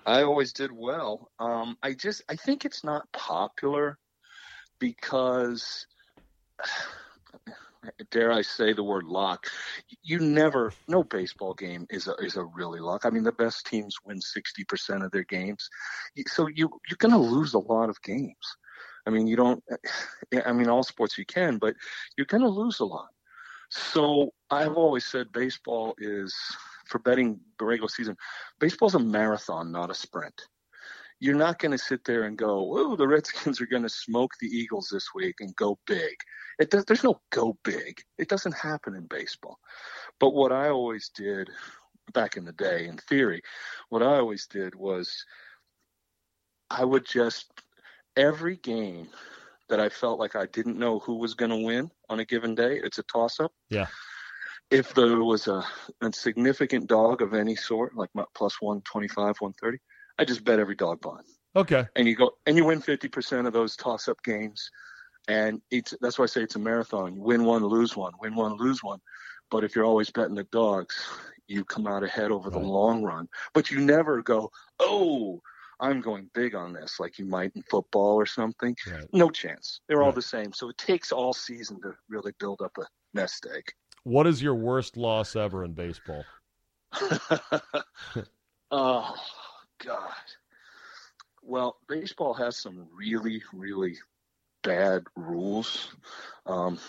I 0.06 0.24
always 0.24 0.54
did 0.54 0.72
well. 0.72 1.32
Um, 1.40 1.78
I 1.82 1.94
just 1.94 2.22
I 2.30 2.36
think 2.36 2.66
it's 2.66 2.84
not 2.84 3.12
popular 3.12 3.98
because 4.80 5.86
dare 8.12 8.32
I 8.32 8.42
say 8.42 8.74
the 8.74 8.84
word 8.84 9.06
lock. 9.06 9.48
You 10.04 10.20
never 10.20 10.74
no 10.88 11.04
baseball 11.04 11.54
game 11.54 11.88
is 11.90 12.08
a 12.08 12.14
is 12.16 12.36
a 12.36 12.46
really 12.46 12.80
lock. 12.80 13.06
I 13.06 13.10
mean 13.10 13.24
the 13.24 13.32
best 13.32 13.66
teams 13.66 13.96
win 14.06 14.22
sixty 14.22 14.64
percent 14.64 15.04
of 15.04 15.12
their 15.12 15.26
games. 15.26 15.70
So 16.28 16.48
you 16.48 16.70
you're 16.90 16.98
gonna 17.00 17.20
lose 17.20 17.54
a 17.54 17.60
lot 17.60 17.90
of 17.90 18.02
games. 18.02 18.36
I 19.06 19.10
mean 19.10 19.28
you 19.28 19.36
don't 19.36 19.64
I 20.46 20.52
mean 20.52 20.70
all 20.70 20.84
sports 20.84 21.18
you 21.18 21.26
can, 21.26 21.58
but 21.58 21.76
you're 22.18 22.26
gonna 22.28 22.50
lose 22.50 22.80
a 22.80 22.86
lot. 22.86 23.08
So 23.70 24.32
I've 24.50 24.76
always 24.76 25.06
said 25.06 25.32
baseball 25.32 25.96
is 25.98 26.36
for 26.88 27.00
betting 27.00 27.40
the 27.60 27.66
regular 27.66 27.90
season, 27.90 28.16
baseball's 28.60 28.96
a 28.96 29.00
marathon, 29.00 29.72
not 29.72 29.92
a 29.92 29.96
sprint. 29.96 30.42
You're 31.20 31.36
not 31.36 31.58
going 31.58 31.72
to 31.72 31.78
sit 31.78 32.04
there 32.06 32.24
and 32.24 32.38
go, 32.38 32.78
"Oh, 32.78 32.96
the 32.96 33.08
Redskins 33.08 33.60
are 33.60 33.66
going 33.66 33.84
to 33.84 33.90
smoke 33.90 34.32
the 34.40 34.48
Eagles 34.48 34.90
this 34.92 35.10
week 35.16 35.36
and 35.40 35.56
go 35.56 35.80
big." 35.88 36.16
It 36.60 36.70
does, 36.70 36.86
there's 36.86 37.04
no 37.04 37.20
go 37.32 37.58
big. 37.64 38.00
It 38.18 38.30
doesn't 38.30 38.56
happen 38.56 38.96
in 38.96 39.08
baseball. 39.08 39.58
But 40.20 40.34
what 40.34 40.52
I 40.52 40.70
always 40.70 41.10
did 41.10 41.50
back 42.14 42.38
in 42.38 42.46
the 42.46 42.54
day, 42.54 42.88
in 42.88 42.98
theory, 42.98 43.42
what 43.90 44.04
I 44.04 44.18
always 44.18 44.48
did 44.48 44.76
was 44.76 45.26
I 46.70 46.84
would 46.84 47.06
just 47.06 47.52
every 48.16 48.58
game 48.58 49.08
that 49.70 49.80
I 49.80 49.90
felt 49.90 50.20
like 50.20 50.36
I 50.36 50.46
didn't 50.48 50.80
know 50.80 51.00
who 51.00 51.16
was 51.16 51.34
going 51.34 51.52
to 51.52 51.66
win 51.66 51.92
on 52.10 52.20
a 52.20 52.26
given 52.26 52.56
day. 52.56 52.80
It's 52.84 53.00
a 53.00 53.04
toss 53.04 53.40
up. 53.40 53.52
Yeah. 53.70 53.88
If 54.70 54.94
there 54.94 55.24
was 55.24 55.48
a, 55.48 55.64
a 56.02 56.12
significant 56.12 56.88
dog 56.88 57.22
of 57.22 57.34
any 57.34 57.56
sort, 57.56 57.96
like 57.96 58.10
my 58.14 58.26
plus 58.36 58.62
125, 58.62 59.38
130, 59.40 59.78
I 60.20 60.26
just 60.26 60.44
bet 60.44 60.60
every 60.60 60.76
dog 60.76 61.02
behind. 61.02 61.26
Okay. 61.56 61.86
And 61.96 62.08
you 62.08 62.16
go 62.16 62.32
and 62.46 62.58
you 62.58 62.66
win 62.66 62.82
50% 62.82 63.48
of 63.48 63.54
those 63.54 63.76
toss 63.76 64.08
up 64.08 64.22
games. 64.24 64.70
And 65.28 65.62
it's 65.72 65.94
that's 66.02 66.18
why 66.20 66.24
I 66.24 66.28
say 66.28 66.42
it's 66.42 66.56
a 66.56 66.60
marathon. 66.60 67.16
You 67.16 67.22
win 67.22 67.44
one, 67.46 67.66
lose 67.66 67.96
one, 67.96 68.14
win 68.22 68.36
one, 68.36 68.58
lose 68.58 68.84
one. 68.84 69.00
But 69.50 69.64
if 69.64 69.76
you're 69.76 69.86
always 69.86 70.10
betting 70.10 70.36
the 70.36 70.44
dogs, 70.46 71.02
you 71.48 71.64
come 71.64 71.88
out 71.88 72.04
ahead 72.04 72.32
over 72.32 72.50
the 72.50 72.60
Right. 72.60 72.68
long 72.68 73.04
run. 73.04 73.30
But 73.54 73.72
you 73.72 73.80
never 73.80 74.22
go, 74.22 74.52
oh, 74.80 75.42
I'm 75.80 76.02
going 76.02 76.30
big 76.34 76.56
on 76.56 76.74
this, 76.74 77.00
like 77.00 77.20
you 77.20 77.26
might 77.26 77.56
in 77.56 77.64
football 77.64 78.16
or 78.16 78.26
something. 78.26 78.76
Right. 78.92 79.08
No 79.14 79.30
chance. 79.30 79.82
They're 79.88 80.04
all 80.04 80.12
the 80.12 80.22
same. 80.22 80.52
So 80.54 80.70
it 80.70 80.78
takes 80.78 81.12
all 81.12 81.34
season 81.34 81.80
to 81.82 81.94
really 82.10 82.34
build 82.40 82.62
up 82.62 82.78
a 82.78 82.86
nest 83.14 83.48
egg. 83.56 83.64
What 84.08 84.26
is 84.26 84.42
your 84.42 84.56
worst 84.56 84.96
loss 84.96 85.36
ever 85.36 85.66
in 85.66 85.74
baseball? 85.74 86.24
oh 88.72 89.14
God. 89.84 90.14
Well, 91.44 91.76
baseball 91.90 92.34
has 92.36 92.56
some 92.56 92.88
really, 92.96 93.44
really 93.52 93.98
bad 94.64 95.04
rules. 95.18 95.90
Um, 96.46 96.80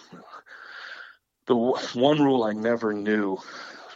the 1.47 1.55
w- 1.55 1.75
one 1.95 2.23
rule 2.23 2.45
I 2.45 2.53
never 2.53 2.93
knew 2.93 3.37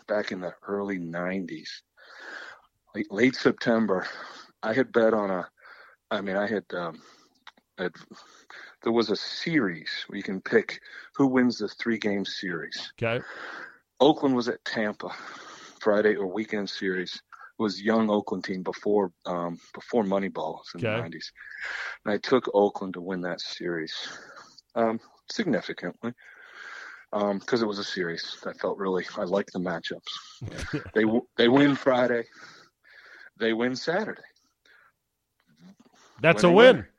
back 0.08 0.32
in 0.32 0.40
the 0.40 0.54
early 0.66 0.98
'90s, 0.98 1.68
late, 2.92 3.12
late 3.12 3.36
September, 3.36 4.04
I 4.64 4.72
had 4.72 4.90
bet 4.90 5.14
on 5.14 5.30
a. 5.30 5.48
I 6.10 6.22
mean, 6.22 6.34
I 6.34 6.48
had. 6.48 6.64
Um, 6.74 7.00
had 7.78 7.92
there 8.82 8.92
was 8.92 9.10
a 9.10 9.16
series 9.16 10.04
where 10.06 10.16
you 10.16 10.22
can 10.22 10.40
pick 10.40 10.80
who 11.14 11.26
wins 11.26 11.58
the 11.58 11.68
three-game 11.68 12.24
series. 12.24 12.92
Okay. 13.02 13.24
Oakland 14.00 14.34
was 14.34 14.48
at 14.48 14.64
Tampa 14.64 15.10
Friday 15.80 16.16
or 16.16 16.26
weekend 16.26 16.68
series. 16.68 17.14
It 17.14 17.62
was 17.62 17.80
young 17.80 18.10
Oakland 18.10 18.44
team 18.44 18.62
before 18.62 19.12
um, 19.26 19.58
before 19.74 20.02
Moneyball 20.04 20.60
in 20.74 20.80
Okay. 20.80 20.92
the 20.92 21.00
nineties. 21.02 21.32
And 22.04 22.12
I 22.12 22.18
took 22.18 22.50
Oakland 22.54 22.94
to 22.94 23.00
win 23.00 23.20
that 23.22 23.40
series 23.40 23.94
um, 24.74 24.98
significantly 25.30 26.12
because 27.12 27.62
it 27.62 27.68
was 27.68 27.78
a 27.78 27.84
series. 27.84 28.38
I 28.46 28.52
felt 28.54 28.78
really 28.78 29.06
I 29.16 29.24
liked 29.24 29.52
the 29.52 29.60
matchups. 29.60 30.82
they 30.94 31.04
they 31.36 31.48
win 31.48 31.76
Friday, 31.76 32.24
they 33.38 33.52
win 33.52 33.76
Saturday. 33.76 34.22
That's 36.20 36.42
a 36.44 36.50
win. 36.50 36.76
winner. 36.76 36.91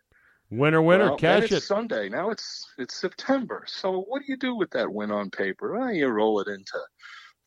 Winner, 0.54 0.84
winner, 0.84 1.16
Well, 1.16 1.18
it's 1.43 1.51
it. 1.51 1.64
Sunday. 1.64 2.10
Now 2.10 2.30
it's 2.30 2.68
it's 2.78 2.95
September. 2.95 3.64
So 3.68 4.01
what 4.01 4.20
do 4.20 4.26
you 4.28 4.38
do 4.38 4.56
with 4.56 4.70
that 4.72 4.91
win 4.91 5.10
on 5.10 5.32
paper? 5.32 5.74
Well, 5.74 5.91
you 5.91 6.08
roll 6.08 6.39
it 6.41 6.47
into 6.47 6.80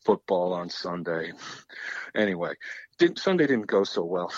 football 0.03 0.51
on 0.51 0.69
Sunday. 0.69 1.31
Anyway, 2.15 2.53
didn't, 2.97 3.19
Sunday 3.19 3.47
didn't 3.47 3.67
go 3.67 3.85
so 3.85 4.03
well. 4.03 4.33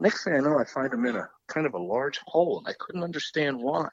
Next 0.00 0.24
thing 0.24 0.34
I 0.34 0.40
know, 0.40 0.58
I 0.58 0.64
find 0.64 0.92
him 0.92 1.04
in 1.04 1.16
a 1.16 1.28
kind 1.48 1.66
of 1.66 1.74
a 1.74 1.78
large 1.78 2.18
hole, 2.26 2.58
and 2.58 2.68
I 2.68 2.72
couldn't 2.78 3.02
understand 3.02 3.58
why. 3.58 3.88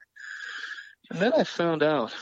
And 1.09 1.19
then 1.19 1.34
I 1.34 1.43
found 1.43 1.84
out 1.84 2.13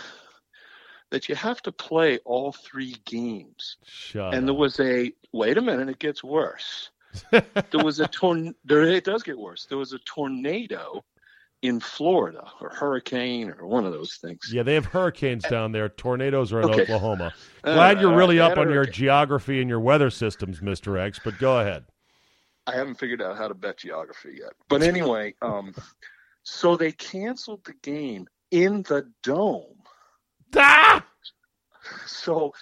that 1.11 1.29
you 1.29 1.35
have 1.35 1.61
to 1.63 1.71
play 1.71 2.17
all 2.25 2.51
three 2.51 2.95
games. 3.05 3.77
Shut 3.85 4.33
And 4.33 4.47
there 4.47 4.55
was 4.55 4.79
a 4.79 5.11
wait 5.33 5.57
a 5.57 5.61
minute, 5.61 5.89
it 5.89 5.99
gets 5.99 6.23
worse. 6.23 6.89
there 7.31 7.83
was 7.83 7.99
a 7.99 8.07
torn. 8.07 8.55
There 8.65 8.83
it 8.83 9.03
does 9.03 9.21
get 9.21 9.37
worse. 9.37 9.67
There 9.67 9.77
was 9.77 9.93
a 9.93 9.99
tornado 9.99 11.03
in 11.61 11.79
Florida, 11.79 12.43
or 12.59 12.69
hurricane, 12.69 13.53
or 13.59 13.67
one 13.67 13.85
of 13.85 13.93
those 13.93 14.15
things. 14.15 14.51
Yeah, 14.51 14.63
they 14.63 14.73
have 14.73 14.85
hurricanes 14.85 15.43
down 15.43 15.71
there. 15.71 15.89
Tornadoes 15.89 16.51
are 16.51 16.61
in 16.61 16.69
Okay. 16.69 16.83
Oklahoma. 16.83 17.33
Uh, 17.63 17.75
Glad 17.75 18.01
you're 18.01 18.11
uh, 18.11 18.17
really 18.17 18.37
they 18.37 18.41
up 18.41 18.57
on 18.57 18.71
your 18.71 18.85
geography 18.85 19.61
and 19.61 19.69
your 19.69 19.79
weather 19.79 20.09
systems, 20.09 20.61
Mr. 20.61 20.99
X, 20.99 21.19
but 21.23 21.37
go 21.37 21.59
ahead. 21.59 21.85
I 22.65 22.71
haven't 22.71 22.95
figured 22.95 23.21
out 23.21 23.37
how 23.37 23.47
to 23.47 23.53
bet 23.53 23.77
geography 23.77 24.37
yet. 24.39 24.53
But 24.67 24.81
anyway, 24.81 25.35
um, 25.43 25.75
so 26.41 26.75
they 26.75 26.91
canceled 26.91 27.63
the 27.65 27.73
game 27.83 28.27
in 28.49 28.81
the 28.81 29.11
dome. 29.21 29.77
Ah! 30.55 31.05
So 32.07 32.53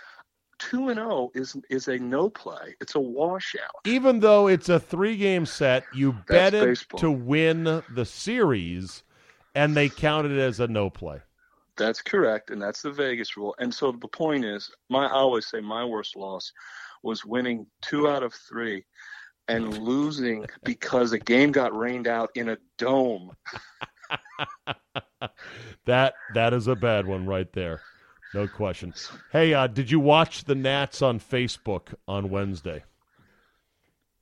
two 0.60 0.89
and 0.89 0.97
zero 0.97 1.32
is 1.34 1.55
is 1.70 1.88
a 1.88 1.97
no 1.97 2.30
play. 2.30 2.76
It's 2.80 2.95
a 2.95 2.99
washout. 2.99 3.82
Even 3.86 4.20
though 4.20 4.47
it's 4.47 4.70
a 4.70 4.80
three 4.80 5.18
game 5.18 5.45
set, 5.45 5.84
you 5.93 6.14
betted 6.28 6.66
baseball. 6.66 6.99
to 6.99 7.12
win 7.12 7.84
the 7.93 8.05
series, 8.05 9.03
and 9.55 9.76
they 9.76 9.89
counted 9.89 10.32
it 10.32 10.39
as 10.39 10.60
a 10.60 10.68
no 10.68 10.89
play. 10.89 11.20
That's 11.78 12.01
correct, 12.01 12.51
and 12.51 12.62
that's 12.62 12.82
the 12.82 12.91
Vegas 12.91 13.38
rule. 13.38 13.55
And 13.60 13.74
so 13.74 13.91
the 13.91 14.07
point 14.07 14.45
is, 14.45 14.70
my 14.89 15.05
I 15.05 15.12
always 15.12 15.47
say 15.47 15.62
my 15.62 15.84
worst 15.86 16.16
loss 16.16 16.51
was 17.01 17.26
winning 17.26 17.66
two 17.82 18.07
out 18.10 18.24
of 18.24 18.34
three 18.34 18.86
and 19.47 19.78
losing 19.80 20.45
because 20.64 21.14
a 21.14 21.20
game 21.20 21.51
got 21.51 21.76
rained 21.76 22.07
out 22.07 22.30
in 22.36 22.49
a 22.49 22.57
dome. 22.78 23.32
That 25.86 26.14
that 26.34 26.53
is 26.53 26.68
a 26.68 26.76
bad 26.76 27.05
one 27.05 27.26
right 27.26 27.51
there. 27.53 27.82
No 28.34 28.48
question. 28.48 28.94
Hey, 29.32 29.54
uh, 29.54 29.68
did 29.68 29.90
you 29.90 30.00
watch 30.00 30.44
the 30.46 30.56
Nats 30.56 31.02
on 31.02 31.20
Facebook 31.20 31.94
on 32.08 32.30
Wednesday? 32.30 32.84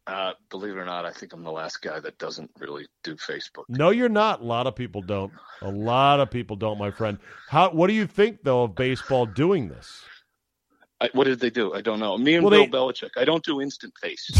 Uh, 0.05 0.31
believe 0.49 0.73
it 0.73 0.77
or 0.79 0.85
not, 0.85 1.03
I 1.03 1.11
think 1.11 1.33
I'm 1.33 1.43
the 1.43 1.51
last 1.51 1.81
guy 1.81 1.99
that 1.99 2.17
doesn't 2.17 2.49
really 2.59 2.87
do 3.03 3.15
Facebook. 3.15 3.65
No, 3.67 3.89
you're 3.89 4.07
not. 4.07 4.39
A 4.39 4.43
lot 4.45 4.65
of 4.65 4.73
people 4.75 5.01
don't. 5.01 5.33
A 5.61 5.69
lot 5.69 6.21
of 6.21 6.31
people 6.31 6.55
don't, 6.55 6.77
my 6.77 6.91
friend. 6.91 7.17
How? 7.49 7.71
What 7.71 7.87
do 7.87 7.93
you 7.93 8.07
think 8.07 8.43
though 8.43 8.63
of 8.63 8.75
baseball 8.75 9.25
doing 9.25 9.67
this? 9.67 10.01
I, 11.01 11.09
what 11.13 11.25
did 11.25 11.41
they 11.41 11.49
do? 11.49 11.73
I 11.73 11.81
don't 11.81 11.99
know. 11.99 12.17
Me 12.17 12.35
and 12.35 12.45
Well, 12.45 12.51
Bill 12.51 12.65
they- 12.65 12.93
Belichick. 12.93 13.09
I 13.17 13.25
don't 13.25 13.43
do 13.43 13.59
instant 13.61 13.93
face. 14.01 14.31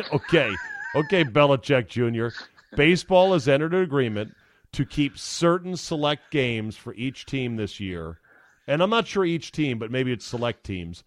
okay, 0.12 0.52
okay, 0.94 1.24
Belichick 1.24 1.88
Jr. 1.88 2.28
Baseball 2.76 3.32
has 3.32 3.48
entered 3.48 3.74
an 3.74 3.82
agreement 3.82 4.34
to 4.72 4.86
keep 4.86 5.18
certain 5.18 5.76
select 5.76 6.30
games 6.30 6.76
for 6.76 6.94
each 6.94 7.26
team 7.26 7.56
this 7.56 7.80
year, 7.80 8.20
and 8.68 8.82
I'm 8.82 8.90
not 8.90 9.06
sure 9.06 9.24
each 9.24 9.50
team, 9.50 9.78
but 9.78 9.90
maybe 9.90 10.12
it's 10.12 10.24
select 10.24 10.64
teams, 10.64 11.02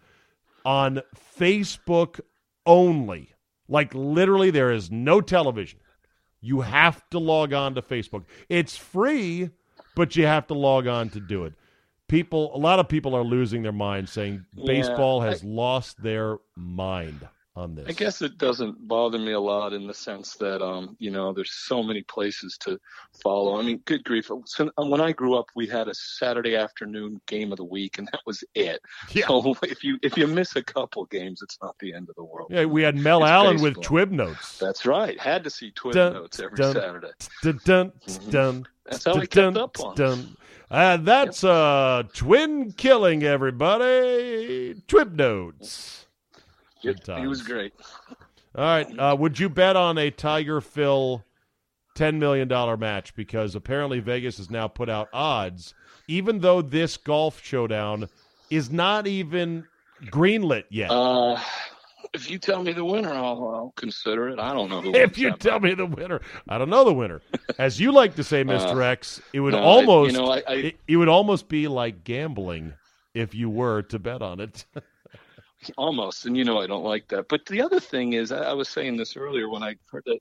on 0.65 1.01
Facebook 1.39 2.19
only. 2.65 3.33
Like 3.69 3.93
literally, 3.95 4.51
there 4.51 4.71
is 4.71 4.91
no 4.91 5.21
television. 5.21 5.79
You 6.41 6.61
have 6.61 7.07
to 7.11 7.19
log 7.19 7.53
on 7.53 7.75
to 7.75 7.81
Facebook. 7.81 8.25
It's 8.49 8.75
free, 8.75 9.51
but 9.95 10.15
you 10.15 10.25
have 10.25 10.47
to 10.47 10.53
log 10.53 10.87
on 10.87 11.09
to 11.11 11.19
do 11.19 11.45
it. 11.45 11.53
People, 12.09 12.53
a 12.53 12.57
lot 12.57 12.79
of 12.79 12.89
people 12.89 13.15
are 13.15 13.23
losing 13.23 13.61
their 13.63 13.71
mind, 13.71 14.09
saying 14.09 14.45
baseball 14.65 15.23
Yeah, 15.23 15.29
has 15.29 15.43
lost 15.43 16.01
their 16.03 16.39
mind 16.57 17.27
on 17.55 17.75
this. 17.75 17.85
I 17.87 17.91
guess 17.91 18.21
it 18.21 18.37
doesn't 18.37 18.87
bother 18.87 19.17
me 19.17 19.33
a 19.33 19.39
lot 19.39 19.73
in 19.73 19.85
the 19.85 19.93
sense 19.93 20.35
that, 20.35 20.63
um, 20.63 20.95
you 20.99 21.11
know, 21.11 21.33
there's 21.33 21.51
so 21.51 21.83
many 21.83 22.01
places 22.03 22.57
to 22.61 22.79
follow. 23.21 23.59
I 23.59 23.63
mean, 23.63 23.81
good 23.85 24.03
grief. 24.05 24.31
Uh, 24.31 24.67
when 24.77 25.01
I 25.01 25.11
grew 25.11 25.35
up, 25.35 25.47
we 25.55 25.67
had 25.67 25.87
a 25.89 25.93
Saturday 25.93 26.55
afternoon 26.55 27.19
game 27.27 27.51
of 27.51 27.57
the 27.57 27.65
week, 27.65 27.97
and 27.97 28.07
that 28.11 28.21
was 28.25 28.43
it. 28.55 28.79
Yeah. 29.11 29.27
So 29.27 29.55
if 29.63 29.83
you 29.83 29.97
if 30.01 30.15
you 30.15 30.25
miss 30.25 30.55
a 30.55 30.63
couple 30.63 31.03
games, 31.05 31.41
it's 31.41 31.57
not 31.61 31.75
the 31.79 31.93
end 31.93 32.07
of 32.09 32.15
the 32.15 32.23
world. 32.23 32.47
Yeah, 32.49 32.63
we 32.65 32.81
had 32.81 32.95
Mel 32.95 33.23
It's 33.23 33.29
Allen 33.31 33.61
with 33.61 33.75
baseball. 33.75 33.97
Twib 33.99 34.11
notes. 34.11 34.57
That's 34.57 34.85
right. 34.85 35.19
Had 35.19 35.43
to 35.43 35.49
see 35.49 35.71
Twin 35.71 35.93
Dun, 35.95 36.13
Notes 36.13 36.39
every 36.39 36.55
dun, 36.55 36.73
Saturday. 36.73 37.11
Dun, 37.43 37.59
dun, 37.65 37.91
Mhm. 38.07 38.31
dun, 38.31 38.67
That's 38.85 39.03
how 39.03 39.13
dun, 39.13 39.27
kept 39.27 39.57
up 39.57 39.79
on 39.81 39.95
dun. 39.95 40.37
Uh, 40.69 40.95
that's 40.97 41.43
uh, 41.43 42.03
twin 42.13 42.71
killing, 42.71 43.23
everybody. 43.23 44.75
Twib 44.87 45.13
notes. 45.15 46.07
Yep, 46.81 47.03
Good 47.05 47.19
he 47.19 47.27
was 47.27 47.41
great. 47.41 47.73
All 48.55 48.63
right. 48.65 48.87
Uh, 48.99 49.15
would 49.17 49.39
you 49.39 49.49
bet 49.49 49.75
on 49.75 49.97
a 49.97 50.11
Tiger 50.11 50.59
Phil 50.61 51.23
$10 51.95 52.17
million 52.17 52.47
match? 52.79 53.15
Because 53.15 53.55
apparently 53.55 53.99
Vegas 53.99 54.37
has 54.37 54.49
now 54.49 54.67
put 54.67 54.89
out 54.89 55.09
odds, 55.13 55.73
even 56.07 56.39
though 56.39 56.61
this 56.61 56.97
golf 56.97 57.41
showdown 57.43 58.09
is 58.49 58.69
not 58.71 59.07
even 59.07 59.65
greenlit 60.05 60.63
yet. 60.69 60.89
Uh, 60.91 61.39
if 62.13 62.29
you 62.29 62.37
tell 62.37 62.61
me 62.61 62.73
the 62.73 62.83
winner, 62.83 63.13
I'll, 63.13 63.53
I'll 63.55 63.73
consider 63.77 64.27
it. 64.27 64.39
I 64.39 64.51
don't 64.53 64.69
know 64.69 64.81
if 64.99 65.17
you 65.17 65.31
tell 65.37 65.61
me 65.61 65.73
the 65.73 65.85
winner, 65.85 66.19
I 66.49 66.57
don't 66.57 66.69
know 66.69 66.83
the 66.83 66.93
winner. 66.93 67.21
As 67.57 67.79
you 67.79 67.93
like 67.93 68.15
to 68.15 68.23
say, 68.23 68.43
Mr. 68.43 68.83
X, 68.83 69.21
it 69.31 69.39
would 69.39 69.53
Uh, 69.53 69.59
no, 69.59 69.63
I- 69.63 69.67
almost 69.67 70.11
you 70.13 70.17
know, 70.21 70.27
I- 70.31 70.43
I- 70.47 70.53
it, 70.55 70.79
it 70.89 70.97
would 70.97 71.07
almost 71.07 71.47
be 71.47 71.69
like 71.69 72.03
gambling 72.03 72.73
if 73.13 73.33
you 73.33 73.49
were 73.49 73.83
to 73.83 73.99
bet 73.99 74.21
on 74.21 74.41
it. 74.41 74.65
Almost, 75.77 76.25
and 76.25 76.35
you 76.35 76.43
know 76.43 76.59
I 76.59 76.65
don't 76.65 76.83
like 76.83 77.07
that. 77.09 77.27
But 77.29 77.45
the 77.45 77.61
other 77.61 77.79
thing 77.79 78.13
is, 78.13 78.31
I, 78.31 78.53
was 78.53 78.67
saying 78.67 78.97
this 78.97 79.15
earlier 79.15 79.47
when 79.47 79.61
I 79.61 79.75
heard 79.91 80.03
that 80.07 80.19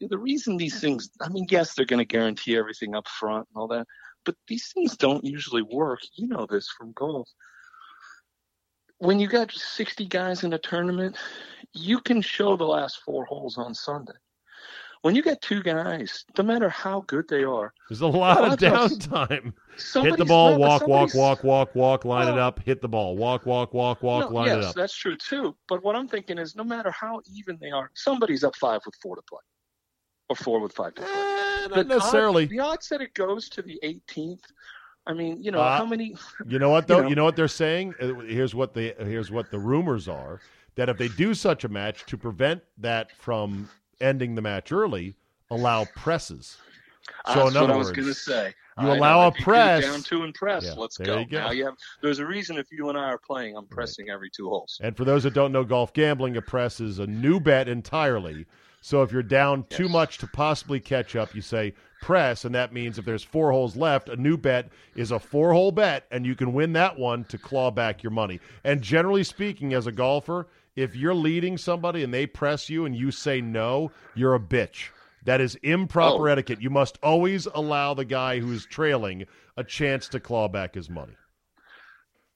the 0.00 0.18
reason 0.18 0.56
these 0.56 0.80
things. 0.80 1.10
I 1.20 1.28
mean, 1.28 1.46
yes, 1.48 1.74
they're 1.74 1.86
going 1.86 1.98
to 1.98 2.04
guarantee 2.04 2.56
everything 2.56 2.96
up 2.96 3.06
front 3.06 3.46
and 3.48 3.60
all 3.60 3.68
that, 3.68 3.86
but 4.24 4.34
these 4.48 4.72
things 4.72 4.96
don't 4.96 5.24
usually 5.24 5.62
work. 5.62 6.00
You 6.14 6.26
know 6.26 6.44
this 6.50 6.68
from 6.76 6.92
golf. 6.92 7.28
When 8.98 9.20
you 9.20 9.28
got 9.28 9.52
60 9.52 10.06
guys 10.06 10.42
in 10.42 10.52
a 10.52 10.58
tournament, 10.58 11.16
you 11.72 12.00
can 12.00 12.20
show 12.20 12.56
the 12.56 12.64
last 12.64 13.00
four 13.04 13.24
holes 13.26 13.58
on 13.58 13.74
Sunday. 13.74 14.12
When 15.02 15.14
you 15.16 15.22
get 15.22 15.40
two 15.40 15.62
guys, 15.62 16.24
no 16.36 16.44
matter 16.44 16.68
how 16.68 17.04
good 17.06 17.26
they 17.28 17.42
are, 17.42 17.72
There's 17.88 18.02
a 18.02 18.06
lot 18.06 18.44
of 18.52 18.58
downtime. 18.58 19.54
Hit 20.02 20.18
the 20.18 20.26
ball, 20.26 20.58
walk, 20.58 20.86
walk, 20.86 21.14
walk, 21.14 21.42
walk, 21.42 21.74
walk, 21.74 22.04
line 22.04 22.28
it 22.28 22.38
up, 22.38 22.60
hit 22.62 22.82
the 22.82 22.88
ball, 22.88 23.16
walk, 23.16 23.46
walk, 23.46 23.72
walk, 23.72 24.02
walk, 24.02 24.30
line 24.30 24.48
yes, 24.48 24.56
it 24.58 24.64
up. 24.64 24.74
that's 24.74 24.94
true 24.94 25.16
too. 25.16 25.56
But 25.68 25.82
what 25.82 25.96
I'm 25.96 26.06
thinking 26.06 26.36
is, 26.36 26.54
no 26.54 26.64
matter 26.64 26.90
how 26.90 27.22
even 27.34 27.56
they 27.62 27.70
are, 27.70 27.90
somebody's 27.94 28.44
up 28.44 28.54
five 28.56 28.80
with 28.84 28.94
four 29.02 29.16
to 29.16 29.22
play, 29.22 29.40
or 30.28 30.36
four 30.36 30.60
with 30.60 30.72
five 30.72 30.94
to 30.96 31.00
play. 31.02 31.10
Eh, 31.10 31.68
The 31.68 31.76
not 31.76 31.86
necessarily. 31.86 32.42
Odds, 32.44 32.50
the 32.50 32.60
odds 32.60 32.88
that 32.90 33.00
it 33.00 33.14
goes 33.14 33.48
to 33.50 33.62
the 33.62 33.78
18th. 33.82 34.44
I 35.06 35.14
mean, 35.14 35.42
you 35.42 35.50
know, 35.50 35.60
Uh, 35.60 35.78
how 35.78 35.86
many? 35.86 36.14
You 36.46 36.58
know 36.58 36.68
what 36.68 36.86
though? 36.86 36.98
you 36.98 37.02
You 37.04 37.14
know. 37.14 37.20
know, 37.22 37.24
what 37.24 37.36
they're 37.36 37.48
saying? 37.48 37.94
Uh, 38.02 38.14
Here's 38.20 38.54
what 38.54 38.74
the 38.74 38.94
here's 38.98 39.30
what 39.30 39.50
the 39.50 39.58
rumors 39.58 40.08
are 40.08 40.40
that 40.74 40.90
if 40.90 40.98
they 40.98 41.08
do 41.08 41.32
such 41.32 41.64
a 41.64 41.68
match 41.68 42.04
to 42.06 42.18
prevent 42.18 42.62
that 42.78 43.12
from 43.12 43.68
ending 44.00 44.34
the 44.34 44.42
match 44.42 44.72
early, 44.72 45.14
allow 45.50 45.84
presses. 45.96 46.58
So 47.26 47.34
That's 47.44 47.54
what 47.54 47.70
I 47.70 47.76
was 47.76 47.88
words, 47.88 47.96
going 47.96 48.08
to 48.08 48.14
say. 48.14 48.54
you 48.80 48.88
I 48.88 48.96
allow 48.96 49.20
know, 49.20 49.26
a 49.26 49.28
if 49.28 49.34
you 49.34 49.38
do 49.40 49.44
press- 49.44 49.84
down 49.84 50.02
two 50.02 50.22
and 50.22 50.34
press. 50.34 50.64
Yeah, 50.64 50.74
Let's 50.74 50.96
go. 50.96 51.24
go. 51.24 51.38
Now 51.38 51.50
you 51.50 51.64
have. 51.64 51.74
There's 52.02 52.18
a 52.18 52.26
reason 52.26 52.56
if 52.56 52.70
you 52.70 52.88
and 52.88 52.96
I 52.96 53.04
are 53.04 53.18
playing, 53.18 53.56
I'm 53.56 53.66
pressing 53.66 54.08
every 54.10 54.30
two 54.30 54.48
holes. 54.48 54.78
And 54.82 54.96
for 54.96 55.04
those 55.04 55.24
that 55.24 55.34
don't 55.34 55.52
know 55.52 55.64
golf 55.64 55.92
gambling, 55.92 56.36
a 56.36 56.42
press 56.42 56.80
is 56.80 56.98
a 56.98 57.06
new 57.06 57.40
bet 57.40 57.68
entirely. 57.68 58.46
So 58.82 59.02
if 59.02 59.12
you're 59.12 59.22
down 59.22 59.64
too 59.68 59.88
much 59.90 60.16
to 60.18 60.26
possibly 60.26 60.80
catch 60.80 61.14
up, 61.14 61.34
you 61.34 61.42
say 61.42 61.74
press, 62.00 62.46
and 62.46 62.54
that 62.54 62.72
means 62.72 62.98
if 62.98 63.04
there's 63.04 63.22
four 63.22 63.52
holes 63.52 63.76
left, 63.76 64.08
a 64.08 64.16
new 64.16 64.38
bet 64.38 64.70
is 64.94 65.10
a 65.10 65.18
four 65.18 65.52
hole 65.52 65.70
bet, 65.70 66.06
and 66.10 66.24
you 66.24 66.34
can 66.34 66.54
win 66.54 66.72
that 66.72 66.98
one 66.98 67.24
to 67.24 67.36
claw 67.36 67.70
back 67.70 68.02
your 68.02 68.12
money. 68.12 68.40
And 68.64 68.80
generally 68.80 69.24
speaking, 69.24 69.74
as 69.74 69.86
a 69.86 69.92
golfer, 69.92 70.46
if 70.76 70.94
you're 70.96 71.14
leading 71.14 71.58
somebody 71.58 72.02
and 72.02 72.12
they 72.14 72.26
press 72.26 72.68
you 72.70 72.84
and 72.84 72.94
you 72.96 73.10
say 73.10 73.40
no, 73.40 73.90
you're 74.14 74.34
a 74.34 74.40
bitch. 74.40 74.88
That 75.24 75.40
is 75.40 75.54
improper 75.56 76.28
Oh. 76.28 76.32
etiquette. 76.32 76.62
You 76.62 76.70
must 76.70 76.98
always 77.02 77.46
allow 77.46 77.92
the 77.94 78.04
guy 78.06 78.38
who's 78.40 78.64
trailing 78.66 79.26
a 79.56 79.64
chance 79.64 80.08
to 80.08 80.20
claw 80.20 80.48
back 80.48 80.74
his 80.74 80.88
money. 80.88 81.14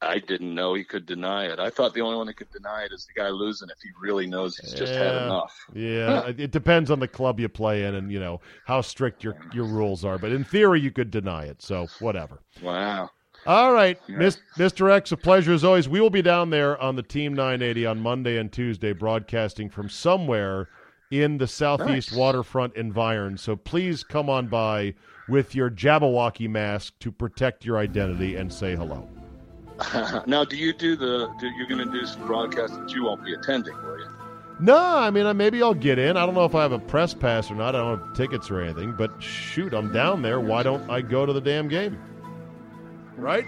I 0.02 0.18
didn't 0.18 0.54
know 0.54 0.74
he 0.74 0.84
could 0.84 1.06
deny 1.06 1.46
it. 1.46 1.58
I 1.58 1.70
thought 1.70 1.94
the 1.94 2.02
only 2.02 2.18
one 2.18 2.26
that 2.26 2.36
could 2.36 2.50
deny 2.50 2.82
it 2.84 2.92
is 2.92 3.06
the 3.06 3.18
guy 3.18 3.30
losing 3.30 3.70
if 3.70 3.78
he 3.82 3.88
really 3.98 4.26
knows 4.26 4.54
he's 4.58 4.74
just 4.74 4.92
had 4.92 5.14
Yeah. 5.14 5.24
enough. 5.24 5.56
Yeah, 5.72 6.26
it- 6.26 6.40
it 6.40 6.50
depends 6.50 6.90
on 6.90 6.98
the 7.00 7.08
club 7.08 7.40
you 7.40 7.48
play 7.48 7.84
in 7.84 7.94
and 7.94 8.12
you 8.12 8.20
know 8.20 8.42
how 8.66 8.82
strict 8.82 9.24
your 9.24 9.34
your 9.54 9.64
rules 9.64 10.04
are. 10.04 10.18
But 10.18 10.32
in 10.32 10.44
theory, 10.44 10.80
you 10.80 10.90
could 10.90 11.10
deny 11.10 11.44
it. 11.44 11.62
So 11.62 11.86
whatever. 12.00 12.40
Wow. 12.60 13.12
All 13.46 13.72
right, 13.72 13.98
Yeah. 14.08 14.30
Mr. 14.56 14.90
X, 14.90 15.12
a 15.12 15.16
pleasure 15.16 15.52
as 15.52 15.64
always. 15.64 15.88
We 15.88 16.00
will 16.00 16.10
be 16.10 16.22
down 16.22 16.50
there 16.50 16.80
on 16.80 16.96
the 16.96 17.02
Team 17.02 17.34
980 17.34 17.86
on 17.86 18.00
Monday 18.00 18.38
and 18.38 18.50
Tuesday, 18.50 18.92
broadcasting 18.92 19.68
from 19.68 19.88
somewhere 19.88 20.68
in 21.10 21.36
the 21.38 21.46
southeast 21.46 22.10
Nice. 22.12 22.18
waterfront 22.18 22.74
environ. 22.76 23.36
So 23.36 23.54
please 23.56 24.02
come 24.02 24.30
on 24.30 24.46
by 24.46 24.94
with 25.28 25.54
your 25.54 25.70
Jabberwocky 25.70 26.48
mask 26.48 26.94
to 27.00 27.12
protect 27.12 27.64
your 27.64 27.78
identity 27.78 28.36
and 28.36 28.52
say 28.52 28.74
hello. 28.76 29.08
now, 30.26 30.44
do 30.44 30.56
you 30.56 30.72
do 30.72 30.96
the? 30.96 31.28
Do, 31.40 31.48
you're 31.58 31.66
going 31.66 31.86
to 31.86 31.92
do 31.92 32.06
some 32.06 32.26
broadcasts 32.26 32.76
that 32.76 32.92
you 32.94 33.04
won't 33.04 33.24
be 33.24 33.34
attending, 33.34 33.74
will 33.82 33.98
you? 33.98 34.06
No, 34.60 34.76
I 34.78 35.10
mean, 35.10 35.36
maybe 35.36 35.60
I'll 35.62 35.74
get 35.74 35.98
in. 35.98 36.16
I 36.16 36.24
don't 36.24 36.34
know 36.34 36.44
if 36.44 36.54
I 36.54 36.62
have 36.62 36.70
a 36.72 36.78
press 36.78 37.12
pass 37.12 37.50
or 37.50 37.56
not. 37.56 37.74
I 37.74 37.78
don't 37.78 37.98
have 37.98 38.16
tickets 38.16 38.50
or 38.52 38.60
anything. 38.60 38.92
But 38.96 39.20
shoot, 39.20 39.74
I'm 39.74 39.92
down 39.92 40.22
there. 40.22 40.38
Why 40.38 40.62
don't 40.62 40.88
I 40.88 41.00
go 41.00 41.26
to 41.26 41.32
the 41.32 41.40
damn 41.40 41.66
game? 41.66 41.98
Right? 43.16 43.46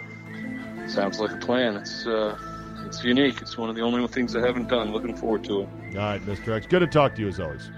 Sounds 0.87 1.19
like 1.19 1.33
a 1.33 1.39
plan. 1.39 1.77
It's 1.77 2.07
uh, 2.07 2.39
it's 2.87 3.03
unique. 3.03 3.41
It's 3.43 3.59
one 3.59 3.69
of 3.69 3.77
the 3.77 3.83
only 3.83 4.07
things 4.09 4.37
I 4.37 4.41
haven't 4.47 4.69
done. 4.69 4.93
Looking 4.93 5.17
forward 5.17 5.45
to 5.45 5.63
it. 5.63 5.69
All 5.91 5.97
right, 5.97 6.21
Mr. 6.23 6.55
X. 6.55 6.67
Good 6.67 6.81
to 6.81 6.87
talk 6.87 7.15
to 7.17 7.21
you 7.21 7.29
as 7.29 7.41
always. 7.41 7.71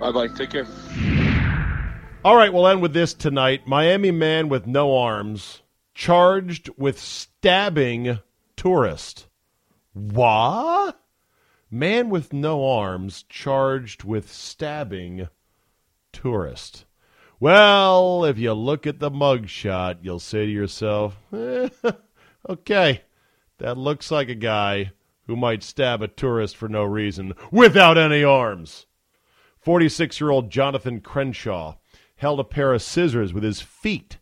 Bye 0.00 0.12
bye. 0.12 0.28
Take 0.28 0.50
care. 0.50 0.66
All 2.24 2.36
right, 2.36 2.52
we'll 2.52 2.66
end 2.66 2.82
with 2.82 2.92
this 2.92 3.14
tonight. 3.14 3.66
Miami 3.66 4.10
man 4.10 4.48
with 4.48 4.66
no 4.66 4.96
arms 4.96 5.62
charged 5.94 6.70
with 6.76 6.98
stabbing 6.98 8.18
tourist. 8.56 9.28
What? 9.92 11.00
Man 11.70 12.10
with 12.10 12.32
no 12.32 12.68
arms 12.68 13.24
charged 13.28 14.02
with 14.02 14.32
stabbing 14.32 15.28
tourist. 16.12 16.84
Well, 17.40 18.24
if 18.24 18.36
you 18.36 18.52
look 18.52 18.84
at 18.84 18.98
the 18.98 19.12
mugshot, 19.12 19.98
you'll 20.02 20.18
say 20.18 20.46
to 20.46 20.50
yourself, 20.50 21.16
eh, 21.32 21.68
okay, 22.48 23.02
that 23.58 23.78
looks 23.78 24.10
like 24.10 24.28
a 24.28 24.34
guy 24.34 24.90
who 25.28 25.36
might 25.36 25.62
stab 25.62 26.02
a 26.02 26.08
tourist 26.08 26.56
for 26.56 26.68
no 26.68 26.82
reason 26.82 27.34
without 27.52 27.96
any 27.96 28.24
arms. 28.24 28.86
46 29.60 30.20
year 30.20 30.30
old 30.30 30.50
Jonathan 30.50 31.00
Crenshaw 31.00 31.76
held 32.16 32.40
a 32.40 32.44
pair 32.44 32.72
of 32.72 32.82
scissors 32.82 33.32
with 33.32 33.44
his 33.44 33.60
feet 33.60 34.18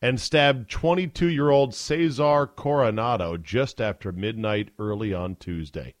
and 0.00 0.18
stabbed 0.18 0.70
22 0.70 1.28
year 1.28 1.50
old 1.50 1.74
Cesar 1.74 2.46
Coronado 2.46 3.36
just 3.36 3.78
after 3.78 4.10
midnight 4.10 4.70
early 4.78 5.12
on 5.12 5.36
Tuesday. 5.36 5.94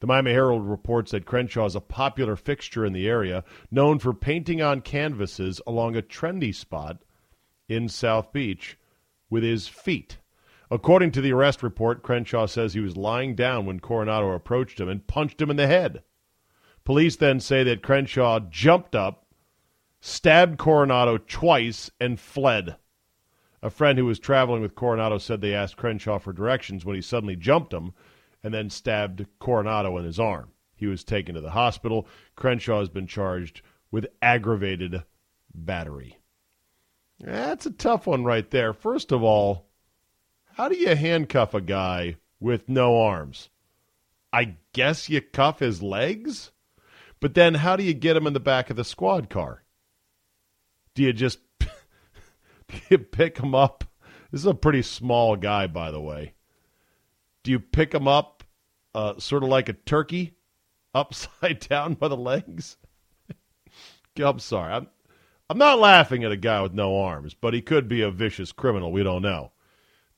The 0.00 0.06
Miami 0.06 0.32
Herald 0.32 0.68
reports 0.68 1.10
that 1.10 1.26
Crenshaw 1.26 1.66
is 1.66 1.74
a 1.74 1.80
popular 1.80 2.36
fixture 2.36 2.86
in 2.86 2.92
the 2.92 3.08
area, 3.08 3.42
known 3.70 3.98
for 3.98 4.14
painting 4.14 4.62
on 4.62 4.80
canvases 4.80 5.60
along 5.66 5.96
a 5.96 6.02
trendy 6.02 6.54
spot 6.54 7.02
in 7.68 7.88
South 7.88 8.32
Beach 8.32 8.78
with 9.28 9.42
his 9.42 9.66
feet. 9.66 10.18
According 10.70 11.12
to 11.12 11.20
the 11.20 11.32
arrest 11.32 11.62
report, 11.62 12.02
Crenshaw 12.02 12.46
says 12.46 12.74
he 12.74 12.80
was 12.80 12.96
lying 12.96 13.34
down 13.34 13.66
when 13.66 13.80
Coronado 13.80 14.30
approached 14.30 14.78
him 14.78 14.88
and 14.88 15.06
punched 15.06 15.40
him 15.40 15.50
in 15.50 15.56
the 15.56 15.66
head. 15.66 16.02
Police 16.84 17.16
then 17.16 17.40
say 17.40 17.64
that 17.64 17.82
Crenshaw 17.82 18.40
jumped 18.40 18.94
up, 18.94 19.26
stabbed 20.00 20.58
Coronado 20.58 21.18
twice, 21.18 21.90
and 21.98 22.20
fled. 22.20 22.76
A 23.62 23.70
friend 23.70 23.98
who 23.98 24.04
was 24.04 24.20
traveling 24.20 24.62
with 24.62 24.76
Coronado 24.76 25.18
said 25.18 25.40
they 25.40 25.54
asked 25.54 25.76
Crenshaw 25.76 26.18
for 26.18 26.32
directions 26.32 26.84
when 26.84 26.94
he 26.94 27.02
suddenly 27.02 27.34
jumped 27.34 27.72
him 27.72 27.92
and 28.48 28.54
then 28.54 28.70
stabbed 28.70 29.26
Coronado 29.40 29.98
in 29.98 30.06
his 30.06 30.18
arm. 30.18 30.48
He 30.74 30.86
was 30.86 31.04
taken 31.04 31.34
to 31.34 31.40
the 31.42 31.50
hospital. 31.50 32.08
Crenshaw 32.34 32.78
has 32.78 32.88
been 32.88 33.06
charged 33.06 33.60
with 33.90 34.06
aggravated 34.22 35.02
battery. 35.54 36.16
That's 37.20 37.66
a 37.66 37.70
tough 37.70 38.06
one 38.06 38.24
right 38.24 38.50
there. 38.50 38.72
First 38.72 39.12
of 39.12 39.22
all, 39.22 39.66
how 40.54 40.70
do 40.70 40.78
you 40.78 40.96
handcuff 40.96 41.52
a 41.52 41.60
guy 41.60 42.16
with 42.40 42.70
no 42.70 42.98
arms? 42.98 43.50
I 44.32 44.54
guess 44.72 45.10
you 45.10 45.20
cuff 45.20 45.58
his 45.58 45.82
legs? 45.82 46.50
But 47.20 47.34
then 47.34 47.52
how 47.52 47.76
do 47.76 47.82
you 47.82 47.92
get 47.92 48.16
him 48.16 48.26
in 48.26 48.32
the 48.32 48.40
back 48.40 48.70
of 48.70 48.76
the 48.76 48.82
squad 48.82 49.28
car? 49.28 49.62
Do 50.94 51.02
you 51.02 51.12
just 51.12 51.40
do 51.60 51.66
you 52.88 52.96
pick 52.96 53.36
him 53.36 53.54
up? 53.54 53.84
This 54.32 54.40
is 54.40 54.46
a 54.46 54.54
pretty 54.54 54.80
small 54.80 55.36
guy, 55.36 55.66
by 55.66 55.90
the 55.90 56.00
way. 56.00 56.32
Do 57.42 57.50
you 57.50 57.60
pick 57.60 57.92
him 57.92 58.08
up 58.08 58.37
uh, 58.94 59.18
sort 59.18 59.42
of 59.42 59.48
like 59.48 59.68
a 59.68 59.74
turkey, 59.74 60.34
upside 60.94 61.60
down 61.60 61.94
by 61.94 62.08
the 62.08 62.16
legs? 62.16 62.76
I'm 64.18 64.38
sorry. 64.38 64.72
I'm, 64.72 64.88
I'm 65.50 65.58
not 65.58 65.78
laughing 65.78 66.24
at 66.24 66.32
a 66.32 66.36
guy 66.36 66.60
with 66.60 66.74
no 66.74 67.00
arms, 67.00 67.34
but 67.34 67.54
he 67.54 67.62
could 67.62 67.88
be 67.88 68.02
a 68.02 68.10
vicious 68.10 68.52
criminal. 68.52 68.92
We 68.92 69.02
don't 69.02 69.22
know. 69.22 69.52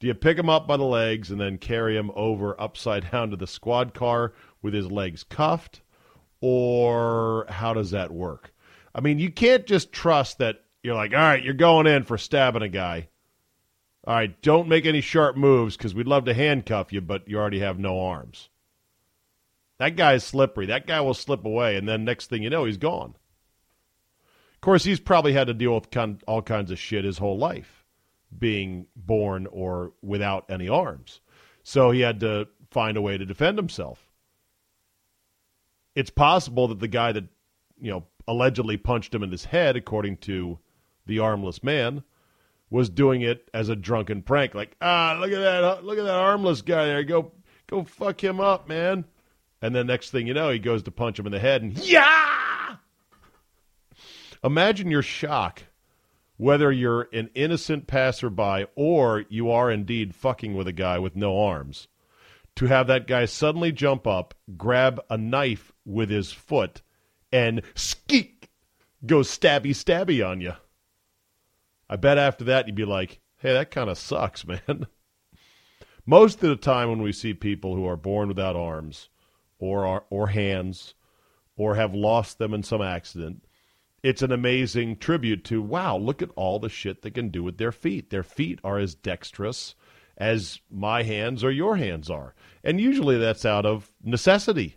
Do 0.01 0.07
you 0.07 0.14
pick 0.14 0.39
him 0.39 0.49
up 0.49 0.66
by 0.66 0.77
the 0.77 0.85
legs 0.85 1.31
and 1.31 1.41
then 1.41 1.59
carry 1.59 1.97
him 1.97 2.11
over 2.14 2.59
upside 2.61 3.11
down 3.11 3.31
to 3.31 3.37
the 3.37 3.47
squad 3.47 3.95
car 3.95 4.33
with 4.62 4.75
his 4.75 4.91
legs 4.91 5.23
cuffed? 5.23 5.83
Or 6.41 7.47
how 7.49 7.75
does 7.75 7.91
that 7.91 8.11
work? 8.11 8.53
I 8.95 9.01
mean, 9.01 9.18
you 9.18 9.31
can't 9.31 9.66
just 9.66 9.93
trust 9.93 10.39
that 10.39 10.64
you're 10.83 10.95
like, 10.95 11.12
all 11.12 11.18
right, 11.18 11.45
you're 11.45 11.55
going 11.55 11.87
in 11.87 12.05
for 12.05 12.18
stabbing 12.18 12.62
a 12.62 12.68
guy. 12.68 13.09
All 14.05 14.14
right, 14.14 14.43
don't 14.43 14.68
make 14.68 14.87
any 14.87 15.03
sharp 15.03 15.37
moves 15.37 15.77
because 15.77 15.95
we'd 15.95 16.09
love 16.09 16.25
to 16.25 16.35
handcuff 16.35 16.93
you, 16.93 17.03
but 17.03 17.29
you 17.29 17.39
already 17.39 17.61
have 17.61 17.79
no 17.79 18.01
arms. 18.01 18.49
That 19.81 19.97
guy 19.97 20.12
is 20.12 20.24
slippery. 20.24 20.66
That 20.66 20.87
guy 20.87 21.01
will 21.01 21.14
slip 21.14 21.47
away, 21.47 21.76
and 21.76 21.89
then 21.89 22.05
next 22.05 22.26
thing 22.26 22.43
you 22.43 22.51
know, 22.51 22.66
he's 22.66 22.76
gone. 22.76 23.14
Of 24.55 24.61
course, 24.61 24.85
he's 24.85 25.01
probably 25.01 25.33
had 25.33 25.47
to 25.47 25.55
deal 25.55 25.74
with 25.74 25.91
con- 25.91 26.20
all 26.28 26.43
kinds 26.43 26.70
of 26.70 26.78
shit 26.78 27.07
his 27.07 27.16
whole 27.16 27.39
life, 27.39 27.87
being 28.39 28.89
born 28.95 29.47
or 29.47 29.95
without 30.03 30.51
any 30.51 30.68
arms. 30.68 31.22
So 31.62 31.93
he 31.93 32.01
had 32.01 32.20
to 32.20 32.47
find 32.70 32.99
a 32.99 33.01
way 33.01 33.16
to 33.16 33.24
defend 33.24 33.57
himself. 33.57 34.12
It's 35.95 36.11
possible 36.11 36.68
that 36.68 36.81
the 36.81 36.87
guy 36.87 37.12
that, 37.12 37.24
you 37.81 37.91
know, 37.91 38.05
allegedly 38.28 38.76
punched 38.76 39.14
him 39.14 39.22
in 39.22 39.31
his 39.31 39.47
head, 39.47 39.76
according 39.76 40.18
to 40.18 40.59
the 41.07 41.20
armless 41.20 41.64
man, 41.64 42.03
was 42.68 42.91
doing 42.91 43.22
it 43.22 43.49
as 43.55 43.70
a 43.70 43.76
drunken 43.76 44.20
prank. 44.20 44.55
Like, 44.55 44.76
ah, 44.83 45.16
look 45.18 45.33
at 45.33 45.41
that, 45.41 45.85
look 45.85 45.97
at 45.97 46.05
that 46.05 46.20
armless 46.20 46.61
guy 46.61 46.85
there. 46.85 47.03
Go, 47.03 47.33
go, 47.66 47.85
fuck 47.85 48.22
him 48.22 48.41
up, 48.41 48.68
man. 48.68 49.07
And 49.63 49.75
then 49.75 49.87
next 49.87 50.11
thing 50.11 50.27
you 50.27 50.35
know, 50.35 50.51
he 50.51 50.59
goes 50.59 50.83
to 50.85 50.91
punch 50.91 51.19
him 51.19 51.27
in 51.27 51.33
the 51.33 51.39
head, 51.39 51.63
and 51.63 51.77
yeah. 51.79 52.77
Imagine 54.43 54.91
your 54.91 55.03
shock, 55.03 55.65
whether 56.39 56.73
you're 56.73 57.09
an 57.13 57.29
innocent 57.35 57.87
passerby 57.87 58.65
or 58.75 59.25
you 59.29 59.51
are 59.51 59.71
indeed 59.71 60.15
fucking 60.15 60.55
with 60.55 60.67
a 60.67 60.73
guy 60.73 60.99
with 60.99 61.15
no 61.15 61.39
arms, 61.39 61.89
to 62.57 62.67
have 62.67 62.87
that 62.87 63.07
guy 63.07 63.27
suddenly 63.27 63.71
jump 63.71 64.07
up, 64.07 64.35
grab 64.57 64.99
a 65.11 65.19
knife 65.19 65.73
with 65.85 66.09
his 66.09 66.33
foot, 66.33 66.81
and 67.31 67.61
skeek 67.75 68.49
go 69.05 69.19
stabby 69.19 69.73
stabby 69.73 70.27
on 70.27 70.41
you. 70.41 70.55
I 71.89 71.97
bet 71.97 72.17
after 72.17 72.45
that 72.45 72.67
you'd 72.67 72.77
be 72.77 72.87
like, 72.87 73.21
hey, 73.39 73.53
that 73.53 73.71
kind 73.71 73.91
of 73.91 73.99
sucks, 73.99 74.47
man. 74.47 74.87
Most 76.07 76.43
of 76.43 76.49
the 76.49 76.57
time 76.57 76.89
when 76.89 77.03
we 77.03 77.13
see 77.13 77.35
people 77.35 77.77
who 77.77 77.87
are 77.87 77.97
born 77.97 78.29
without 78.29 78.57
arms 78.57 79.10
or 79.61 80.05
or 80.11 80.27
hands 80.29 80.95
or 81.57 81.77
have 81.77 81.95
lost 81.95 82.39
them 82.39 82.53
in 82.53 82.63
some 82.63 82.83
accident, 82.83 83.45
it's 84.03 84.23
an 84.23 84.33
amazing 84.33 84.97
tribute 84.97 85.45
to 85.45 85.61
wow, 85.61 85.97
look 85.97 86.23
at 86.23 86.31
all 86.35 86.59
the 86.59 86.69
shit 86.69 87.03
they 87.03 87.11
can 87.11 87.29
do 87.29 87.43
with 87.43 87.59
their 87.59 87.73
feet. 87.73 88.11
Their 88.11 88.23
feet 88.23 88.59
are 88.65 88.79
as 88.79 88.95
dexterous 88.95 89.75
as 90.17 90.61
my 90.71 91.03
hands 91.03 91.45
or 91.45 91.51
your 91.51 91.77
hands 91.77 92.11
are. 92.11 92.35
And 92.65 92.81
usually 92.81 93.19
that's 93.19 93.45
out 93.45 93.67
of 93.67 93.93
necessity 94.03 94.77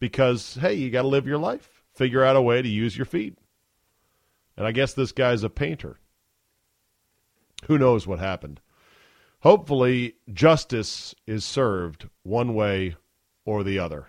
because 0.00 0.54
hey, 0.60 0.74
you 0.74 0.90
got 0.90 1.02
to 1.02 1.08
live 1.08 1.26
your 1.26 1.38
life. 1.38 1.82
Figure 1.94 2.24
out 2.24 2.36
a 2.36 2.42
way 2.42 2.60
to 2.60 2.68
use 2.68 2.96
your 2.96 3.06
feet. 3.06 3.38
And 4.56 4.66
I 4.66 4.72
guess 4.72 4.92
this 4.92 5.12
guy's 5.12 5.42
a 5.42 5.50
painter. 5.50 5.98
Who 7.66 7.78
knows 7.78 8.06
what 8.06 8.18
happened? 8.18 8.60
Hopefully, 9.40 10.14
justice 10.32 11.14
is 11.26 11.44
served 11.44 12.08
one 12.22 12.54
way 12.54 12.96
or 13.44 13.62
the 13.62 13.78
other. 13.78 14.08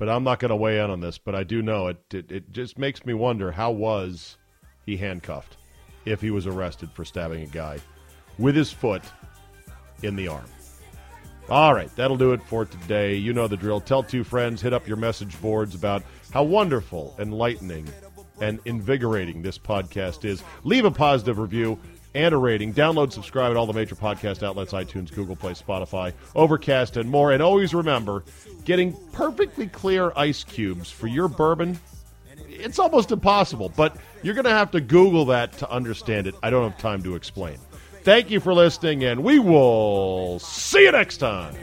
But 0.00 0.08
I'm 0.08 0.24
not 0.24 0.38
going 0.38 0.48
to 0.48 0.56
weigh 0.56 0.80
in 0.80 0.88
on 0.88 1.00
this, 1.00 1.18
but 1.18 1.34
I 1.34 1.44
do 1.44 1.60
know 1.60 1.88
it, 1.88 1.98
it. 2.14 2.32
It 2.32 2.52
just 2.52 2.78
makes 2.78 3.04
me 3.04 3.12
wonder 3.12 3.52
how 3.52 3.70
was 3.70 4.38
he 4.86 4.96
handcuffed 4.96 5.58
if 6.06 6.22
he 6.22 6.30
was 6.30 6.46
arrested 6.46 6.90
for 6.94 7.04
stabbing 7.04 7.42
a 7.42 7.46
guy 7.46 7.80
with 8.38 8.56
his 8.56 8.72
foot 8.72 9.02
in 10.02 10.16
the 10.16 10.26
arm. 10.26 10.46
All 11.50 11.74
right, 11.74 11.94
that'll 11.96 12.16
do 12.16 12.32
it 12.32 12.42
for 12.44 12.64
today. 12.64 13.14
You 13.16 13.34
know 13.34 13.46
the 13.46 13.58
drill. 13.58 13.78
Tell 13.78 14.02
two 14.02 14.24
friends, 14.24 14.62
hit 14.62 14.72
up 14.72 14.88
your 14.88 14.96
message 14.96 15.38
boards 15.42 15.74
about 15.74 16.02
how 16.32 16.44
wonderful, 16.44 17.14
enlightening, 17.18 17.86
and 18.40 18.58
invigorating 18.64 19.42
this 19.42 19.58
podcast 19.58 20.24
is. 20.24 20.42
Leave 20.64 20.86
a 20.86 20.90
positive 20.90 21.38
review 21.38 21.78
and 22.14 22.34
a 22.34 22.36
rating. 22.36 22.74
Download, 22.74 23.12
subscribe 23.12 23.50
at 23.50 23.56
all 23.56 23.66
the 23.66 23.72
major 23.72 23.94
podcast 23.94 24.42
outlets 24.42 24.72
iTunes, 24.72 25.12
Google 25.14 25.36
Play, 25.36 25.52
Spotify, 25.52 26.12
Overcast, 26.34 26.96
and 26.96 27.10
more. 27.10 27.32
And 27.32 27.42
always 27.42 27.74
remember 27.74 28.24
getting 28.64 28.94
perfectly 29.12 29.68
clear 29.68 30.12
ice 30.16 30.44
cubes 30.44 30.90
for 30.90 31.06
your 31.06 31.28
bourbon. 31.28 31.78
It's 32.48 32.78
almost 32.78 33.12
impossible, 33.12 33.72
but 33.76 33.96
you're 34.22 34.34
going 34.34 34.44
to 34.44 34.50
have 34.50 34.70
to 34.72 34.80
Google 34.80 35.24
that 35.26 35.52
to 35.58 35.70
understand 35.70 36.26
it. 36.26 36.34
I 36.42 36.50
don't 36.50 36.68
have 36.70 36.80
time 36.80 37.02
to 37.04 37.14
explain. 37.14 37.58
Thank 38.02 38.30
you 38.30 38.40
for 38.40 38.54
listening, 38.54 39.04
and 39.04 39.22
we 39.22 39.38
will 39.38 40.38
see 40.38 40.84
you 40.84 40.92
next 40.92 41.18
time. 41.18 41.54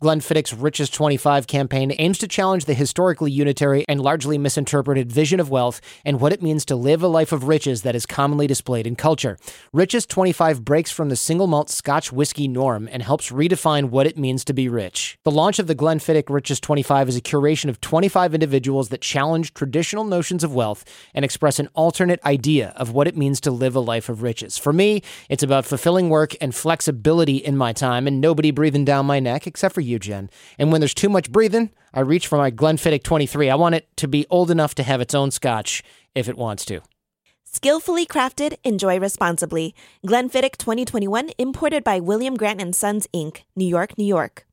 Glenfiddich's 0.00 0.54
Richest 0.54 0.94
25 0.94 1.48
campaign 1.48 1.92
aims 1.98 2.18
to 2.18 2.28
challenge 2.28 2.66
the 2.66 2.74
historically 2.74 3.32
unitary 3.32 3.84
and 3.88 4.00
largely 4.00 4.38
misinterpreted 4.38 5.10
vision 5.10 5.40
of 5.40 5.50
wealth 5.50 5.80
and 6.04 6.20
what 6.20 6.32
it 6.32 6.40
means 6.40 6.64
to 6.66 6.76
live 6.76 7.02
a 7.02 7.08
life 7.08 7.32
of 7.32 7.48
riches 7.48 7.82
that 7.82 7.96
is 7.96 8.06
commonly 8.06 8.46
displayed 8.46 8.86
in 8.86 8.94
culture. 8.94 9.36
Richest 9.72 10.08
25 10.08 10.64
breaks 10.64 10.92
from 10.92 11.08
the 11.08 11.16
single 11.16 11.48
malt 11.48 11.68
Scotch 11.68 12.12
whiskey 12.12 12.46
norm 12.46 12.88
and 12.92 13.02
helps 13.02 13.32
redefine 13.32 13.86
what 13.86 14.06
it 14.06 14.16
means 14.16 14.44
to 14.44 14.52
be 14.52 14.68
rich. 14.68 15.18
The 15.24 15.32
launch 15.32 15.58
of 15.58 15.66
the 15.66 15.74
Glenfiddich 15.74 16.30
Richest 16.30 16.62
25 16.62 17.08
is 17.08 17.16
a 17.16 17.20
curation 17.20 17.68
of 17.68 17.80
25 17.80 18.34
individuals 18.34 18.90
that 18.90 19.00
challenge 19.00 19.52
traditional 19.52 20.04
notions 20.04 20.44
of 20.44 20.54
wealth 20.54 20.84
and 21.12 21.24
express 21.24 21.58
an 21.58 21.70
alternate 21.74 22.24
idea 22.24 22.72
of 22.76 22.92
what 22.92 23.08
it 23.08 23.16
means 23.16 23.40
to 23.40 23.50
live 23.50 23.74
a 23.74 23.80
life 23.80 24.08
of 24.08 24.22
riches. 24.22 24.58
For 24.58 24.72
me, 24.72 25.02
it's 25.28 25.42
about 25.42 25.66
fulfilling 25.66 26.08
work 26.08 26.36
and 26.40 26.54
flexibility 26.54 27.38
in 27.38 27.56
my 27.56 27.72
time 27.72 28.06
and 28.06 28.20
nobody 28.20 28.52
breathing 28.52 28.84
down 28.84 29.04
my 29.04 29.18
neck 29.18 29.48
except 29.48 29.74
for 29.74 29.87
you, 29.88 29.98
Jen. 29.98 30.30
And 30.58 30.70
when 30.70 30.80
there's 30.80 30.94
too 30.94 31.08
much 31.08 31.32
breathing, 31.32 31.70
I 31.92 32.00
reach 32.00 32.26
for 32.26 32.38
my 32.38 32.50
Glenfiddich 32.50 33.02
23. 33.02 33.50
I 33.50 33.54
want 33.54 33.74
it 33.74 33.88
to 33.96 34.08
be 34.08 34.26
old 34.30 34.50
enough 34.50 34.74
to 34.76 34.82
have 34.82 35.00
its 35.00 35.14
own 35.14 35.30
scotch 35.30 35.82
if 36.14 36.28
it 36.28 36.36
wants 36.36 36.64
to. 36.66 36.80
Skillfully 37.44 38.06
crafted, 38.06 38.56
enjoy 38.62 39.00
responsibly. 39.00 39.74
Glenfiddich 40.06 40.58
2021 40.58 41.30
imported 41.38 41.82
by 41.82 41.98
William 41.98 42.36
Grant 42.36 42.74
& 42.74 42.76
Sons 42.76 43.08
Inc., 43.14 43.42
New 43.56 43.66
York, 43.66 43.96
New 43.96 44.04
York. 44.04 44.44